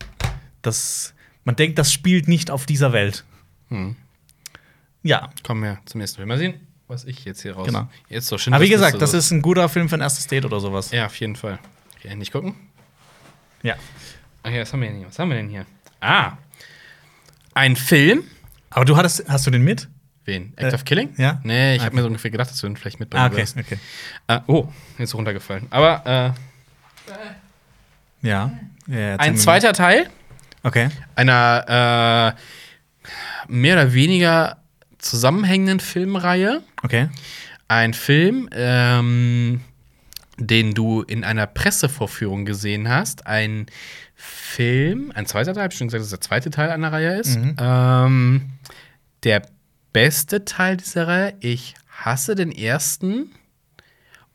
[0.61, 3.23] das, man denkt, das spielt nicht auf dieser Welt.
[3.69, 3.95] Hm.
[5.03, 6.29] Ja, Kommen wir zum nächsten Film.
[6.29, 6.55] Mal sehen,
[6.87, 7.67] was ich jetzt hier raus.
[7.67, 7.87] Genau.
[8.09, 8.53] Jetzt so schön.
[8.53, 10.91] aber wie gesagt, das ist ein guter Film für ein erstes Date oder sowas.
[10.91, 11.59] Ja, auf jeden Fall.
[11.97, 12.55] Okay, nicht gucken.
[13.63, 13.75] Ja.
[14.43, 15.07] Okay, was haben wir denn hier?
[15.07, 15.65] Was haben wir denn hier?
[16.01, 16.33] Ah.
[17.53, 18.23] Ein Film.
[18.75, 19.87] Aber du hattest, hast du den mit?
[20.25, 20.51] Wen?
[20.57, 21.13] Act Äh, of Killing?
[21.17, 21.39] ja?
[21.43, 21.85] Nee, ich Okay.
[21.85, 23.57] habe mir so ungefähr gedacht, dass du ihn vielleicht mitbringen Ah, okay, würdest.
[23.57, 23.77] okay.
[24.27, 24.67] Äh, oh,
[24.97, 25.67] jetzt er runtergefallen.
[25.69, 26.35] Aber
[27.07, 28.51] äh, Ja.
[28.87, 30.09] ja ein zweiter Teil.
[30.63, 30.89] Okay.
[31.15, 33.11] einer äh,
[33.47, 34.57] mehr oder weniger
[34.97, 36.63] zusammenhängenden Filmreihe.
[36.81, 37.09] Okay.
[37.67, 39.61] Ein Film, ähm,
[40.37, 43.27] den du in einer Pressevorführung gesehen hast.
[43.27, 43.67] Ein
[44.25, 47.37] Film, ein zweiter Teil, hab ich schon gesagt, dass der zweite Teil einer Reihe ist.
[47.37, 47.55] Mhm.
[47.59, 48.49] Ähm,
[49.23, 49.41] der
[49.93, 51.33] beste Teil dieser Reihe.
[51.39, 53.31] Ich hasse den ersten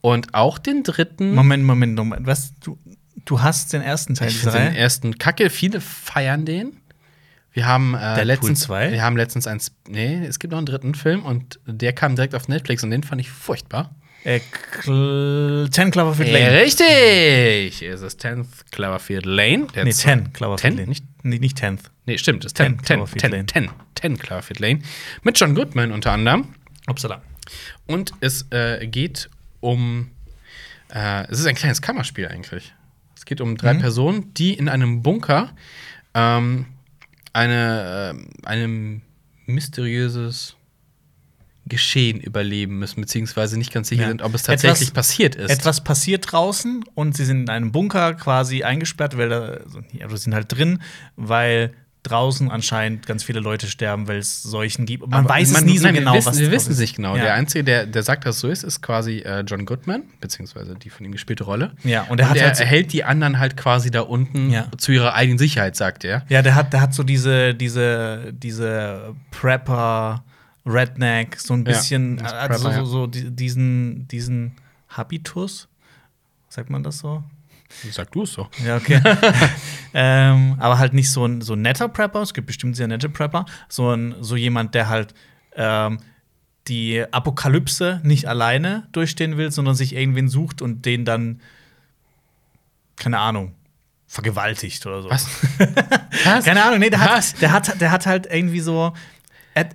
[0.01, 1.35] und auch den dritten.
[1.35, 2.27] Moment, Moment, Moment.
[2.27, 2.53] Was?
[2.61, 2.79] Du,
[3.27, 4.83] Du hast den ersten Teil Ich dieser finde den Reihe.
[4.83, 5.51] ersten Kacke.
[5.51, 6.79] Viele feiern den.
[7.53, 8.93] Wir haben äh, letztens 2?
[8.93, 9.73] Wir haben letztens eins.
[9.87, 13.03] Nee, es gibt noch einen dritten Film und der kam direkt auf Netflix und den
[13.03, 13.95] fand ich furchtbar.
[14.25, 14.41] Äh,
[14.83, 16.61] Cl- Ten Cloverfield Lane.
[16.61, 17.83] richtig!
[17.83, 19.67] Es ist 10th Cloverfield Lane.
[19.75, 20.77] Der Nee, z- Ten Cloverfield 10?
[20.79, 20.89] Lane.
[20.89, 21.91] Nicht, Nee, nicht Tenth.
[22.07, 22.45] nee, stimmt.
[22.45, 23.47] Es ist 10, 10 10, Cloverfield 10, Lane.
[23.47, 24.81] 10, 10 Cloverfield Lane.
[25.23, 26.55] Mit John Goodman unter anderem.
[26.87, 27.23] Upsala.
[27.87, 30.11] Und es äh, geht um.
[30.93, 32.75] Äh, es ist ein kleines Kammerspiel eigentlich.
[33.17, 35.55] Es geht um drei Personen, die in einem Bunker
[36.15, 36.67] ähm,
[37.33, 39.03] eine, äh, einem
[39.47, 40.57] mysteriöses
[41.71, 44.09] Geschehen überleben müssen, beziehungsweise nicht ganz sicher Ja.
[44.09, 45.51] sind, ob es tatsächlich Etwas- passiert ist.
[45.51, 49.59] Etwas passiert draußen und sie sind in einem Bunker quasi eingesperrt, weil da,
[50.03, 50.81] also, sind halt drin,
[51.17, 55.07] weil draußen anscheinend ganz viele Leute sterben, weil es Seuchen gibt.
[55.07, 56.97] Man Aber weiß es nie so nein, genau, wir wissen, was Wir wissen es nicht
[56.97, 57.15] genau.
[57.15, 57.25] Ja.
[57.25, 60.77] Der Einzige, der, der sagt, dass es so ist, ist quasi äh, John Goodman, beziehungsweise
[60.77, 61.73] die von ihm gespielte Rolle.
[61.85, 64.69] Ja, und er hat er halt so- erhält die anderen halt quasi da unten Ja.
[64.79, 66.25] zu ihrer eigenen Sicherheit, sagt er.
[66.31, 70.25] Ja, der hat, der hat so diese, diese, diese Prepper,
[70.71, 72.85] Redneck, so ein Ja, bisschen, also Prepper, so, ja.
[72.85, 74.53] so die- diesen, diesen
[74.89, 75.69] Habitus,
[76.49, 77.23] sagt man das so?
[77.93, 78.49] Sag du es so.
[78.67, 79.01] Ja, okay.
[79.95, 83.45] ähm, aber halt nicht so ein, so netter Prepper, es gibt bestimmt sehr nette Prepper,
[83.69, 85.15] so, ein, so jemand, der halt
[85.55, 85.99] ähm,
[86.69, 91.41] die Apokalypse nicht alleine durchstehen will, sondern sich irgendwen sucht und den dann,
[92.97, 93.55] keine Ahnung,
[94.07, 95.11] vergewaltigt oder so.
[95.11, 95.27] Was?
[96.25, 96.45] Was?
[96.45, 98.93] Keine Ahnung, nee, der hat, der hat, der hat halt irgendwie so.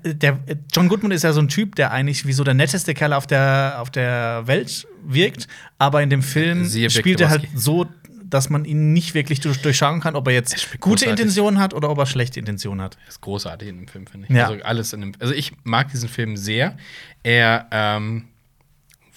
[0.04, 0.40] Er- Der,
[0.74, 3.28] John Goodman ist ja so ein Typ, der eigentlich wie so der netteste Kerl auf
[3.28, 7.86] der, auf der Welt wirkt, aber in dem Film Siehe spielt er halt so,
[8.28, 11.06] dass man ihn nicht wirklich durch, durchschauen kann, ob er jetzt spielt gute.
[11.06, 12.98] Intentionen hat oder ob er schlechte Intentionen hat.
[13.06, 14.36] Das ist großartig in dem Film, finde ich.
[14.36, 14.48] Ja.
[14.50, 15.12] Also alles in dem.
[15.20, 16.76] Also ich mag diesen Film sehr.
[17.24, 18.26] Er ähm,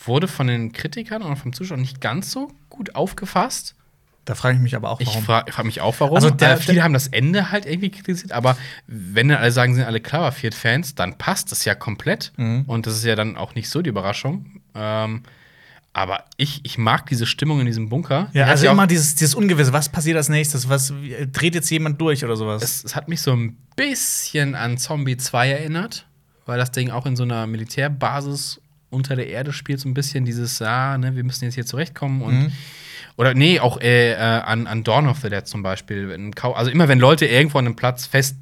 [0.05, 3.75] wurde von den Kritikern und vom Zuschauer nicht ganz so gut aufgefasst.
[4.29, 5.23] Da frage ich mich aber auch, Ich warum.
[5.25, 6.17] frage frag mich auch, warum.
[6.17, 9.51] Also Also der- äh, viele haben das Ende halt irgendwie kritisiert, aber wenn dann alle
[9.53, 12.33] sagen, sind alle Cloverfield-Fans, dann passt das ja komplett.
[12.37, 12.65] Mhm.
[12.67, 14.61] Und das ist ja dann auch nicht so die Überraschung.
[14.75, 15.23] Ähm,
[15.95, 18.29] aber ich, ich mag diese Stimmung in diesem Bunker.
[18.35, 20.69] Ja, also immer dieses, dieses Ungewisse, was passiert als nächstes?
[20.69, 20.93] Was
[21.33, 22.63] dreht jetzt jemand durch oder sowas?
[22.63, 26.07] es, es hat mich so ein bisschen an Zombie 2 erinnert,
[26.45, 28.61] weil das Ding auch in so einer Militärbasis
[28.91, 32.21] unter der Erde spielt, so ein bisschen dieses, ah, ne, wir müssen jetzt hier zurechtkommen
[32.23, 32.53] und Mhm.
[33.19, 36.17] Oder nee, auch äh, äh, an, an Dawn of the Dead zum Beispiel.
[36.55, 38.37] Also immer wenn Leute irgendwo an einem Platz fest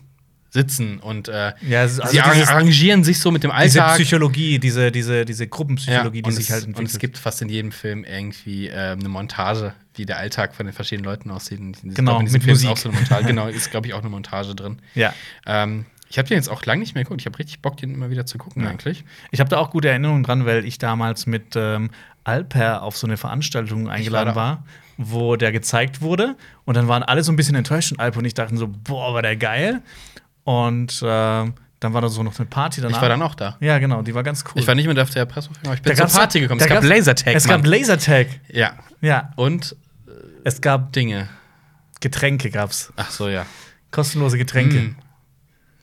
[0.50, 3.96] sitzen und äh, Ja, also sie dieses- arrangieren sich so mit dem diese Alltag.
[3.96, 6.92] Psychologie, diese, diese, diese Ja, Gruppenpsychologie, die und, sich es, halt und entwickelt.
[6.92, 10.72] es gibt fast in jedem Film irgendwie äh, eine Montage, wie der Alltag von den
[10.72, 11.60] verschiedenen Leuten aussieht.
[11.60, 12.70] Und Genau, in diesem mit Film ist Musik.
[12.70, 13.24] auch so eine Montage.
[13.26, 14.78] genau, ist glaube ich auch eine Montage drin.
[14.94, 15.12] ja.
[15.46, 17.20] Ähm, ich habe den jetzt auch lange nicht mehr geguckt.
[17.20, 18.70] Ich habe richtig Bock, den immer wieder zu gucken, Ja.
[18.70, 19.04] eigentlich.
[19.30, 21.90] Ich habe da auch gute Erinnerungen dran, weil ich damals mit ähm,
[22.24, 24.36] Alper auf so eine Veranstaltung eingeladen da.
[24.36, 24.64] war,
[24.96, 26.36] wo der gezeigt wurde.
[26.64, 29.14] Und dann waren alle so ein bisschen enttäuscht und Alper und ich dachten so, boah,
[29.14, 29.82] war der geil.
[30.44, 32.96] Und ähm, dann war da so noch eine Party danach.
[32.96, 33.56] Ich war dann auch da.
[33.60, 34.60] Ja, genau, die war ganz cool.
[34.60, 36.60] Ich war nicht mit auf der Presseverführung, aber ich bin Da zur Party gekommen.
[36.60, 37.34] Es gab Lasertag.
[37.34, 38.28] Es gab Lasertag.
[38.52, 38.72] ja.
[39.02, 39.76] Ja, Und
[40.44, 41.28] es gab Dinge.
[42.00, 42.92] Getränke, gab's.
[42.96, 43.44] Ach so, ja.
[43.90, 44.78] Kostenlose Getränke.
[44.78, 44.96] Mm.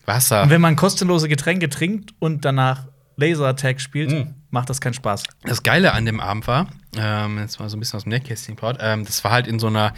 [0.06, 0.44] Wasser.
[0.44, 4.34] Und wenn man kostenlose Getränke trinkt und danach Lasertag spielt, Mm.
[4.50, 5.24] macht das keinen Spaß.
[5.44, 8.56] Das Geile an dem Abend war, ähm, jetzt mal so ein bisschen aus dem Nähkästchen
[8.56, 9.94] plaudert, ähm, das war halt in so einer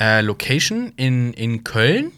[0.00, 2.12] äh, Location in, in Köln,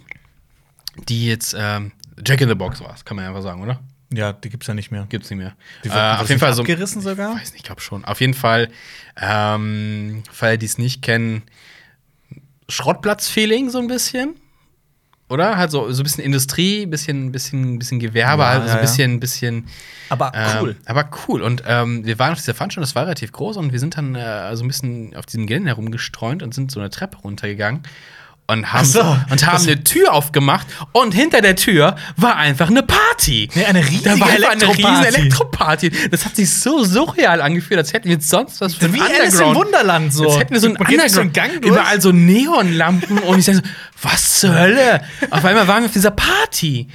[1.08, 1.92] die jetzt ähm,
[2.24, 3.80] Jack in the Box war, kann man ja einfach sagen, oder?
[4.12, 5.06] Ja, die gibt's ja nicht mehr.
[5.08, 5.54] Gibt's nicht mehr.
[5.82, 6.62] Die äh, auf jeden Fall so.
[6.62, 7.34] abgerissen sogar?
[7.34, 8.04] Weiß nicht, ich glaube schon.
[8.04, 8.68] Auf jeden Fall,
[9.20, 11.42] ähm, für alle, die es nicht kennen,
[12.68, 14.36] Schrottplatz-Feeling so ein bisschen.
[15.28, 15.56] Oder?
[15.56, 18.80] Halt so, so ein bisschen Industrie, bisschen, bisschen, bisschen Gewerbe, Ja, halt so ja, ein
[18.80, 19.66] bisschen, bisschen
[20.10, 20.70] Aber cool.
[20.70, 21.42] ähm, aber cool.
[21.42, 24.14] Und ähm, wir waren auf dieser Veranstaltung, das war relativ groß und wir sind dann
[24.14, 27.82] äh, so ein bisschen auf diesem Gelände herumgestreunt und sind so eine Treppe runtergegangen
[28.46, 32.82] und haben, so, und haben eine Tür aufgemacht und hinter der Tür war einfach eine
[32.82, 33.48] Party.
[33.54, 35.90] Nee, eine riesige da war eine riesen Elektroparty.
[36.10, 39.00] Das hat sich so surreal angefühlt, als hätten wir jetzt sonst was für ein Wie
[39.00, 39.56] Alice im Underground.
[39.56, 40.24] Wunderland so.
[40.28, 41.34] Jetzt hätten wir so einen geht so einen Underground.
[41.34, 41.72] Gang durch.
[41.72, 45.00] Überall so Neonlampen und ich dachte so, was zur Hölle?
[45.30, 46.88] Auf einmal waren wir auf dieser Party.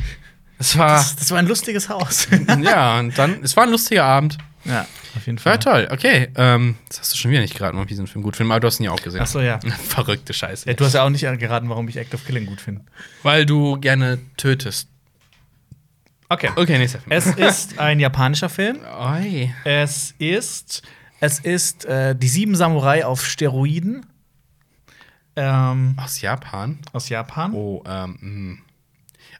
[0.59, 2.27] Das war, Das, das war ein lustiges Haus.
[2.61, 4.37] ja, und dann, es war ein lustiger Abend.
[4.65, 4.85] ja,
[5.15, 5.59] auf jeden Fall.
[5.59, 6.29] toll, okay.
[6.35, 8.59] Ähm, das hast du schon wieder nicht geraten, ob ich diesen Film gut finde, aber
[8.59, 9.21] du hast ihn ja auch gesehen.
[9.21, 9.59] Ach so, ja.
[9.87, 10.67] Verrückte Scheiße.
[10.69, 10.73] ja.
[10.75, 12.81] Du hast ja auch nicht geraten, warum ich Act of Killing gut finde.
[13.23, 14.89] Weil du gerne tötest.
[16.29, 16.51] Okay.
[16.55, 17.11] Okay, nächster Film.
[17.11, 18.77] Es ist ein japanischer Film.
[18.99, 19.53] Oi.
[19.63, 20.83] Es ist,
[21.19, 24.05] es ist äh, die sieben Samurai auf Steroiden
[25.35, 26.79] ähm, Aus Japan?
[26.91, 27.53] aus Japan.
[27.53, 28.57] Oh, ähm, mh.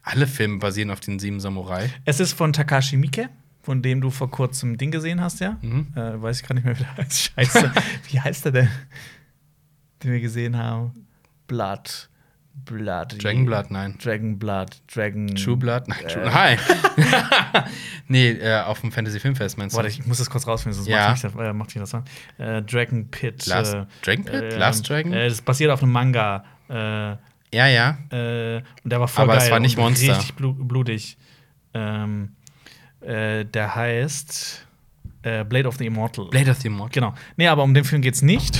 [0.03, 1.89] Alle Filme basieren auf den sieben Samurai.
[2.05, 3.29] Es ist von Takashi Miike,
[3.61, 5.57] von dem du vor kurzem Ding gesehen hast, ja?
[5.61, 5.87] Mhm.
[5.95, 7.31] Äh, weiß ich gar nicht mehr, wie der heißt.
[7.35, 7.71] Scheiße.
[8.09, 8.69] wie heißt er denn?
[10.03, 11.07] den wir gesehen haben.
[11.47, 12.09] Blood.
[12.65, 13.23] Blood.
[13.23, 13.97] Dragon Blood, nein.
[14.01, 14.81] Dragon Blood.
[14.93, 15.27] Dragon.
[15.35, 15.87] True Blood?
[15.87, 16.07] Nein, Äh.
[16.07, 16.33] True.
[16.33, 16.57] Hi.
[18.07, 19.77] nee, äh, auf dem Fantasy Filmfest meinst du?
[19.77, 21.09] Warte, ich muss das kurz rausfinden, sonst Ja.
[21.09, 22.03] macht, mich das, äh, macht mich das an.
[22.37, 23.45] Äh, Dragon Pit.
[23.45, 24.33] Last- äh, Dragon Pit?
[24.33, 25.11] äh, Last Dragon?
[25.11, 26.43] Das basiert auf einem Manga.
[26.69, 27.17] Ja,
[27.67, 27.97] ja.
[28.11, 30.11] und der war voll Aber geil es war nicht Monster.
[30.15, 31.17] Richtig blu blutig.
[31.73, 32.35] Ähm,
[33.01, 34.65] äh, der heißt
[35.23, 36.25] äh, Blade of the Immortal.
[36.25, 36.91] Blade of the Immortal.
[36.91, 37.15] Genau.
[37.37, 38.57] Nee, aber um den Film geht's nicht.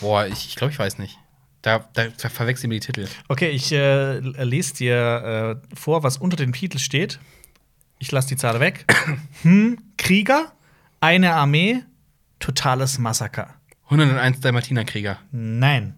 [0.00, 1.18] Boah, ich glaube, ich, glaub, ich weiß nicht.
[1.62, 3.08] Da, da ver verwechseln wir die Titel.
[3.28, 7.18] Okay, ich äh, lese dir äh, vor, was unter dem Titel steht.
[7.98, 8.84] Ich lasse die Zahl weg.
[9.42, 10.52] hm, Krieger,
[11.00, 11.82] eine Armee,
[12.38, 13.54] totales Massaker.
[13.86, 15.18] 101 Dalmatinerkrieger.
[15.32, 15.96] Nein.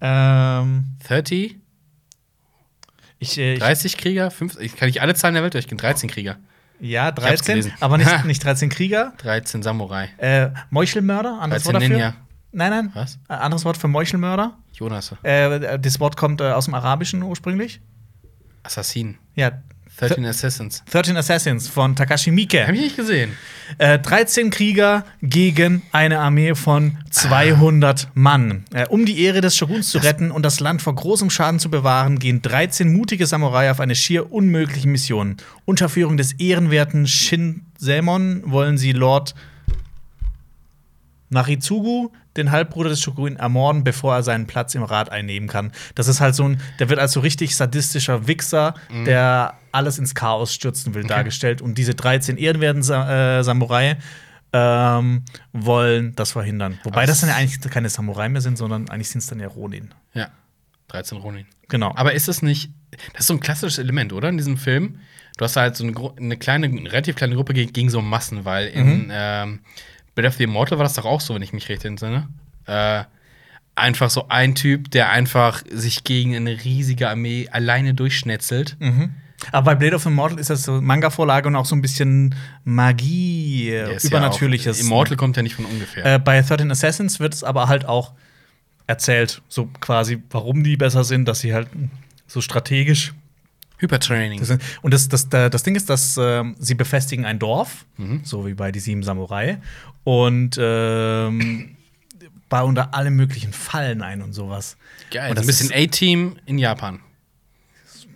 [0.00, 1.56] Ähm, 30,
[3.18, 5.78] ich, äh, ich, 30 Krieger, 5, ich kann nicht alle Zahlen der Welt durchgehen.
[5.78, 6.38] 13 Krieger,
[6.80, 7.72] ja, hab's 13, gelesen.
[7.80, 9.12] aber nicht, nicht 13 Krieger.
[9.18, 10.08] 13 Samurai.
[10.18, 11.96] Äh, Meuchelmörder, anderes 13 Wort dafür.
[11.96, 12.14] Ninja.
[12.52, 12.90] Nein, nein.
[12.94, 13.18] Was?
[13.28, 14.56] Äh, anderes Wort für Meuchelmörder.
[14.72, 15.14] Jonas.
[15.22, 17.80] Äh, das Wort kommt äh, aus dem Arabischen ursprünglich.
[18.62, 19.18] Assassin.
[19.34, 19.52] Ja.
[19.98, 20.84] 13 Assassins.
[20.90, 22.66] 13 Assassins von Takashi Miike.
[22.66, 23.32] Hab ich nicht gesehen.
[23.78, 28.64] Äh, 13 Krieger gegen eine Armee von 200 Mann.
[28.72, 31.68] Äh, um die Ehre des Shoguns zu retten und das Land vor großem Schaden zu
[31.68, 35.36] bewahren, gehen 13 mutige Samurai auf eine schier unmögliche Mission.
[35.64, 39.34] Unter Führung des ehrenwerten Shin-Semon wollen sie Lord
[41.30, 45.72] Naritsugu, den Halbbruder des Shogun, ermorden, bevor er seinen Platz im Rat einnehmen kann.
[45.94, 48.74] Das ist halt so ein, der wird als so richtig sadistischer Wichser,
[49.06, 51.60] der alles ins Chaos stürzen will, dargestellt.
[51.60, 53.98] Und diese 13 ehrenwerten äh, Samurai
[54.52, 56.78] ähm, wollen das verhindern.
[56.84, 59.40] Wobei Aber das dann ja eigentlich keine Samurai mehr sind, sondern eigentlich sind es dann
[59.40, 59.92] ja Ronin.
[60.14, 60.28] Ja.
[60.88, 61.46] 13 Ronin.
[61.68, 61.92] Genau.
[61.96, 62.70] Aber ist es nicht,
[63.12, 64.30] das ist so ein klassisches Element, oder?
[64.30, 65.00] In diesem Film.
[65.36, 68.44] Du hast halt so eine, eine kleine, eine relativ kleine Gruppe gegen, gegen so Massen,
[68.46, 69.08] weil in Mhm.
[69.12, 69.60] ähm,
[70.18, 72.26] Blade of the Immortal war das doch auch so, wenn ich mich richtig entsinne.
[72.66, 73.04] Äh,
[73.76, 78.76] einfach so ein Typ, der einfach sich gegen eine riesige Armee alleine durchschnetzelt.
[78.80, 79.14] Mhm.
[79.52, 82.34] Aber bei Blade of the Immortal ist das so Manga-Vorlage und auch so ein bisschen
[82.64, 84.80] Magie, äh, ja Übernatürliches.
[84.80, 86.04] auch, Immortal kommt ja nicht von ungefähr.
[86.04, 88.12] Äh, bei 13 Assassins wird es aber halt auch
[88.88, 91.68] erzählt, so quasi, warum die besser sind, dass sie halt
[92.26, 93.14] so strategisch
[93.78, 94.40] Hypertraining.
[94.40, 94.58] das.
[94.82, 98.20] Und das, das, da- das Ding ist, dass ähm, sie befestigen ein Dorf, Mhm.
[98.24, 99.58] so wie bei die sieben Samurai,
[100.04, 101.76] und ähm,
[102.48, 104.76] bauen da alle möglichen Fallen ein und sowas.
[105.10, 105.30] Geil.
[105.30, 107.00] Und so ein das bisschen A-Team in Japan.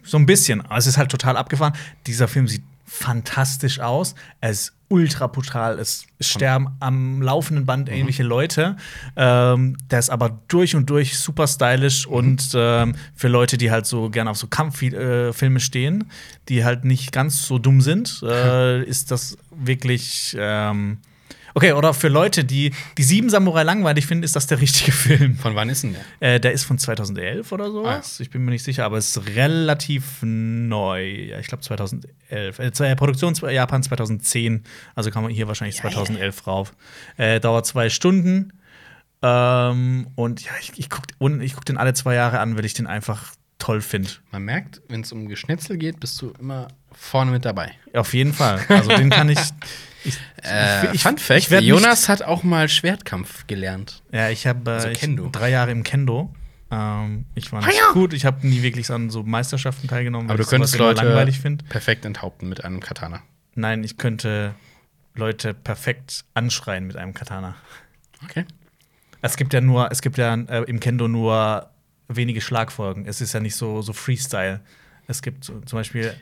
[0.03, 0.63] So ein bisschen.
[0.63, 1.75] Aber es ist halt total abgefahren.
[2.07, 2.63] Dieser Film sieht
[2.93, 4.15] fantastisch aus.
[4.41, 5.79] Er ist ultra brutal.
[5.79, 7.95] Es sterben am laufenden Band Mhm.
[7.95, 8.77] irgendwelche Leute.
[9.17, 12.13] Ähm, der ist aber durch und durch super stylisch Mhm.
[12.13, 16.11] und ähm, für Leute, die halt so gerne auf so Kampffilme stehen,
[16.51, 20.37] die halt nicht ganz so dumm sind, äh, ist das wirklich.
[20.39, 20.99] Ähm
[21.55, 25.37] Okay, oder für Leute, die die sieben Samurai langweilig finden, ist das der richtige Film.
[25.37, 26.35] Von wann ist denn der?
[26.35, 28.21] Äh, der ist von 2011 oder sowas.
[28.21, 31.05] Ich bin mir nicht sicher, aber es ist relativ neu.
[31.05, 32.11] Ja, ich glaube 2011.
[32.31, 34.65] Äh, Produktion zwei- Japan 2010.
[34.95, 36.73] Also kann man hier wahrscheinlich 2011 rauf.
[37.17, 38.53] Äh, dauert zwei Stunden.
[39.23, 42.87] Ähm, und ja, ich, ich gucke guck den alle zwei Jahre an, weil ich den
[42.87, 44.11] einfach toll finde.
[44.33, 47.73] Man merkt, wenn es um Geschnetzel geht, bist du immer vorne mit dabei.
[47.95, 48.61] Auf jeden Fall.
[48.69, 49.39] Also den kann ich.
[50.05, 54.03] ich, Äh, ich- Fun Fact: ich Jonas hat auch mal Schwertkampf gelernt.
[54.13, 56.35] Ja, ich habe äh, Also ich- drei Jahre im Kendo.
[56.71, 57.93] Ähm, ich war Ah nicht ja.
[57.93, 58.13] gut.
[58.15, 62.05] Ich habe nie wirklich an so Meisterschaften teilgenommen, Aber du ich könntest Leute langweilig perfekt
[62.05, 63.23] enthaupten mit einem Katana.
[63.55, 64.55] Nein, ich könnte
[65.15, 67.55] Leute perfekt anschreien mit einem Katana.
[68.25, 68.47] Okay.
[69.21, 71.69] Es gibt ja nur, es gibt ja äh, im Kendo nur
[72.09, 73.05] wenige Schlagfolgen.
[73.07, 74.61] Es ist ja nicht so, so Freestyle.
[75.07, 76.15] Es gibt so, zum Beispiel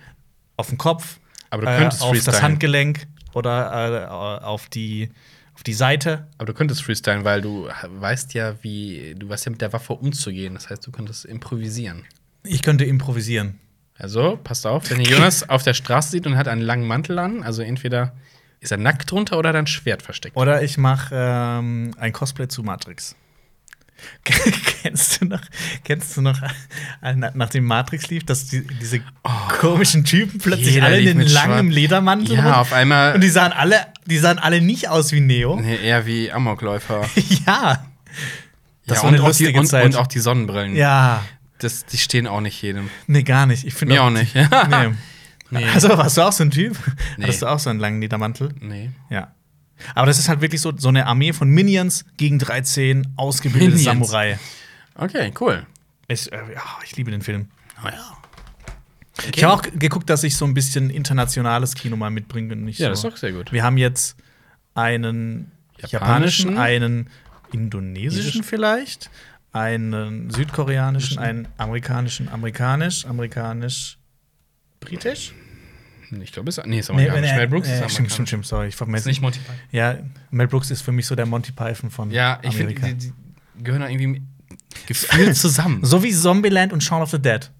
[0.61, 1.19] auf den Kopf,
[1.51, 2.43] Aber du könntest äh, auf das.
[2.43, 4.07] Handgelenk oder
[4.43, 5.11] äh, auf, die,
[5.55, 6.27] auf die Seite.
[6.39, 9.95] Aber du könntest freestylen, weil du weißt ja, wie du weißt ja mit der Waffe
[9.95, 10.55] umzugehen.
[10.55, 12.05] Das heißt, du könntest improvisieren.
[12.45, 13.59] Ich könnte improvisieren.
[13.99, 17.19] Also, passt auf, wenn ihr Jonas auf der Straße sieht und hat einen langen Mantel
[17.19, 18.15] an, also entweder
[18.61, 20.37] ist er nackt drunter oder hat ein Schwert versteckt.
[20.37, 23.17] Oder ich mache ähm, ein Cosplay zu Matrix.
[24.83, 25.41] kennst du noch,
[25.85, 26.41] kennst du noch,
[27.03, 29.01] äh, na- nachdem Matrix lief, dass die, diese
[29.59, 30.85] komischen Typen plötzlich Oh.
[30.85, 31.29] Alle in langen
[31.67, 32.53] schwarz- Ledermantel Ja, rum?
[32.55, 33.77] auf einmal Und die sahen alle,
[34.07, 35.57] die sahen alle nicht aus wie Neo.
[35.61, 37.09] nee, eher wie Amokläufer.
[37.47, 37.85] ja.
[38.87, 39.85] Das ja, war eine und, auch die, lustige und, Zeit.
[39.87, 40.75] und auch die Sonnenbrillen.
[40.77, 41.23] Ja.
[41.59, 42.89] Das, die stehen auch nicht jedem.
[43.07, 43.65] Nee, gar nicht.
[43.67, 44.35] Ich finde Mir auch nicht.
[44.71, 44.91] Nee.
[45.53, 45.65] Nee.
[45.75, 46.77] Also warst du auch so ein Typ?
[47.17, 47.25] Nee.
[47.25, 48.51] Hattest du auch so einen langen Ledermantel?
[48.61, 48.91] Nee.
[49.11, 49.35] Ja.
[49.95, 53.85] Aber das ist halt wirklich so, so eine Armee von Minions gegen 13 ausgebildete Minions.
[53.85, 54.39] Samurai.
[54.95, 55.67] Okay, cool.
[56.09, 57.49] Ich, äh, ja, ich liebe den Film.
[57.85, 58.17] Oh ja.
[59.35, 62.57] Ich habe auch geguckt, dass ich so ein bisschen internationales Kino mal mitbringe.
[62.57, 62.91] Nicht Ja, so.
[62.91, 63.53] das ist doch sehr gut.
[63.53, 64.17] Wir haben jetzt
[64.75, 66.51] einen Japanischen?
[66.53, 67.11] japanischen, einen
[67.53, 69.11] indonesischen vielleicht,
[69.53, 73.99] einen südkoreanischen, einen amerikanischen, amerikanisch, amerikanisch,
[74.81, 75.33] britisch?
[76.23, 76.67] Ich glaube, es ist.
[76.67, 77.33] Nee, ist amerikanisch.
[77.33, 77.93] Mel Brooks ist äh, amerikanisch.
[77.95, 79.55] stimmt, stimmt, stimmt, sorry, ich Ist nicht Monty Python.
[79.71, 79.97] Ja,
[80.31, 83.13] Mel Brooks ist für mich so der Monty Python von Ja, ich finde, die, die
[83.63, 84.23] gehören da irgendwie
[84.87, 85.85] gefühlt zusammen.
[85.85, 87.51] so wie Zombieland und Shaun of the Dead.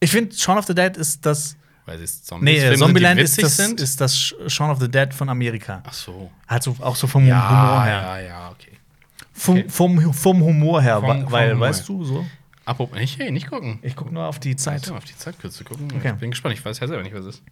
[0.00, 1.56] Ich finde, Shaun of the Dead ist das.
[1.84, 3.80] Weil es Nee, Zombies Zombieland die ist das, sind.
[3.80, 4.16] ist das
[4.46, 5.82] Shaun of the Dead von Amerika.
[5.84, 6.30] Ach so.
[6.46, 7.92] Also auch so vom Humor Ja, her.
[8.02, 8.78] ja, ja, okay.
[9.32, 9.68] Vom, Okay.
[9.68, 12.26] vom, vom Humor her, vom weil, Humor weißt du, so.
[12.64, 13.78] Apropos, nicht, hey, nicht gucken.
[13.82, 14.84] Ich gucke nur auf die Zeit.
[14.86, 14.94] Zeit.
[14.94, 15.88] auf die Zeit kurz zu gucken.
[15.96, 16.12] Okay.
[16.14, 16.54] Ich bin gespannt.
[16.54, 17.42] Ich weiß ja selber nicht, was es ist.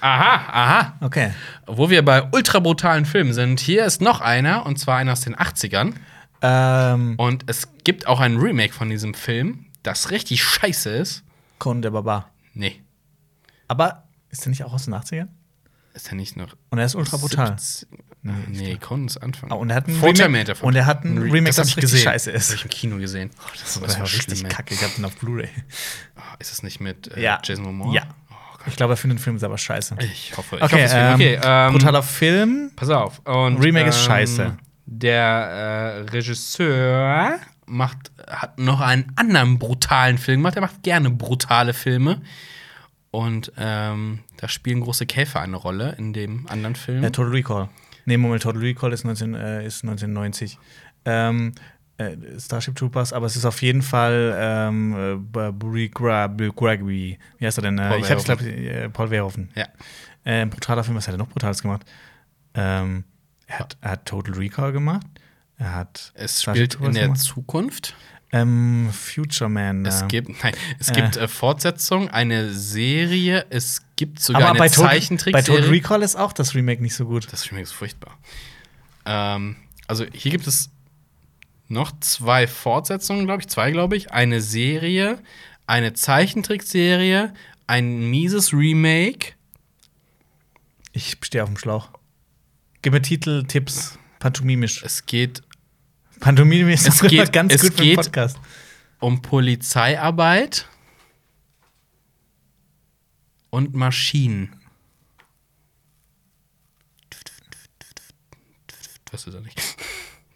[0.00, 0.96] Aha, aha.
[1.00, 1.32] Okay.
[1.66, 5.20] Wo wir bei ultra brutalen Filmen sind, hier ist noch einer, und zwar einer aus
[5.20, 5.94] den 80ern.
[6.42, 11.22] Ähm, Und es gibt auch ein Remake von diesem Film, das richtig scheiße ist.
[11.58, 12.30] Conan der Barbar.
[12.54, 12.80] Nee,
[13.68, 15.28] Aber ist der nicht auch aus den 80ern?
[15.94, 16.54] Ist ja nicht noch.
[16.70, 17.56] Und er ist ultra brutal.
[17.58, 17.88] 17
[18.22, 19.50] Nee, Conan ist Anfang.
[19.50, 20.62] Ah, und er hat ein Vor Remake- Terminator.
[20.62, 22.04] und er hat ein Re- Remake, das, das ich richtig gesehen.
[22.04, 22.50] scheiße ist.
[22.50, 23.30] Das habe ich im Kino gesehen.
[23.38, 24.74] Oh, das, Das war richtig kacke.
[24.74, 25.48] Ich hab den auf Blu-ray.
[26.38, 27.40] Ist es nicht mit äh, Ja.
[27.42, 27.94] Jason Momoa?
[27.94, 28.02] Ja.
[28.30, 28.34] Oh.
[28.66, 29.96] Ich glaube, er findet den Film selber scheiße.
[30.00, 30.56] Ich hoffe.
[30.56, 31.40] Ich Okay, hoffe, ähm, okay.
[31.42, 32.72] Ähm, brutaler Film.
[32.76, 33.20] Pass auf.
[33.20, 34.54] Und, Remake ist scheiße.
[34.84, 40.56] Der äh, Regisseur macht, hat noch einen anderen brutalen Film gemacht.
[40.56, 42.20] Er macht gerne brutale Filme.
[43.10, 47.02] Und ähm, da spielen große Käfer eine Rolle in dem anderen Film.
[47.02, 47.68] Äh, Total Recall.
[48.04, 50.58] Nee, Moment, Total Recall ist, 19, äh, ist 1990.
[51.04, 51.52] Ähm,
[51.96, 57.18] äh, Starship Troopers, aber es ist auf jeden Fall ähm, äh, Buri Gregory.
[57.38, 57.78] Wie heißt er denn?
[57.78, 59.50] Äh, Paul ich hab's, glaube äh, Paul Verhoeven.
[59.54, 59.66] ja.
[60.24, 61.82] Äh, ein brutaler Film, was hat er noch Brutales gemacht?
[62.54, 63.04] Ähm,
[63.46, 65.06] er, hat, er hat Total Recall gemacht.
[65.56, 67.20] Er hat Es Starship spielt in der gemacht.
[67.20, 67.94] Zukunft.
[68.32, 69.84] Ähm, Future Man.
[69.84, 70.92] Es äh, gibt, nein, es Äh.
[70.92, 75.56] gibt äh, Fortsetzung, eine Serie, es gibt sogar aber eine bei Total, bei Zeichentrickserie.
[75.60, 77.32] Total Recall ist auch das Remake nicht so gut.
[77.32, 78.18] Das Remake ist furchtbar.
[79.04, 79.56] Ähm,
[79.86, 80.70] also hier gibt es
[81.68, 84.12] noch zwei Fortsetzungen, glaube ich, zwei, glaube ich.
[84.12, 85.18] Eine Serie,
[85.66, 87.32] eine Zeichentrickserie,
[87.66, 89.32] ein mieses Remake.
[90.92, 91.90] Ich stehe auf dem Schlauch.
[92.82, 94.82] Gib mir Titel, Tipps, pantomimisch.
[94.82, 95.42] Es geht
[96.20, 98.38] Pantomimisch ist Es geht- ganz es gut für den geht- Podcast.
[99.00, 100.68] um Polizeiarbeit
[103.50, 104.54] und Maschinen.
[109.10, 109.58] Was ist da nicht?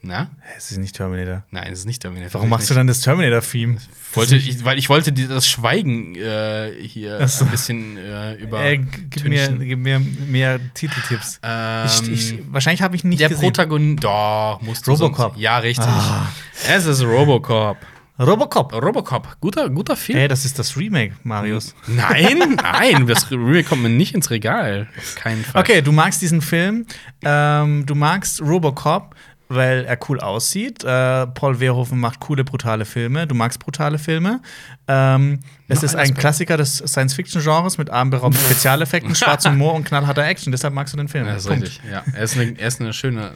[0.07, 0.29] Na?
[0.59, 1.45] Es ist nicht Terminator.
[1.51, 2.35] Nein, es ist nicht Terminator.
[2.35, 3.79] Warum machst du dann das Terminator-Theme?
[4.13, 7.47] Wollte ich, weil ich wollte das Schweigen äh, hier so.
[7.47, 8.63] ein bisschen äh, über.
[8.63, 11.41] Äh, gib, mir, gib mir mehr Titeltipps.
[11.43, 13.45] Ähm, ich, ich, wahrscheinlich habe ich nicht der gesehen.
[13.45, 14.05] Protagonist.
[14.05, 15.33] Doch, musst du Robocop.
[15.33, 15.87] Sonst, ja, richtig.
[15.87, 16.29] Ah.
[16.69, 17.79] Es ist Robocop.
[18.19, 18.73] Robocop.
[18.73, 19.41] Robocop.
[19.41, 20.19] Guter, guter Film.
[20.19, 21.75] Ey, das ist das Remake, Marius.
[21.89, 24.87] Nein, nein, das Remake kommt mir nicht ins Regal.
[24.97, 25.61] Auf keinen Fall.
[25.61, 26.87] Okay, du magst diesen Film.
[27.25, 29.17] Ähm, du magst Robocop,
[29.49, 30.85] weil er cool aussieht.
[30.85, 33.27] Äh, Paul Verhoeven macht coole, brutale Filme.
[33.27, 34.41] Du magst brutale Filme.
[34.89, 36.15] Ähm, es ist ein.
[36.15, 40.51] Klassiker des Science-Fiction-Genres mit atemberaubenden Spezialeffekten, schwarzem Humor und knallharter Action.
[40.51, 41.27] Deshalb magst du den Film.
[41.27, 41.65] Ja, das ist Punkt.
[41.65, 41.83] richtig.
[41.91, 42.03] Ja.
[42.13, 43.31] Er, ist eine, er ist eine schöne, äh,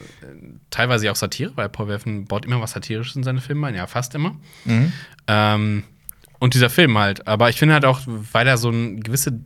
[0.69, 3.87] teilweise auch Satire, weil Paul Verhoeven baut immer was Satirisches in seine Filme ein, ja,
[3.87, 4.35] fast immer.
[4.65, 4.93] Mhm.
[5.27, 5.83] Ähm,
[6.39, 7.27] und dieser Film halt.
[7.27, 9.39] Aber ich finde halt auch, weil er so eine gewisse,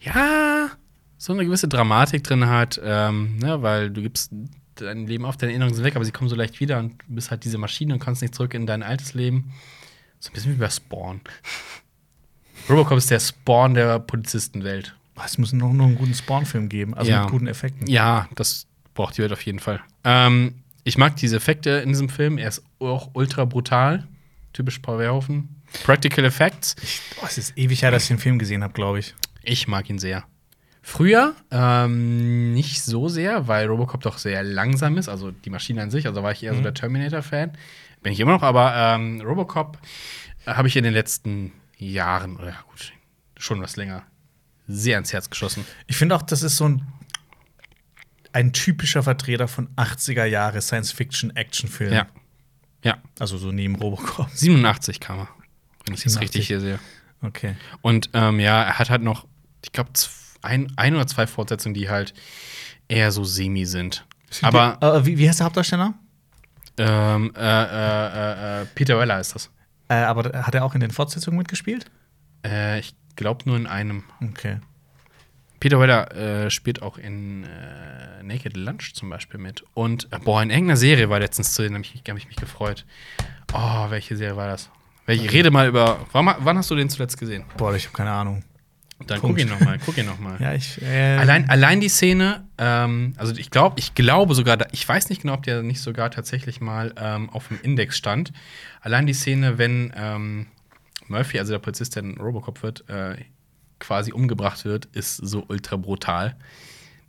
[0.00, 0.68] ja,
[1.16, 4.32] so eine gewisse Dramatik drin hat, ähm, ne, weil du gibst
[4.80, 7.14] dein Leben auf, deine Erinnerungen sind weg, aber sie kommen so leicht wieder und du
[7.14, 9.52] bist halt diese Maschine und kannst nicht zurück in dein altes Leben.
[10.20, 11.20] So ein bisschen wie bei Spawn.
[12.68, 14.94] Robocop ist der Spawn der Polizistenwelt.
[15.24, 17.22] Es muss noch, noch einen guten Spawn-Film geben, also Ja.
[17.22, 17.86] mit guten Effekten.
[17.88, 19.80] Ja, das braucht die Welt auf jeden Fall.
[20.04, 22.38] Ähm, ich mag diese Effekte in diesem Film.
[22.38, 24.06] Er ist auch ultra brutal.
[24.52, 25.60] Typisch Paul Verhoeven.
[25.84, 26.76] Practical Effects.
[27.20, 29.14] Boah, es ist ewig her, dass ich den Film gesehen habe, glaube ich.
[29.42, 30.24] Ich mag ihn sehr.
[30.88, 35.90] Früher ähm, nicht so sehr, weil Robocop doch sehr langsam ist, also die Maschine an
[35.90, 36.06] sich.
[36.06, 37.52] Also war ich eher so der Terminator-Fan.
[38.00, 39.76] Bin ich immer noch, aber ähm, Robocop
[40.46, 42.94] äh, habe ich in den letzten Jahren, oder ja, gut,
[43.36, 44.04] schon was länger,
[44.66, 45.66] sehr ans Herz geschossen.
[45.88, 46.86] Ich finde auch, das ist so ein,
[48.32, 51.92] ein typischer Vertreter von 80er Jahre Science-Fiction-Action-Film.
[51.92, 52.06] Ja.
[52.82, 52.96] Ja.
[53.18, 54.30] Also so neben Robocop.
[54.32, 55.28] 87 kam er,
[55.84, 56.22] wenn ich das 87.
[56.22, 56.78] richtig hier sehe.
[57.20, 57.56] Okay.
[57.82, 59.26] Und ähm, ja, er hat halt noch,
[59.62, 59.90] ich glaube,
[60.42, 62.14] ein, ein oder zwei Fortsetzungen, die halt
[62.88, 64.04] eher so semi sind.
[64.42, 65.94] Aber Äh, wie, wie heißt der Hauptdarsteller?
[66.78, 69.50] ähm, äh, äh, äh, Peter Weller ist das.
[69.88, 71.86] Äh, aber hat er auch in den Fortsetzungen mitgespielt?
[72.44, 74.04] Äh, ich glaube nur in einem.
[74.22, 74.58] Okay.
[75.60, 79.64] Peter Weller äh, spielt auch in äh, Naked Lunch zum Beispiel mit.
[79.74, 82.36] Und äh, boah, in irgendeiner Serie war letztens zu sehen, da habe ich, ich mich
[82.36, 82.84] gefreut.
[83.52, 84.70] Oh, welche Serie war das?
[85.06, 86.06] Welche, rede mal über.
[86.12, 87.44] Wann, wann hast du den zuletzt gesehen?
[87.56, 88.44] Boah, ich habe keine Ahnung.
[89.06, 89.38] Dann Punkt.
[89.38, 90.36] guck ihn noch mal, guck ihn noch mal.
[90.40, 90.82] Ja, ich.
[90.82, 95.22] Äh, Allein, allein die Szene, ähm, also ich glaube, ich glaube sogar, ich weiß nicht
[95.22, 98.32] genau, ob der nicht sogar tatsächlich mal ähm, auf dem Index stand.
[98.80, 100.46] Allein die Szene, wenn ähm,
[101.06, 103.16] Murphy, also der Polizist, der ein Robocop wird, äh,
[103.78, 106.36] quasi umgebracht wird, ist so ultra brutal.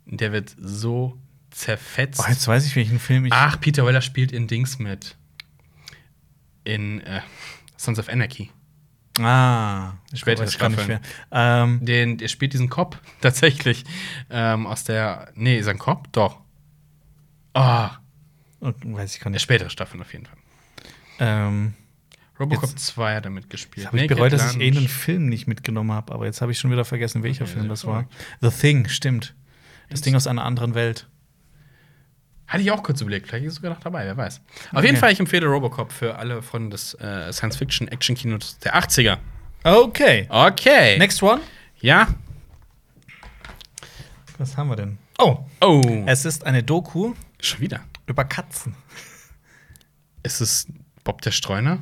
[0.06, 1.18] Der wird so
[1.50, 2.22] zerfetzt.
[2.24, 3.32] Oh, jetzt weiß ich, welchen Film ich.
[3.32, 5.16] Ach, Peter Weller spielt in Dings mit.
[6.62, 7.20] In äh,
[7.76, 8.50] Sons of Anarchy.
[9.18, 11.00] Ah, Spätere weiß ich gar nicht mehr.
[11.32, 13.84] Ähm, Den, der spielt diesen Cop tatsächlich
[14.30, 15.32] ähm, aus der.
[15.34, 16.10] Nee, ist ein Cop?
[16.12, 16.38] Doch.
[17.54, 17.98] Ah,
[18.60, 19.42] oh, weiß ich gar der nicht.
[19.42, 20.36] spätere Staffeln auf jeden Fall.
[21.18, 21.74] Ähm,
[22.38, 23.86] Robocop Jetzt- 2 hat er mitgespielt.
[23.88, 24.62] habe ich Naked bereut, dass ich Lunch.
[24.64, 27.68] irgendeinen Film nicht mitgenommen habe, aber jetzt habe ich schon wieder vergessen, welcher Okay, Film
[27.68, 28.06] das war.
[28.40, 29.34] The Thing, stimmt.
[29.90, 31.08] Das Ding aus einer anderen Welt.
[32.50, 33.28] Hatte ich auch kurz überlegt.
[33.28, 34.38] Vielleicht ist sogar noch dabei, wer weiß.
[34.40, 34.86] Auf Okay.
[34.86, 39.18] jeden Fall, ich empfehle Robocop für alle Freunde des äh, Science-Fiction-Action-Kinos der 80er.
[39.62, 40.26] Okay.
[40.28, 40.98] Okay.
[40.98, 41.40] Next one.
[41.80, 42.08] Ja.
[44.38, 44.98] Was haben wir denn?
[45.18, 46.02] Oh, Oh.
[46.06, 47.80] es ist eine Doku Schon wieder.
[48.06, 48.74] über Katzen.
[50.22, 50.66] Ist es
[51.04, 51.78] Bob der Streuner?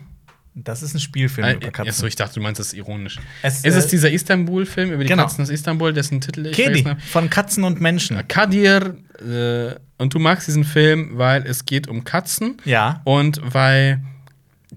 [0.65, 1.89] Das ist ein Spielfilm Äh, über Katzen.
[1.91, 3.19] Achso, ich dachte, du meinst das ironisch.
[3.43, 5.23] Es, ist es äh, dieser Istanbul-Film über die genau.
[5.23, 7.01] Katzen aus Istanbul, dessen Titel ich Kedi vergessen habe?
[7.03, 8.27] von Katzen und Menschen.
[8.29, 13.01] Kadir, äh, und du magst diesen Film, weil es geht um Katzen Ja.
[13.05, 14.03] und weil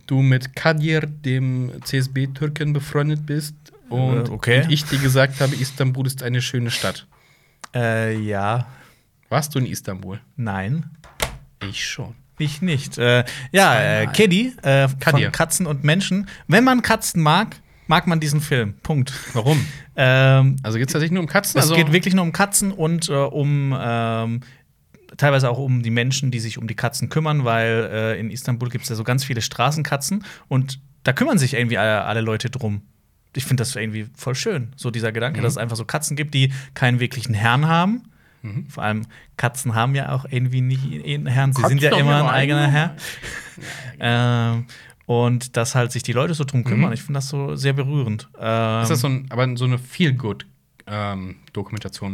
[0.07, 3.55] du mit Kadir, dem CSB-Türken, befreundet bist
[3.89, 4.63] und, Äh, okay.
[4.63, 7.07] und ich dir gesagt habe, Istanbul ist eine schöne Stadt.
[7.73, 8.67] Äh, ja.
[9.29, 10.19] Warst du in Istanbul?
[10.35, 10.85] Nein.
[11.67, 12.15] Ich schon.
[12.41, 12.97] Ich nicht.
[12.97, 14.07] Äh, ja, äh.
[14.07, 16.27] Kedi äh, von Katzen und Menschen.
[16.47, 17.55] Wenn man Katzen mag,
[17.87, 18.75] mag man diesen Film.
[18.83, 19.13] Punkt.
[19.33, 19.65] Warum?
[19.95, 21.59] Ähm, Also geht es tatsächlich nur um Katzen?
[21.59, 24.39] es also, geht wirklich nur um Katzen und äh, um ähm,
[25.17, 28.69] teilweise auch um die Menschen, die sich um die Katzen kümmern, weil äh, in Istanbul
[28.69, 32.49] gibt es ja so ganz viele Straßenkatzen und da kümmern sich irgendwie alle, alle Leute
[32.49, 32.81] drum.
[33.35, 35.43] Ich finde das irgendwie voll schön, so dieser Gedanke, Mhm.
[35.43, 38.03] dass es einfach so Katzen gibt, die keinen wirklichen Herrn haben.
[38.43, 38.67] Mhm.
[38.69, 39.05] Vor allem
[39.37, 42.29] Katzen haben ja auch irgendwie nicht einen Herrn, sie Katzen sind ja immer ja ein
[42.29, 42.67] eigener.
[42.67, 42.95] Herr.
[43.99, 44.65] Ähm,
[45.05, 46.93] und dass halt sich die Leute so drum kümmern, Mhm.
[46.93, 48.29] ich finde das so sehr berührend.
[48.39, 50.45] Ähm, Ist das so ein, aber so eine Feel-Good
[50.87, 51.35] ähm,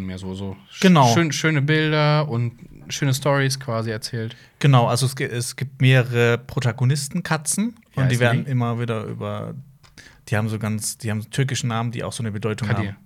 [0.06, 1.14] mehr so, so Genau.
[1.14, 2.54] schön, schöne Bilder und
[2.90, 4.36] schöne Stories quasi erzählt.
[4.60, 8.52] Genau, also es, es gibt mehrere Protagonisten-Katzen Wie und die werden die?
[8.52, 9.54] immer wieder über.
[10.30, 12.90] Die haben so ganz, die haben so türkischen Namen, die auch so eine Bedeutung Kadir.
[12.90, 12.98] haben.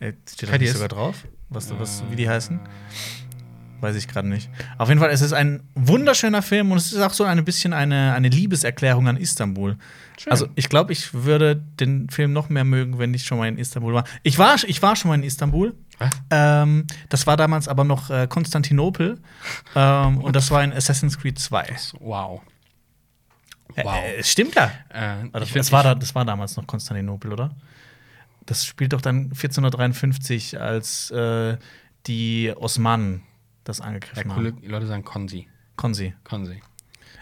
[0.00, 1.24] Äh, steht da Kadir ist- sogar drauf?
[1.48, 2.60] Was, was, wie die Äh, heißen?
[3.80, 4.48] Weiß ich gerade nicht.
[4.78, 7.72] Auf jeden Fall, es ist ein wunderschöner Film und es ist auch so ein bisschen
[7.74, 9.76] eine, eine Liebeserklärung an Istanbul.
[10.18, 10.30] Schön.
[10.30, 13.58] Also, ich glaube, ich würde den Film noch mehr mögen, wenn ich schon mal in
[13.58, 14.04] Istanbul war.
[14.22, 15.74] Ich war, ich war schon mal in Istanbul.
[15.98, 16.10] Was?
[16.30, 19.18] Ähm, das war damals aber noch äh, Konstantinopel.
[19.76, 21.66] Ähm, und das war in Assassin's Creed 2.
[22.00, 22.40] Wow.
[23.74, 23.94] Äh, Wow.
[23.96, 24.70] Äh, stimmt ja.
[24.88, 27.50] Äh, Oder, ich find- das, war da, das war damals noch Konstantinopel, oder?
[28.46, 31.56] Das spielt doch dann 1453, als äh,
[32.06, 33.22] die Osmanen
[33.64, 34.62] das ja, angegriffen coole haben.
[34.68, 35.48] Leute sagen Konsi.
[35.76, 36.14] Konsi.
[36.24, 36.62] Konsi.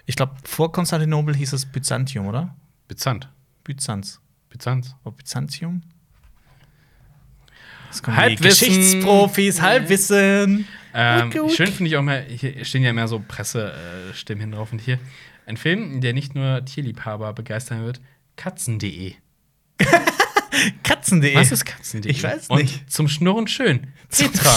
[0.06, 2.56] Ich glaube, vor Konstantinopel hieß es Byzantium, oder?
[2.88, 3.28] Byzant.
[3.64, 4.20] Byzanz.
[4.48, 4.96] Byzanz.
[5.04, 5.82] Oder Byzantium?
[8.06, 8.68] Halbwissen.
[8.68, 9.00] die
[9.44, 10.66] Ähm, Halbwissen.
[11.30, 11.52] Gut.
[11.52, 14.72] schön finde ich auch mal, hier stehen ja immer so Pressestimmen hin drauf.
[14.72, 14.98] Und hier
[15.46, 18.00] ein Film, der nicht nur Tierliebhaber begeistern wird,
[18.36, 19.14] katzen.de.
[20.82, 21.34] Katzen.de.
[21.34, 22.10] Was ist katzen.de?
[22.10, 22.90] Ich weiß Und nicht.
[22.90, 23.88] zum Schnurren schön.
[24.10, 24.56] Petra.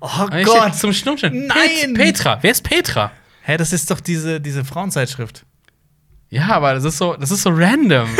[0.00, 0.74] Oh Gott.
[0.76, 1.46] Zum Schnurren schön.
[1.46, 1.94] Nein.
[1.94, 2.38] Pet Petra.
[2.42, 3.12] Wer ist Petra?
[3.42, 5.44] Hä, das ist doch diese, diese Frauenzeitschrift.
[6.28, 8.08] Ja, aber das ist so, das ist so random.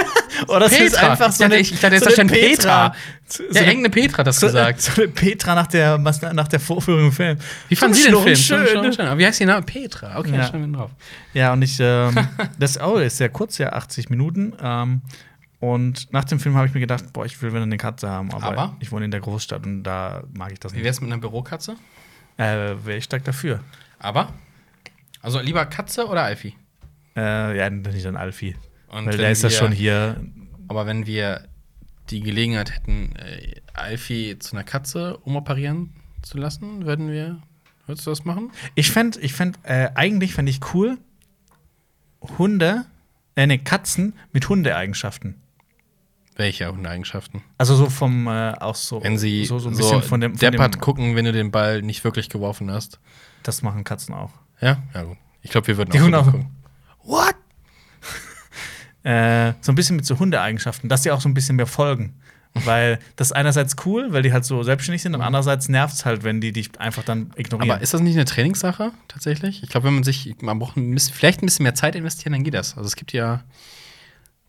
[0.48, 1.10] Oder das ist Petra.
[1.12, 2.94] einfach so Ich dachte, eine, ich dachte, jetzt so stand Petra.
[3.28, 4.80] So, ja, eine- irgendeine Petra das so, gesagt.
[4.80, 7.38] so eine Petra nach der, nach der Vorführung im Film.
[7.68, 8.36] Wie fanden Sie den Film?
[8.36, 8.92] Schön.
[8.92, 9.06] Schön.
[9.06, 9.62] Aber wie heißt die Name?
[9.64, 10.18] Petra.
[10.18, 10.46] Okay, Ja.
[10.46, 10.90] schreiben wir drauf.
[11.34, 12.14] Ja, und ich, ähm,
[12.58, 14.54] das oh, ist sehr kurz, ja, 80 Minuten.
[14.60, 15.02] Ähm,
[15.60, 18.32] und nach dem Film habe ich mir gedacht, boah, ich will wieder eine Katze haben.
[18.32, 18.76] Aber, Aber?
[18.80, 20.84] ich wohne in der Großstadt und da mag ich das Wie nicht.
[20.86, 21.76] wär's mit einer Bürokatze?
[22.38, 23.60] Äh, Wäre ich stark dafür.
[23.98, 24.32] Aber?
[25.20, 26.54] Also lieber Katze oder Alfie?
[27.14, 28.56] Äh, ja, nicht an Alfie.
[28.88, 30.20] Und Weil der ist ja schon hier.
[30.68, 31.46] Aber wenn wir
[32.08, 35.92] die Gelegenheit hätten, äh, Alfie zu einer Katze umoperieren
[36.22, 37.38] zu lassen, würden wir.
[37.86, 38.50] Würdest du das machen?
[38.74, 40.96] Ich fände, ich fänd, äh, eigentlich fände ich cool,
[42.38, 42.84] Hunde,
[43.36, 45.34] äh, ne, Katzen mit Hundeeigenschaften.
[46.40, 47.42] Welche Hundeeigenschaften?
[47.58, 50.32] Also so vom, äh, auch so, Wenn sie so, so ein so bisschen von dem,
[50.32, 52.98] von deppert dem gucken, wenn du den Ball nicht wirklich geworfen hast.
[53.42, 54.30] Das machen Katzen auch.
[54.58, 54.82] Ja?
[54.94, 55.18] Ja, gut.
[55.42, 56.24] Ich glaube, wir würden Die auch so Hunde auch.
[56.24, 56.46] gucken.
[57.04, 57.34] What?
[59.02, 62.14] äh, so ein bisschen mit so Hundeeigenschaften, dass die auch so ein bisschen mehr folgen.
[62.54, 66.06] Weil das ist einerseits cool, weil die halt so selbstständig sind, und andererseits nervt es
[66.06, 67.70] halt, wenn die dich einfach dann ignorieren.
[67.70, 69.62] Aber ist das nicht eine Trainingssache tatsächlich?
[69.62, 72.32] Ich glaube, wenn man sich, man braucht ein bisschen, vielleicht ein bisschen mehr Zeit investieren,
[72.32, 72.78] dann geht das.
[72.78, 73.42] Also es gibt ja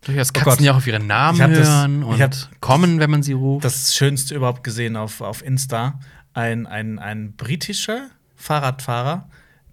[0.04, 0.60] Durchaus Oh Katzen, Gott.
[0.60, 3.22] die auch auf ihre Namen Ich hab das- hören ich hab und kommen, wenn man
[3.22, 3.64] sie ruft.
[3.64, 6.00] das Schönste überhaupt gesehen auf, auf Insta.
[6.34, 9.28] Ein, ein, ein britischer Fahrradfahrer,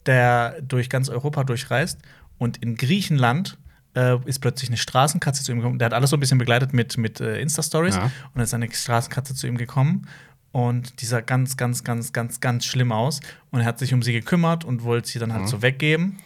[0.06, 2.00] der durch ganz Europa durchreist
[2.38, 3.58] und in Griechenland
[3.96, 5.80] äh, ist plötzlich eine Straßenkatze zu ihm gekommen.
[5.80, 8.04] Der hat alles so ein bisschen begleitet mit, mit äh, Insta-Stories Ja.
[8.04, 10.08] und dann ist eine Straßenkatze zu ihm gekommen.
[10.52, 13.20] Und die sah ganz, ganz, ganz, ganz, ganz schlimm aus.
[13.52, 15.48] Und er hat sich um sie gekümmert und wollte sie dann halt Mhm.
[15.48, 16.18] so weggeben.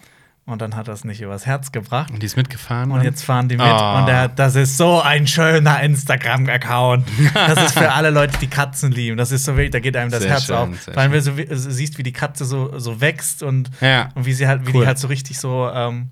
[0.45, 2.11] Und dann hat er es nicht übers Herz gebracht.
[2.11, 2.91] und die ist mitgefahren.
[2.91, 3.06] Und dann?
[3.06, 3.65] jetzt fahren die mit.
[3.65, 3.99] Ah.
[4.02, 7.07] Und der, das ist so ein schöner Instagram-Account.
[7.34, 9.15] Das ist für alle Leute, die Katzen lieben.
[9.15, 10.80] Das ist so wirklich, da geht einem das Sehr Herz schön, auf.
[10.82, 14.10] Vor allem, wenn du so, also siehst, wie die Katze so, so wächst und, Ja.
[14.15, 14.82] und wie sie halt, wie Cool.
[14.82, 16.10] die halt so richtig so, ähm,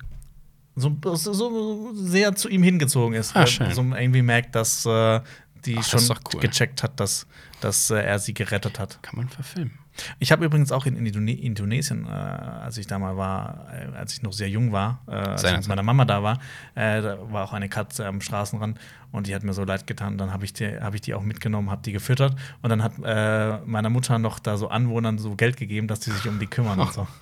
[0.75, 3.35] so, so, sehr zu ihm hingezogen ist.
[3.35, 3.69] Ah, schön.
[3.73, 5.19] So irgendwie merkt, dass äh,
[5.65, 6.39] die Ach, das schon doch cool.
[6.39, 7.27] gecheckt hat, dass,
[7.59, 8.97] dass äh, er sie gerettet hat.
[9.03, 9.77] Kann man verfilmen.
[10.19, 14.13] Ich habe übrigens auch in Indone Indonesien, äh, als ich da mal war, äh, als
[14.13, 16.39] ich noch sehr jung war, äh, als ich mit meiner Mama da war,
[16.75, 18.79] äh, da war auch eine Katze am Straßenrand
[19.11, 20.17] und die hat mir so leid getan.
[20.17, 22.93] Dann habe ich, die- hab ich die auch mitgenommen, habe die gefüttert und dann hat
[23.03, 26.47] äh, meiner Mutter noch da so Anwohnern so Geld gegeben, dass die sich um die
[26.47, 27.07] kümmern und so.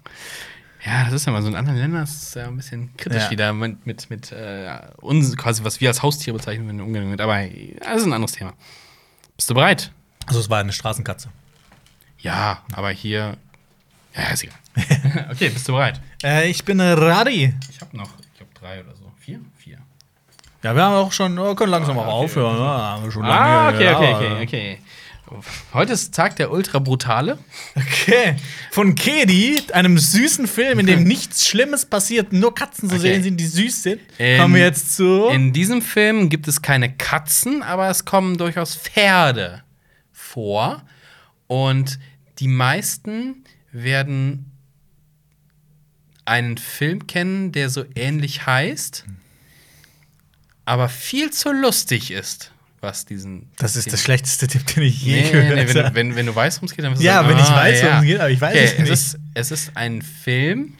[0.86, 3.24] Ja, das ist ja mal so in anderen Ländern ist es ja ein bisschen kritisch
[3.24, 3.32] Ja.
[3.32, 7.10] wieder mit, mit, mit äh, uns, quasi, was wir als Haustiere bezeichnen, wenn wir umgehen
[7.12, 7.20] mit.
[7.20, 8.54] Aber das ist ein anderes Thema.
[9.36, 9.92] Bist du bereit?
[10.26, 11.28] Also es war eine Straßenkatze.
[12.22, 13.38] Ja, aber hier.
[14.16, 14.58] Ja, ist egal.
[15.32, 16.02] okay, bist du bereit?
[16.24, 17.54] Äh, ich bin Radi.
[17.70, 19.12] Ich habe noch, ich glaube, drei oder so.
[19.20, 19.40] Vier?
[19.58, 19.78] Vier.
[20.64, 22.56] Ja, wir haben auch schon, oh, können langsam auch okay, aufhören.
[22.58, 22.66] Ne?
[22.66, 24.80] Haben wir schon Ah, lange- okay, ja, okay, okay, okay.
[25.74, 27.38] Heute ist Tag der Ultra Brutale.
[27.76, 28.36] Okay.
[28.72, 33.14] Von Kedi, einem süßen Film, in dem nichts Schlimmes passiert, nur Katzen zu Okay.
[33.14, 34.02] sehen sind, die süß sind.
[34.18, 35.28] In- Kommen wir jetzt zu.
[35.28, 39.62] In diesem Film gibt es keine Katzen, aber es kommen durchaus Pferde
[40.12, 40.82] vor.
[41.50, 42.00] Und
[42.40, 44.52] die meisten werden
[46.26, 49.04] einen Film kennen, der so ähnlich heißt,
[50.66, 52.52] aber viel zu lustig ist,
[52.82, 53.50] was diesen.
[53.58, 55.90] das ist der den- schlechteste Tipp, den ich je Nee, nee, gehört nee, wenn, habe.
[55.90, 57.44] du, wenn, wenn du weißt, worum es geht, dann wirst du Ja, sagen, wenn ich
[57.50, 58.90] ah, weiß, worum es geht, aber ich weiß okay, es nicht.
[58.92, 60.78] ist, es ist ein Film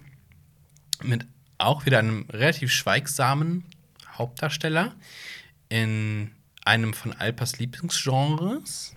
[1.04, 1.26] mit
[1.58, 3.66] auch wieder einem relativ schweigsamen
[4.14, 4.96] Hauptdarsteller
[5.70, 6.30] in
[6.64, 8.94] einem von Alpers Lieblingsgenres.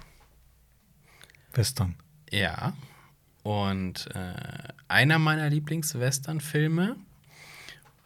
[1.54, 1.94] Western.
[2.30, 2.72] Ja.
[3.42, 4.34] Und äh,
[4.88, 6.96] einer meiner Lieblings-Western-Filme.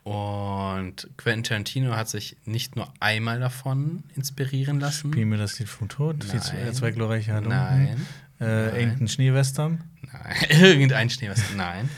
[0.04, 5.12] Und Quentin Tarantino hat sich nicht nur einmal davon inspirieren lassen.
[5.12, 6.22] Spiel mir das Lied vom Tod.
[6.22, 6.74] Die zwei, Nein.
[6.74, 7.58] zwei glorreiche Halunken.
[7.58, 8.06] Nein.
[8.38, 8.74] Äh, Nein.
[8.76, 9.84] irgendein Schneewestern.
[10.12, 10.36] Nein.
[10.50, 11.56] Irgendein Schneewestern.
[11.56, 11.88] Nein.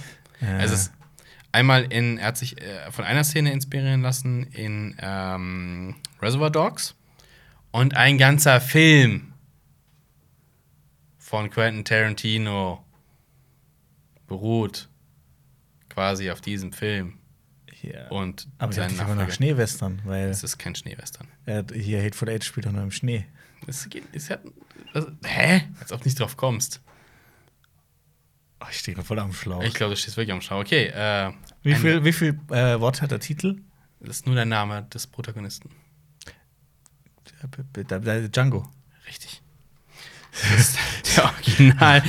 [0.41, 0.93] Äh, Es ist
[1.53, 6.95] einmal in, er hat sich äh, von einer Szene inspirieren lassen in ähm, Reservoir Dogs
[7.73, 9.28] und ein ganzer Film
[11.29, 12.83] von Quentin Tarantino
[14.27, 14.89] beruht
[15.91, 17.19] quasi auf diesem Film
[17.71, 18.07] hier.
[18.11, 19.31] und aber ich dachte immer nach.
[19.31, 21.29] Schneewestern, weil Es ist kein Schneewestern.
[21.45, 23.27] äh, hier Hateful Eight spielt doch nur im Schnee.
[23.67, 24.41] Es geht, es hat,
[24.95, 25.65] das, hä?
[25.79, 26.81] Als ob du nicht drauf kommst.
[28.61, 29.63] Oh, ich stehe voll am Schlauch.
[29.63, 30.61] Ich glaube, du stehst wirklich am Schau.
[30.61, 31.33] Okay, äh,
[31.63, 33.61] wie viel, wie viel äh, Wort hat der Titel?
[34.01, 35.71] das ist nur der Name des Protagonisten.
[38.33, 38.67] Django.
[39.07, 39.43] Richtig.
[40.41, 40.61] Das
[41.05, 42.03] ist der Original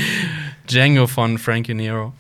[0.68, 2.14] Django von Frankie Nero.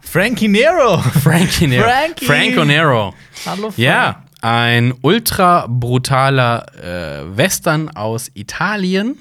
[0.00, 0.98] Frankie Nero.
[0.98, 1.84] Frankie Nero.
[1.84, 2.26] Frankie.
[2.26, 3.14] Franco Nero.
[3.46, 3.78] Hallo, Frank.
[3.78, 9.18] Ja, ein ultra brutaler äh, Western aus Italien,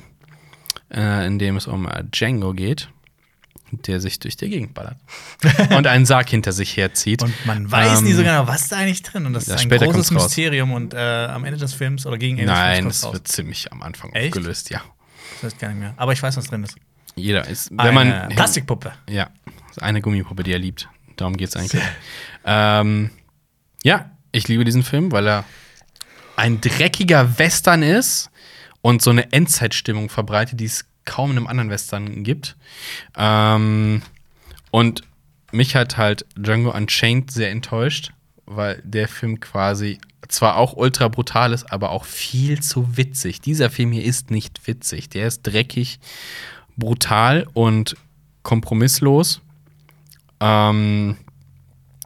[0.93, 2.89] äh, in dem es um äh, Django geht,
[3.71, 4.97] der sich durch die Gegend ballert
[5.75, 7.23] und einen Sarg hinter sich herzieht.
[7.23, 9.25] Und man weiß Ähm, nie so genau, was da eigentlich drin.
[9.25, 10.11] Und das, ja, ist ein großes.
[10.11, 10.73] Mysterium.
[10.73, 13.71] Und äh, am Ende des Films oder gegen Ende Nein, des es Films wird ziemlich
[13.71, 14.35] am Anfang Echt?
[14.35, 14.81] aufgelöst, ja.
[15.31, 15.93] Das weiß ich gar nicht mehr.
[15.97, 16.75] Aber ich weiß, was drin ist.
[17.15, 18.93] Jeder ist, wenn Eine man Plastikpuppe.
[19.09, 19.29] Ja,
[19.79, 20.89] eine Gummipuppe, die er liebt.
[21.15, 21.81] Darum geht's eigentlich.
[22.45, 23.11] ähm,
[23.83, 25.45] ja, ich liebe diesen Film, weil er
[26.35, 28.31] ein dreckiger Western ist
[28.81, 32.55] und so eine Endzeitstimmung verbreitet, die es kaum in einem anderen Western gibt.
[33.15, 34.01] Ähm,
[34.71, 35.03] und
[35.51, 38.11] mich hat halt Django Unchained sehr enttäuscht,
[38.45, 43.41] weil der Film quasi zwar auch ultra brutal ist, aber auch viel zu witzig.
[43.41, 45.09] Dieser Film hier ist nicht witzig.
[45.09, 45.99] Der ist dreckig,
[46.77, 47.95] brutal und
[48.41, 49.41] kompromisslos.
[50.39, 51.17] Ähm,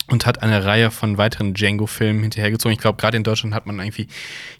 [0.09, 2.73] und hat eine Reihe von weiteren Django-Filmen hinterhergezogen.
[2.73, 4.07] Ich glaube, gerade in Deutschland hat man irgendwie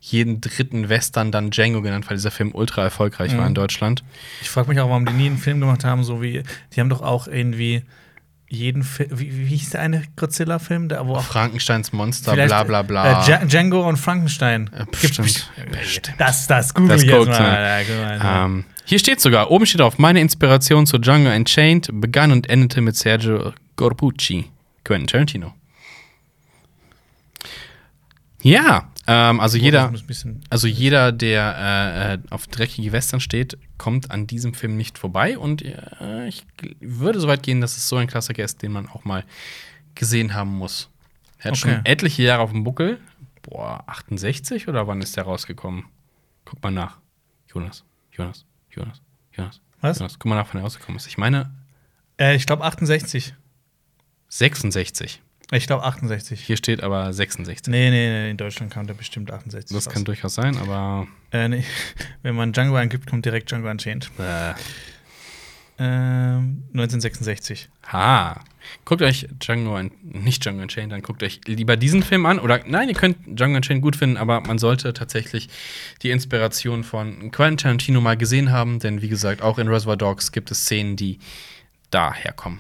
[0.02, 4.04] jeden dritten Western dann Django genannt, weil dieser Film ultra erfolgreich war in Deutschland.
[4.42, 6.44] Ich frage mich auch, warum die nie einen Film gemacht haben, so wie.
[6.76, 7.84] Die haben doch auch irgendwie
[8.50, 9.10] jeden Film.
[9.20, 10.90] Wie, wie hieß der eine Godzilla-Film?
[10.90, 13.22] Der, wo auch Frankensteins Monster, bla bla bla.
[13.22, 14.70] Äh, Dja- Django und Frankenstein.
[14.74, 15.50] Äh, bestimmt.
[15.72, 16.14] bestimmt.
[16.18, 17.84] Das, das google Das ich jetzt mal.
[17.88, 18.46] Ja.
[18.46, 22.80] Ähm, hier steht sogar, oben steht drauf, meine Inspiration zu Django Unchained begann und endete
[22.82, 24.46] mit Sergio Corbucci,
[24.86, 25.54] Quentin Tarantino.
[28.42, 33.58] Ja, Ähm, also jeder, ein bisschen- also jeder, der äh, äh, auf dreckige Western steht,
[33.78, 35.38] kommt an diesem Film nicht vorbei.
[35.38, 36.46] Und äh, ich
[36.80, 39.24] würde so weit gehen, dass es so ein Klassiker ist, den man auch mal
[39.96, 40.90] gesehen haben muss.
[41.40, 41.74] Er hat Okay.
[41.76, 43.00] schon etliche Jahre auf dem Buckel.
[43.44, 45.86] Boah, 68 oder wann ist der rausgekommen?
[46.46, 46.98] Guck mal nach.
[47.54, 49.02] Jonas, Jonas, Jonas,
[49.32, 49.62] Jonas.
[49.82, 50.00] Was?
[50.00, 51.08] Jonas, guck mal nach, wann er rausgekommen ist.
[51.08, 51.52] Ich meine
[52.20, 53.34] Äh, ich glaube 68.
[54.30, 55.22] 66.
[55.52, 56.42] Ich glaube 68.
[56.42, 57.68] Hier steht aber 66.
[57.72, 59.74] Nee, nee, nee, in Deutschland kam der bestimmt 68.
[59.76, 59.94] Das raus.
[59.94, 61.64] kann durchaus sein, aber Äh, nee.
[62.22, 64.10] Wenn man Django eingibt, kommt direkt Django Unchained.
[64.20, 64.54] äh,
[65.80, 67.70] Ähm, 1966.
[67.94, 68.42] Ha.
[68.84, 72.40] Guckt euch Django, nicht Django Unchained an, guckt euch lieber diesen Film an.
[72.40, 75.50] Oder nein, ihr könnt Django Unchained gut finden, aber man sollte tatsächlich
[76.02, 80.32] die Inspiration von Quentin Tarantino mal gesehen haben, denn wie gesagt, auch in Reservoir Dogs
[80.32, 81.20] gibt es Szenen, die
[81.92, 82.60] daher kommen.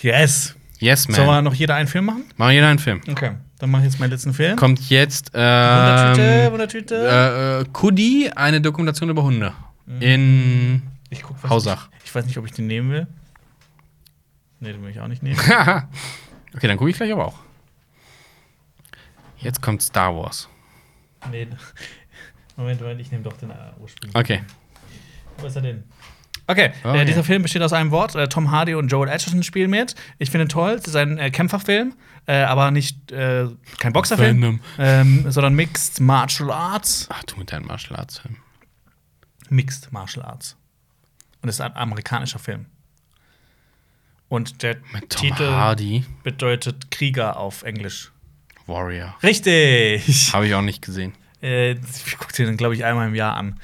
[0.00, 0.56] Yes!
[0.84, 1.16] Yes, man.
[1.16, 2.24] Sollen wir noch jeder einen Film machen?
[2.36, 3.00] Machen jeder einen Film.
[3.08, 4.56] Okay, dann mache ich jetzt meinen letzten Film.
[4.56, 6.94] Kommt jetzt Wundertüte, ähm, Wundertüte.
[6.94, 9.54] äh, äh, Kudi, eine Dokumentation über Hunde.
[10.00, 11.88] In ich guck, was Hausach.
[12.00, 13.06] Ich, ich weiß nicht, ob ich den nehmen will.
[14.60, 15.38] Nee, den will ich auch nicht nehmen.
[16.54, 17.38] okay, dann gucke ich gleich aber auch.
[19.38, 20.50] Jetzt kommt Star Wars.
[21.30, 21.48] nee.
[22.56, 24.10] Moment, Moment, ich nehme doch den äh, Ursprung.
[24.12, 24.42] Okay.
[25.38, 25.84] Wo ist er denn?
[26.46, 27.00] Okay, Okay.
[27.00, 28.14] Äh, dieser Film besteht aus einem Wort.
[28.14, 29.94] Äh, Tom Hardy und Joel Edgerton spielen mit.
[30.18, 30.72] Ich finde ihn toll.
[30.72, 31.94] Es ist ein äh, Kämpferfilm,
[32.26, 33.46] äh, aber nicht äh,
[33.78, 37.08] kein Boxerfilm, ähm, sondern Mixed Martial Arts.
[37.10, 38.36] Ach, du mit deinem Martial Arts Film.
[39.48, 40.56] Mixed Martial Arts.
[41.42, 42.66] Und es ist ein amerikanischer Film.
[44.28, 44.76] Und der
[45.08, 48.10] Titel Hardy, bedeutet Krieger auf Englisch.
[48.66, 49.14] Warrior.
[49.22, 50.32] Richtig!
[50.32, 51.12] Habe ich auch nicht gesehen.
[51.42, 53.60] äh, ich gucke den, glaube ich, einmal im Jahr an.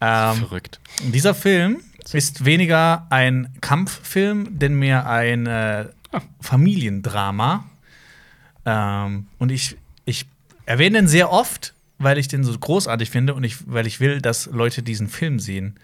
[0.00, 0.80] Ähm, Verrückt.
[1.02, 1.82] Dieser Film
[2.12, 6.22] ist weniger ein Kampffilm, denn mehr ein äh, Ah.
[6.40, 7.64] Familiendrama.
[8.64, 10.26] Ähm, und ich, ich
[10.66, 14.20] erwähne den sehr oft, weil ich den so großartig finde und ich, weil ich will,
[14.20, 15.78] dass Leute diesen Film sehen.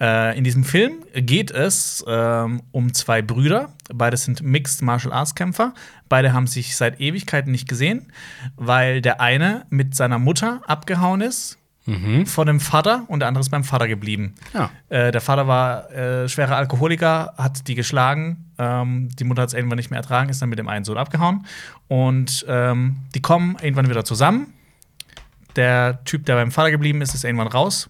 [0.00, 3.72] Äh, in diesem Film geht es ähm, um zwei Brüder.
[3.92, 5.74] Beide sind Mixed Martial Arts Kämpfer.
[6.08, 8.12] Beide haben sich seit Ewigkeiten nicht gesehen,
[8.56, 11.58] weil der eine mit seiner Mutter abgehauen ist
[11.88, 12.26] Mhm.
[12.26, 14.34] vor dem Vater und der andere ist beim Vater geblieben.
[14.54, 14.70] Ja.
[14.88, 18.50] Äh, der Vater war äh, schwerer Alkoholiker, hat die geschlagen.
[18.58, 20.98] Ähm, die Mutter hat es irgendwann nicht mehr ertragen, ist dann mit dem einen Sohn
[20.98, 21.46] abgehauen.
[21.88, 24.52] Und ähm, die kommen irgendwann wieder zusammen.
[25.56, 27.88] Der Typ, der beim Vater geblieben ist, ist irgendwann raus.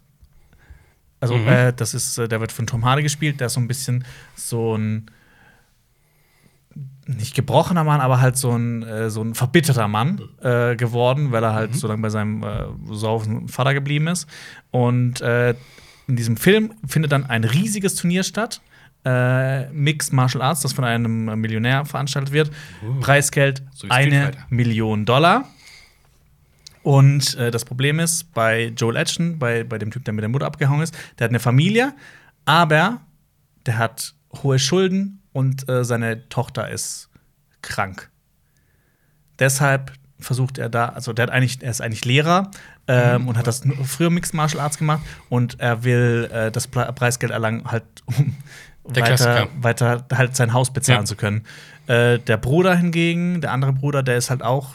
[1.20, 1.48] Also, Mhm.
[1.48, 4.04] äh, das ist, äh, der wird von Tom Hardy gespielt, der ist so ein bisschen
[4.36, 5.10] so ein
[7.08, 11.42] nicht gebrochener Mann, aber halt so ein, äh, so ein verbitterter Mann äh, geworden, weil
[11.42, 14.26] er halt so lange bei seinem äh, saufen Vater geblieben ist.
[14.70, 15.54] Und äh,
[16.06, 18.60] in diesem Film findet dann ein riesiges Turnier statt.
[19.04, 22.50] Äh, Mixed Martial Arts, das von einem Millionär veranstaltet wird.
[23.00, 24.32] Preisgeld So eine.
[24.50, 25.48] Million Dollar.
[26.82, 30.28] Und äh, das Problem ist, bei Joel Edgerton, bei, bei dem Typ, der mit der
[30.28, 31.94] Mutter abgehauen ist, der hat eine Familie,
[32.44, 33.00] aber
[33.66, 37.08] der hat hohe Schulden und äh, seine Tochter ist
[37.62, 38.10] krank.
[39.38, 42.50] Deshalb versucht er da, also der hat eigentlich, er ist eigentlich Lehrer
[42.88, 46.92] ähm, und hat das früher Mixed Martial Arts gemacht und er will äh, das Pre-
[46.92, 48.34] Preisgeld erlangen, halt um
[48.84, 51.04] weiter, weiter halt sein Haus bezahlen Ja.
[51.04, 51.44] zu können.
[51.88, 54.74] Äh, der Bruder hingegen, der andere Bruder, der ist halt auch,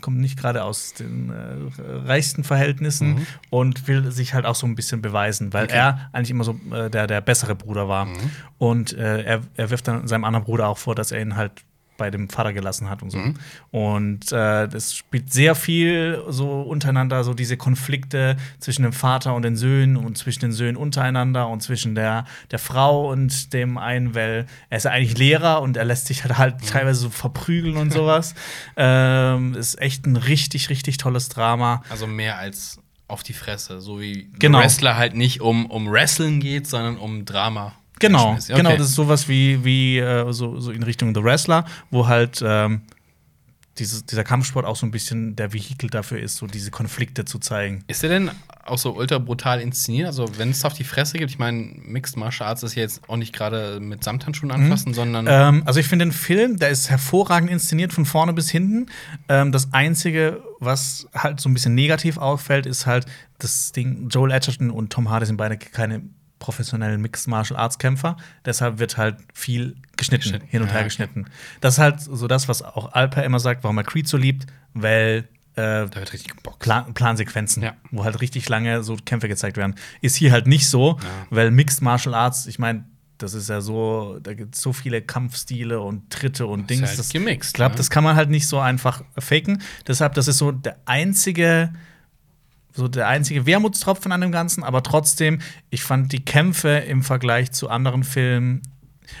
[0.00, 3.26] kommt nicht gerade aus den äh, reichsten Verhältnissen Mhm.
[3.50, 5.76] und will sich halt auch so ein bisschen beweisen, weil Okay.
[5.76, 8.06] er eigentlich immer so äh, der, der bessere Bruder war.
[8.06, 8.16] Mhm.
[8.58, 11.52] Und äh, er, er wirft dann seinem anderen Bruder auch vor, dass er ihn halt
[11.98, 13.18] bei dem Vater gelassen hat und so.
[13.18, 13.34] Mhm.
[13.70, 19.42] Und äh, das spielt sehr viel so untereinander, so diese Konflikte zwischen dem Vater und
[19.42, 24.14] den Söhnen und zwischen den Söhnen untereinander und zwischen der, der Frau und dem einen,
[24.14, 27.76] weil er ist ja eigentlich Lehrer und er lässt sich halt, halt teilweise so verprügeln
[27.76, 28.34] und sowas.
[28.76, 31.82] ähm, ist echt ein richtig, richtig tolles Drama.
[31.90, 33.80] Also mehr als auf die Fresse.
[33.80, 34.58] So wie Genau.
[34.60, 37.74] Wrestler halt nicht um, um Wrestling geht, sondern um Drama.
[38.00, 38.54] Genau, Okay.
[38.54, 42.42] genau, das ist sowas wie, wie äh, so, so in Richtung The Wrestler, wo halt
[42.44, 42.82] ähm,
[43.78, 47.38] dieses, dieser Kampfsport auch so ein bisschen der Vehikel dafür ist, so diese Konflikte zu
[47.38, 47.84] zeigen.
[47.86, 48.30] Ist der denn
[48.64, 50.06] auch so ultra brutal inszeniert?
[50.08, 53.08] Also, wenn es auf die Fresse gibt, ich meine, Mixed Martial Arts ist ja jetzt
[53.08, 55.26] auch nicht gerade mit Samthandschuhen anfassen, sondern.
[55.28, 58.86] Ähm, also ich finde den Film, der ist hervorragend inszeniert von vorne bis hinten.
[59.28, 63.06] Ähm, das Einzige, was halt so ein bisschen negativ auffällt, ist halt
[63.38, 66.02] das Ding, Joel Edgerton und Tom Hardy sind beide keine
[66.38, 68.16] professionellen Mixed Martial Arts Kämpfer.
[68.44, 70.46] Deshalb wird halt viel geschnitten, Geschnitten.
[70.48, 71.26] hin und Ja, her geschnitten.
[71.60, 74.46] Das ist halt so das, was auch Alper immer sagt, warum er Creed so liebt,
[74.74, 76.32] weil äh, da wird richtig.
[76.60, 77.72] Plan Plansequenzen, Ja.
[77.90, 79.74] wo halt richtig lange so Kämpfe gezeigt werden.
[80.00, 81.06] Ist hier halt nicht so, Ja.
[81.30, 82.84] weil Mixed Martial Arts, ich meine,
[83.18, 86.78] das ist ja so, da gibt es so viele Kampfstile und Tritte und Das ist
[86.78, 86.88] Dings.
[86.90, 87.76] halt das, gemixt, ich glaube, ne?
[87.78, 89.60] das kann man halt nicht so einfach faken.
[89.88, 91.72] Deshalb, das ist so der einzige,
[92.78, 97.50] so der einzige Wermutstropfen an dem Ganzen, aber trotzdem, ich fand die Kämpfe im Vergleich
[97.52, 98.62] zu anderen Filmen.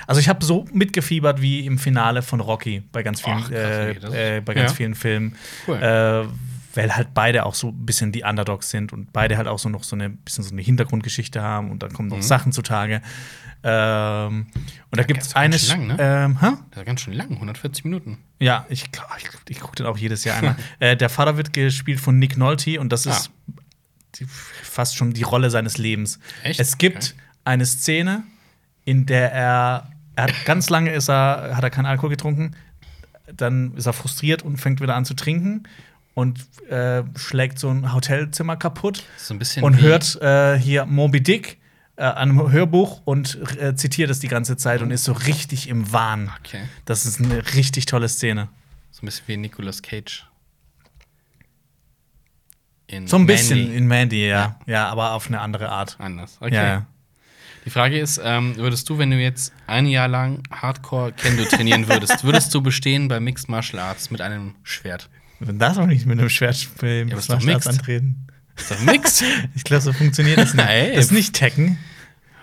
[0.06, 4.14] Also ich habe so mitgefiebert wie im Finale von Rocky bei ganz vielen, Ach, krass,
[4.14, 4.76] äh, äh, bei ganz ja.
[4.76, 5.34] vielen Filmen.
[5.66, 5.76] Cool.
[5.76, 6.26] Äh,
[6.74, 9.68] weil halt beide auch so ein bisschen die Underdogs sind und beide halt auch so
[9.68, 12.22] noch so eine bisschen so eine Hintergrundgeschichte haben und dann kommen noch Mhm.
[12.22, 13.02] Sachen zutage.
[13.62, 14.46] Ähm,
[14.90, 15.58] und da gibt es ganz eine.
[15.58, 15.96] schön lang, ne?
[15.98, 16.56] ähm, hä?
[16.70, 18.18] Das ist ganz schön lang, 140 Minuten.
[18.38, 20.56] Ja, ich, ich, ich gucke den auch jedes Jahr einmal.
[20.78, 23.30] äh, der Vater wird gespielt von Nick Nolte und das ist
[24.14, 24.26] die,
[24.62, 26.18] fast schon die Rolle seines Lebens.
[26.44, 26.60] Echt?
[26.60, 27.22] Es gibt Okay.
[27.44, 28.22] eine Szene,
[28.84, 32.54] in der er, er hat ganz lange ist er, hat er keinen Alkohol getrunken,
[33.34, 35.64] dann ist er frustriert und fängt wieder an zu trinken
[36.14, 41.22] und äh, schlägt so ein Hotelzimmer kaputt so ein bisschen und hört äh, hier Moby
[41.22, 41.58] Dick
[41.98, 45.68] äh, an einem Hörbuch und äh, zitiert es die ganze Zeit und ist so richtig
[45.68, 46.30] im Wahn.
[46.40, 46.62] Okay.
[46.84, 48.48] Das ist eine richtig tolle Szene.
[48.90, 50.24] So ein bisschen wie Nicolas Cage.
[52.86, 53.76] In So ein bisschen Mandy.
[53.76, 54.58] in Mandy, ja.
[54.66, 54.88] ja.
[54.88, 55.96] aber auf eine andere Art.
[55.98, 56.38] Anders.
[56.40, 56.54] Okay.
[56.54, 56.86] Ja, ja.
[57.64, 61.86] Die Frage ist, ähm, würdest du, wenn du jetzt ein Jahr lang Hardcore Kendo trainieren
[61.88, 65.10] würdest, würdest du bestehen bei Mixed Martial Arts mit einem Schwert?
[65.38, 67.68] Wenn das auch nicht mit einem Schwert Ja, muss ist doch man Arts mixed.
[67.80, 68.26] antreten.
[68.58, 69.24] Ist doch Mixed?
[69.54, 70.68] Ich glaube, so funktioniert das nicht.
[70.68, 70.94] Ey.
[70.94, 71.78] das ist nicht Tekken.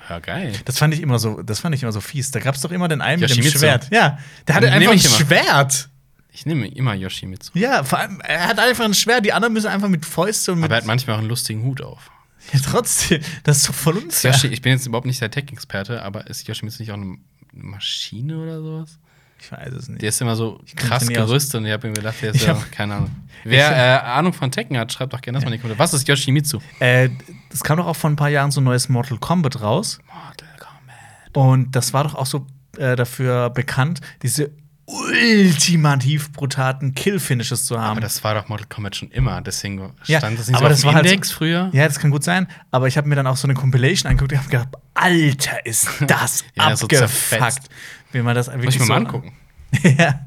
[0.10, 0.54] ja, geil.
[0.66, 2.32] Das fand ich immer so, das fand ich immer so fies.
[2.32, 3.60] Da gab es doch immer den einen mit dem Yoshimitsu.
[3.60, 3.88] Schwert.
[3.92, 4.18] Ja,
[4.48, 5.00] der hatte einfach ein.
[5.00, 5.90] Schwert.
[6.32, 7.52] Ich nehme immer Yoshimitsu.
[7.58, 9.26] Ja, vor allem, er hat einfach ein Schwert.
[9.26, 10.66] Die anderen müssen einfach mit Fäusten und mit.
[10.66, 12.12] Aber er hat manchmal auch einen lustigen Hut auf.
[12.54, 14.32] ja, trotzdem, das ist doch voll unfair.
[14.32, 17.18] Yoshi, ich bin jetzt überhaupt nicht der Tech-Experte, aber ist Yoshimitsu nicht auch eine
[17.54, 19.00] Maschine oder sowas?
[19.40, 20.02] Ich weiß es nicht.
[20.02, 22.95] Der ist immer so krass gerüstet und ich habe mir gedacht, der ist ja, keine
[22.95, 23.12] Ahnung.
[23.44, 25.84] Wer äh, Ahnung von Tekken hat, schreibt doch gerne das mal in die Kommentare.
[25.84, 26.60] Was ist Yoshimitsu?
[26.80, 27.10] Äh,
[27.53, 29.99] es kam doch auch vor ein paar Jahren so ein neues Mortal Kombat raus.
[30.07, 31.38] Mortal Kombat.
[31.38, 32.48] Und das war doch auch so
[32.78, 34.52] äh, dafür bekannt, diese
[34.88, 37.91] ultimativ brutaten Kill-Finishes zu haben.
[37.91, 40.70] Aber das war doch Mortal Kombat schon immer, deswegen Ja, stand das nicht aber so
[40.70, 41.70] das auf war dem halt so- Index früher.
[41.74, 42.48] ja, das kann gut sein.
[42.72, 45.88] Aber ich habe mir dann auch so eine Compilation angeguckt und habe gedacht, Alter, ist
[46.07, 46.95] das Ja, so abgefuckt.
[46.95, 47.70] zerfetzt.
[48.12, 49.34] wie man das Muss wirklich ich mir so mal angucken.
[49.84, 50.26] ja.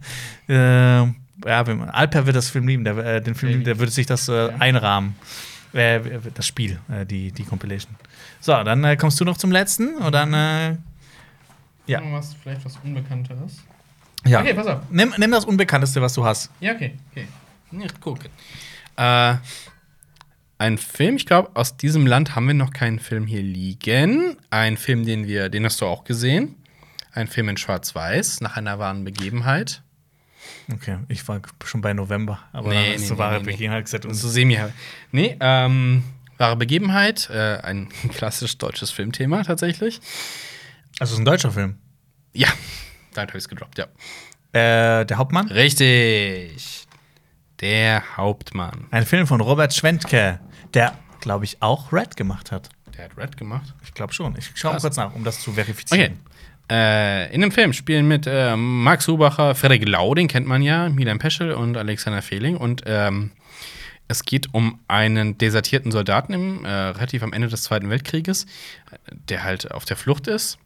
[0.48, 1.06] Äh,
[1.46, 4.06] ja, wenn man, Alper wird das Film lieben, der, äh, den Film, der würde sich
[4.06, 5.14] das äh, einrahmen.
[5.72, 6.00] Äh,
[6.34, 7.94] das Spiel, äh, die, die Compilation.
[8.40, 10.32] So, dann äh, kommst du noch zum letzten und dann.
[10.34, 10.76] Äh,
[11.86, 12.00] Ja.
[12.10, 13.62] Was, vielleicht was Unbekannteres.
[14.28, 14.40] Ja.
[14.40, 14.80] Okay, pass auf.
[14.90, 16.50] Nimm, nimm das Unbekannteste, was du hast.
[16.60, 16.94] Ja, okay.
[17.12, 17.26] okay.
[17.72, 18.28] Ja, gucken.
[18.96, 19.34] Äh,
[20.58, 24.36] ein Film, ich glaube, aus diesem Land haben wir noch keinen Film hier liegen.
[24.50, 26.56] Ein Film, den wir, den hast du auch gesehen.
[27.12, 29.82] Ein Film in Schwarz-Weiß, nach einer wahren Begebenheit.
[30.72, 33.38] Okay, ich war schon bei November, aber Nee, dann nee, hast du nee, wahre nee,
[33.46, 33.52] nee.
[33.52, 34.04] Begebenheit gesagt.
[34.06, 34.58] Und So semi
[35.12, 36.02] Nee, ähm,
[36.38, 40.00] wahre Begebenheit, äh, ein klassisch deutsches Filmthema tatsächlich.
[40.98, 41.76] also, es ist ein deutscher Film.
[42.32, 42.48] Ja,
[43.14, 43.86] damit habe ich es gedroppt, ja.
[44.52, 45.48] Äh, der Hauptmann?
[45.48, 46.86] Richtig.
[47.60, 48.86] Der Hauptmann.
[48.90, 50.40] Ein Film von Robert Schwentke,
[50.74, 52.68] der, glaube ich, auch Red gemacht hat.
[52.96, 53.74] Der hat Red gemacht.
[53.84, 54.36] Ich glaube schon.
[54.36, 55.62] Ich schaue mal kurz nach, um das zu Okay.
[55.62, 56.20] verifizieren.
[56.70, 60.88] Äh, in dem Film spielen mit äh, Max Hubacher, Frederik Lau, den kennt man ja,
[60.88, 62.56] Milan Peschel und Alexander Fehling.
[62.56, 63.32] Und ähm,
[64.06, 68.46] es geht um einen desertierten Soldaten im, äh, relativ am Ende des Zweiten Weltkrieges,
[69.10, 70.58] der halt auf der Flucht ist,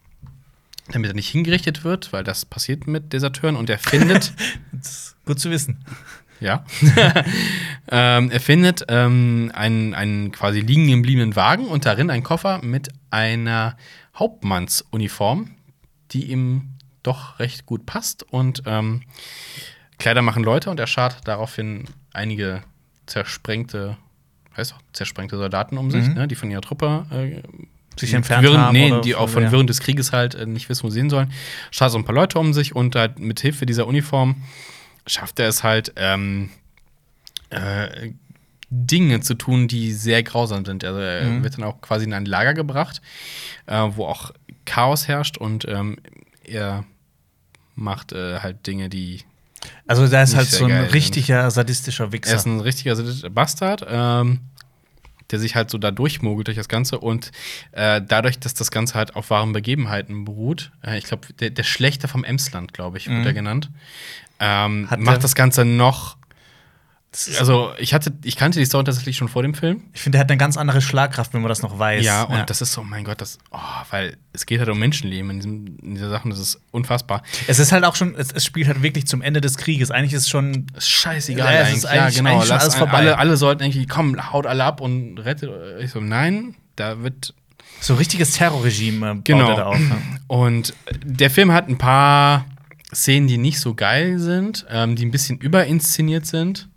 [0.90, 3.56] damit er nicht hingerichtet wird, weil das passiert mit Deserteuren.
[3.56, 4.32] Und er findet
[5.26, 5.84] gut zu wissen.
[6.40, 6.64] Ja.
[7.90, 12.88] ähm, er findet ähm, einen, einen quasi liegen gebliebenen Wagen und darin einen Koffer mit
[13.10, 13.76] einer
[14.16, 15.50] Hauptmannsuniform,
[16.10, 16.70] die ihm
[17.02, 18.24] doch recht gut passt.
[18.24, 19.02] Und ähm,
[19.98, 22.62] Kleider machen Leute und er schart daraufhin einige
[23.06, 23.96] zersprengte,
[24.56, 26.14] heißt doch, zersprengte Soldaten um sich, Mhm.
[26.14, 27.42] ne, die von ihrer Truppe äh,
[27.98, 28.72] Sich entfernt Wirren, haben.
[28.72, 29.52] nee, die auch von ja.
[29.52, 31.32] während des Krieges halt äh, nicht wissen, wo sie hin sollen.
[31.70, 34.36] Schart so ein paar Leute um sich und halt mit Hilfe dieser Uniform
[35.06, 36.50] schafft er es halt, ähm,
[37.50, 38.12] äh,
[38.70, 40.82] Dinge zu tun, die sehr grausam sind.
[40.84, 41.44] Also er Mhm.
[41.44, 43.02] wird dann auch quasi in ein Lager gebracht,
[43.66, 44.30] äh, wo auch
[44.64, 45.98] Chaos herrscht und ähm,
[46.44, 46.84] er
[47.74, 49.20] macht äh, halt Dinge, die
[49.86, 50.94] Also, da ist halt so ein geil sind.
[50.94, 52.46] richtiger sadistischer er ist Wichser.
[52.46, 52.96] ein richtiger
[53.30, 54.40] Bastard, ähm,
[55.32, 57.32] der sich halt so da durchmogelt durch das Ganze und
[57.72, 61.64] äh, dadurch, dass das Ganze halt auf wahren Begebenheiten beruht, äh, ich glaube, der, der
[61.64, 63.26] Schlechter vom Emsland, glaube ich, wird Mhm.
[63.26, 63.70] er genannt,
[64.38, 66.16] ähm, macht das Ganze noch.
[67.38, 69.82] Also, ich hatte, ich kannte die Story tatsächlich schon vor dem Film.
[69.92, 72.02] Ich finde, der hat eine ganz andere Schlagkraft, wenn man das noch weiß.
[72.04, 73.58] Ja, und das ist so, mein Gott, das, oh,
[73.90, 77.22] weil es geht halt um Menschenleben in, diesem, in dieser Sache, das ist unfassbar.
[77.48, 79.90] Es ist halt auch schon, es, es spielt halt wirklich zum Ende des Krieges.
[79.90, 80.66] Eigentlich ist es schon.
[80.74, 81.76] Ist scheißegal Ja, es eigentlich.
[81.78, 82.30] ist eigentlich- ja, genau.
[82.40, 82.96] eigentlich alles ein, vorbei.
[82.96, 85.50] alle, alle sollten irgendwie, komm, haut alle ab und rettet.
[85.82, 87.34] Ich so, nein, da wird
[87.80, 89.50] So richtiges Terrorregime äh, baut Genau.
[89.50, 89.78] er da auf.
[89.78, 89.96] Ja.
[90.28, 90.72] Und
[91.04, 92.46] der Film hat ein paar
[92.94, 96.68] Szenen, die nicht so geil sind, ähm, die ein bisschen überinszeniert sind,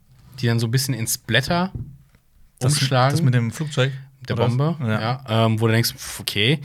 [0.41, 1.71] die dann so ein bisschen ins Blätter
[2.59, 3.11] Das, umschlagen.
[3.11, 3.91] das mit dem Flugzeug.
[4.27, 4.47] der was?
[4.55, 5.01] Bombe, Ja.
[5.01, 5.45] ja.
[5.45, 6.59] ähm, wo du denkst, okay,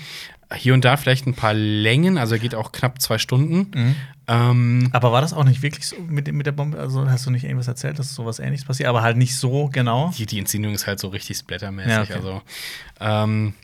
[0.55, 3.71] hier und da vielleicht ein paar Längen, also er geht auch knapp zwei Stunden.
[3.73, 3.97] Mhm.
[4.27, 6.79] Ähm, Aber war das auch nicht wirklich so mit, mit der Bombe?
[6.79, 10.13] Also hast du nicht irgendwas erzählt, dass sowas ähnliches passiert, aber halt nicht so genau?
[10.17, 11.91] die, die Inszenierung ist halt so richtig splattermäßig.
[11.93, 12.15] Ja, okay.
[12.15, 12.43] Also,
[13.01, 13.55] ähm,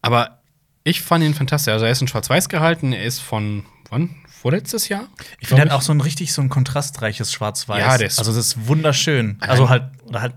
[0.00, 0.38] aber
[0.84, 1.72] ich fand ihn fantastisch.
[1.72, 4.10] Also er ist in Schwarz-Weiß gehalten, er ist von wann?
[4.42, 5.06] Vorletztes Jahr?
[5.38, 7.78] Ich finde halt auch so ein richtig so ein kontrastreiches Schwarz-Weiß.
[7.78, 9.36] Ja, ist- also das ist wunderschön.
[9.40, 10.34] Also halt, oder halt.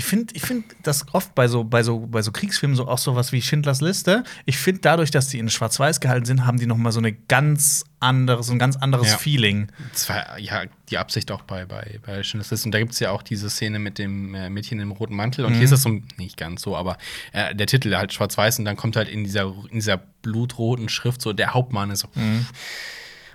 [0.00, 2.96] Ich finde, ich finde das oft bei so, bei so, bei so Kriegsfilmen so auch
[2.96, 4.24] sowas wie Schindlers Liste.
[4.46, 7.12] Ich finde dadurch, dass die in Schwarz-Weiß gehalten sind, haben die noch mal so eine
[7.12, 9.18] ganz andere, so ein ganz anderes Ja.
[9.18, 9.68] Feeling.
[9.92, 12.64] Das war ja die Absicht auch bei, bei, bei Schindlers List.
[12.64, 15.44] Und da gibt es ja auch diese Szene mit dem äh, Mädchen im roten Mantel.
[15.44, 16.96] Und hier ist das so, nicht ganz so, aber
[17.32, 21.20] äh, der Titel halt schwarz-weiß und dann kommt halt in dieser, in dieser blutroten Schrift
[21.20, 22.08] so, der Hauptmann ist so.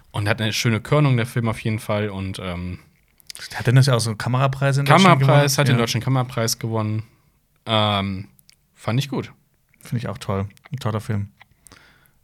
[0.09, 2.09] Und hat eine schöne Körnung, der Film auf jeden Fall.
[2.09, 2.79] Und ähm,
[3.55, 5.77] Hat denn das ja auch so einen Kamerapreis in Deutschland Kammerpreis, hat gewonnen?
[5.77, 7.03] den Deutschen Kammerpreis gewonnen.
[7.65, 8.27] Ähm,
[8.75, 9.31] fand ich gut.
[9.81, 10.47] Finde ich auch toll.
[10.71, 11.29] Ein toller Film.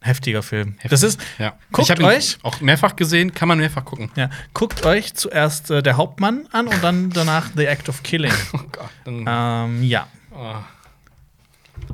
[0.03, 0.77] Heftiger Film.
[0.89, 1.53] Das ist, Ja.
[1.71, 4.09] Guckt ich euch- auch mehrfach gesehen, kann man mehrfach gucken.
[4.15, 8.31] ja, guckt euch zuerst äh, der Hauptmann an und dann danach The Act of Killing.
[8.53, 8.89] Oh Gott.
[9.05, 10.07] Ähm, ja.
[10.33, 10.55] oh.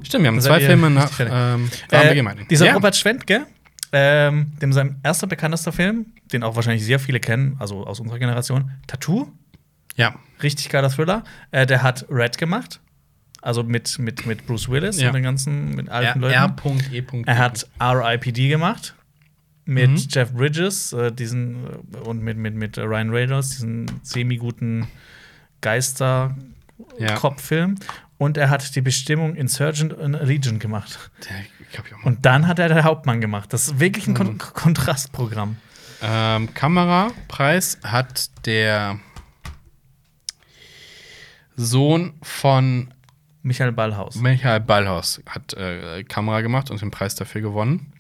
[0.03, 2.48] Stimmt, wir haben zwei Filme nach ähm, Äh, Begebenheiten.
[2.49, 2.73] dieser ja.
[2.76, 3.45] Robert Schwentke,
[3.92, 8.20] ähm, dem sein erster bekanntester Film, den auch wahrscheinlich sehr viele kennen, also aus unserer
[8.20, 9.28] Generation, Tattoo,
[9.96, 10.16] Ja.
[10.44, 11.24] richtig geiler Thriller.
[11.52, 12.80] Äh, der hat Red gemacht,
[13.42, 15.08] also mit, mit, mit Bruce Willis Ja.
[15.10, 16.50] und den ganzen, mit alten R.
[16.54, 16.92] Leuten.
[16.92, 17.24] R.E.
[17.26, 18.50] Er hat R.I.P.D.
[18.50, 18.94] gemacht
[19.66, 19.98] mit Mhm.
[20.10, 24.88] Jeff Bridges, äh, diesen äh, und mit, mit, mit Ryan Reynolds, diesen semi-guten
[25.62, 27.76] Geister-Cop-Film.
[27.80, 27.88] Ja.
[28.18, 31.12] Und er hat die Bestimmung Insurgent in Legion gemacht.
[31.30, 31.36] Der,
[32.04, 33.52] Und dann hat er der Hauptmann gemacht.
[33.54, 34.38] Das ist wirklich ein Kon Mhm.
[34.38, 35.58] Kontrastprogramm.
[36.02, 38.99] Ähm, Kamerapreis hat der
[41.56, 42.94] Sohn von
[43.41, 44.16] Michael Ballhaus.
[44.16, 47.94] Michael Ballhaus hat äh, Kamera gemacht und den Preis dafür gewonnen.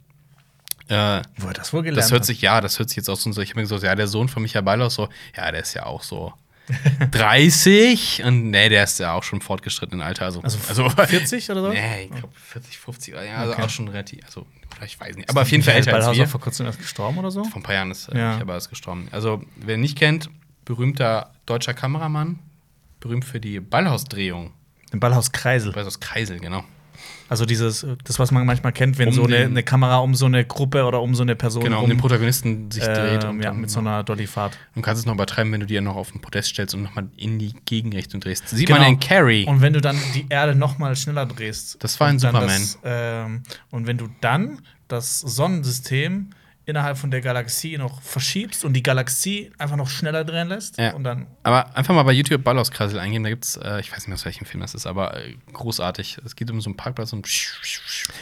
[0.89, 2.25] Äh, Wo er das wohl gelernt das hört hat.
[2.27, 4.29] sich, ja, das hört sich jetzt auch so, ich habe mir gesagt, ja, der Sohn
[4.29, 6.33] von Michael Ballhaus, so, ja, der ist ja auch so
[7.11, 10.25] 30 und nee, der ist ja auch schon fortgeschritten im Alter.
[10.25, 11.69] Also, Also 40 oder so?
[11.69, 13.61] Nee, ich glaube 40, 50, ja, also Okay.
[13.63, 14.45] auch schon relativ, also,
[14.85, 16.27] ich weiß nicht, aber auf jeden Fall älter als wir.
[16.27, 17.43] vor kurzem erst gestorben oder so?
[17.43, 18.27] Vor ein paar Jahren ist äh, Ja.
[18.29, 19.07] Michael Ballhaus gestorben.
[19.11, 20.29] Also, wer ihn nicht kennt,
[20.65, 22.39] berühmter deutscher Kameramann,
[22.99, 24.53] berühmt für die Ballhausdrehung.
[24.91, 25.71] Den Ballhaus Kreisel.
[25.71, 26.63] Ballhaus Kreisel, genau.
[27.29, 30.25] Also dieses, das, was man manchmal kennt, wenn Um so eine, eine Kamera um so
[30.27, 33.23] eine Gruppe oder um so eine Person Genau, um rum, den Protagonisten sich dreht.
[33.23, 34.57] ähm, Und ja, mit so einer Dollyfahrt.
[34.75, 37.09] Du kannst es noch übertreiben, wenn du dir noch auf den Podest stellst und nochmal
[37.17, 38.47] in die Gegenrichtung drehst.
[38.49, 38.79] Sieht Genau.
[38.79, 39.45] man in Carrie.
[39.45, 41.83] Und wenn du dann die Erde noch mal schneller drehst.
[41.83, 42.61] Das war in und dann Superman.
[42.61, 46.29] Das, ähm, und wenn du dann das Sonnensystem
[46.67, 50.93] innerhalb von der Galaxie noch verschiebst und die Galaxie einfach noch schneller drehen lässt Ja.
[50.93, 54.07] und dann Aber einfach mal bei YouTube Ballhauskreisel eingeben, da gibt's, äh, ich weiß nicht
[54.09, 56.19] mehr, aus welchem Film das ist, aber äh, großartig.
[56.25, 57.25] Es geht um so einen Parkplatz und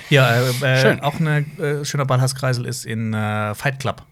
[0.10, 1.00] Ja, äh, äh, Schön.
[1.02, 4.04] auch ein äh, schöner Ballhauskreisel ist in äh, Fight Club.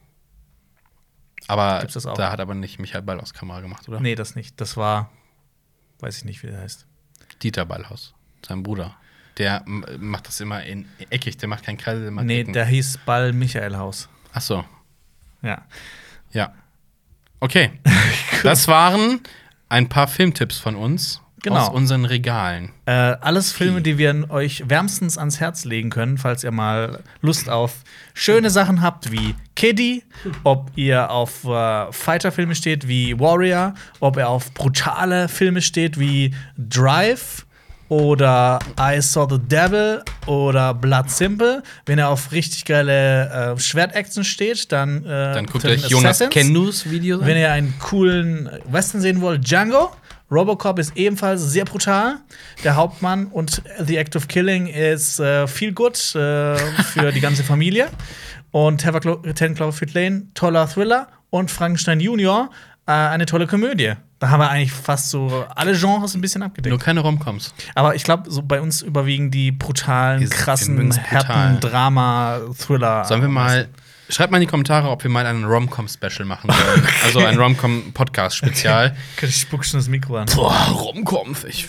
[1.48, 2.16] aber Gibt's das auch?
[2.16, 4.00] da hat aber nicht Michael Ballhaus Kamera gemacht, oder?
[4.00, 4.60] Nee, das nicht.
[4.60, 5.12] Das war,
[6.00, 6.88] weiß ich nicht, wie der heißt.
[7.44, 8.14] Dieter Ballhaus,
[8.46, 8.96] sein Bruder.
[9.38, 9.64] Der
[10.00, 12.54] macht das immer in eckig, der macht keinen Kreisel, der macht Nee, Ecken.
[12.54, 14.10] der hieß Ball Michael Haus.
[14.34, 14.64] Ach so,
[15.42, 15.62] Ja.
[16.32, 16.52] ja.
[17.40, 17.72] Okay,
[18.44, 19.22] das waren
[19.70, 21.58] ein paar Filmtipps von uns Genau.
[21.58, 22.72] aus unseren Regalen.
[22.86, 27.50] Äh, alles Filme, die wir euch wärmstens ans Herz legen können, falls ihr mal Lust
[27.50, 27.84] auf
[28.14, 30.06] schöne Sachen habt wie Kiddy,
[30.46, 36.34] ob ihr auf äh, Fighter-Filme steht wie Warrior, ob ihr auf brutale Filme steht wie
[36.58, 37.43] Drive
[37.94, 41.62] oder I Saw the Devil oder Blood Simple.
[41.86, 46.24] Wenn ihr auf richtig geile äh, Schwert-Action steht, dann, äh, Dann guckt Ten euch Jonas.
[46.32, 47.28] Kendus Video an.
[47.28, 49.92] Wenn ihr einen coolen Western sehen wollt, Django.
[50.32, 52.16] Robocop ist ebenfalls sehr brutal.
[52.64, 57.44] Der Hauptmann und The Act of Killing ist äh, viel gut äh, für die ganze
[57.44, 57.90] Familie.
[58.50, 61.10] Und 10 Cloverfield Lane, toller Thriller.
[61.30, 62.50] Und Frankenstein Junior,
[62.88, 63.94] äh, eine tolle Komödie.
[64.24, 66.70] Da haben wir eigentlich fast so alle Genres ein bisschen abgedeckt.
[66.72, 67.54] Nur keine Romcoms.
[67.76, 71.04] Aber ich glaube, so bei uns überwiegen die brutalen, wir krassen, brutal.
[71.04, 73.04] härten Drama-Thriller.
[73.04, 73.68] Sollen wir mal.
[74.08, 76.88] Schreibt mal in die Kommentare, ob wir mal einen Romcom-Special machen sollen.
[77.04, 78.96] also ein Romcom-Podcast-Spezial.
[79.22, 80.28] Ich spuck schon das Mikro an.
[80.34, 81.36] Boah, Romcom.
[81.46, 81.68] Ich,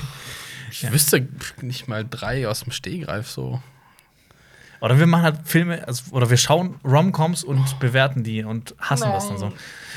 [0.70, 1.26] ich wüsste
[1.62, 3.62] nicht mal drei aus dem Stehgreif so.
[4.80, 9.10] Oder wir machen halt Filme, also, oder wir schauen Romcoms und bewerten die und hassen
[9.12, 9.52] das dann so.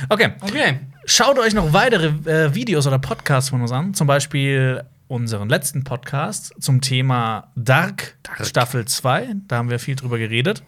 [0.09, 0.79] Okay, Okay.
[1.05, 3.93] schaut euch noch weitere äh, Videos oder Podcasts von uns an.
[3.93, 9.35] Zum Beispiel unseren letzten Podcast zum Thema Dark, Staffel 2.
[9.47, 10.63] Da haben wir viel drüber geredet.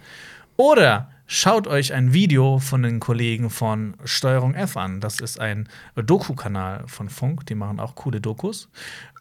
[0.58, 5.02] Oder schaut euch ein Video von den Kollegen von Steuerung F an.
[5.02, 7.46] Das ist ein Doku-Kanal von Funk.
[7.48, 8.70] Die machen auch coole Dokus.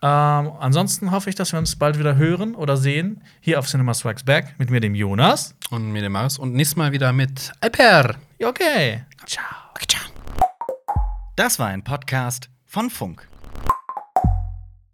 [0.03, 3.23] Ähm, ansonsten hoffe ich, dass wir uns bald wieder hören oder sehen.
[3.41, 5.55] Hier auf Cinema Strikes Back mit mir, dem Jonas.
[5.71, 6.39] Und mir, dem Mars.
[6.39, 8.17] Und nächstes Mal wieder mit Alper.
[8.43, 9.05] Okay.
[9.27, 9.45] Ciao.
[9.71, 10.03] Okay, ciao.
[11.37, 13.34] Das war ein Podcast von Funk.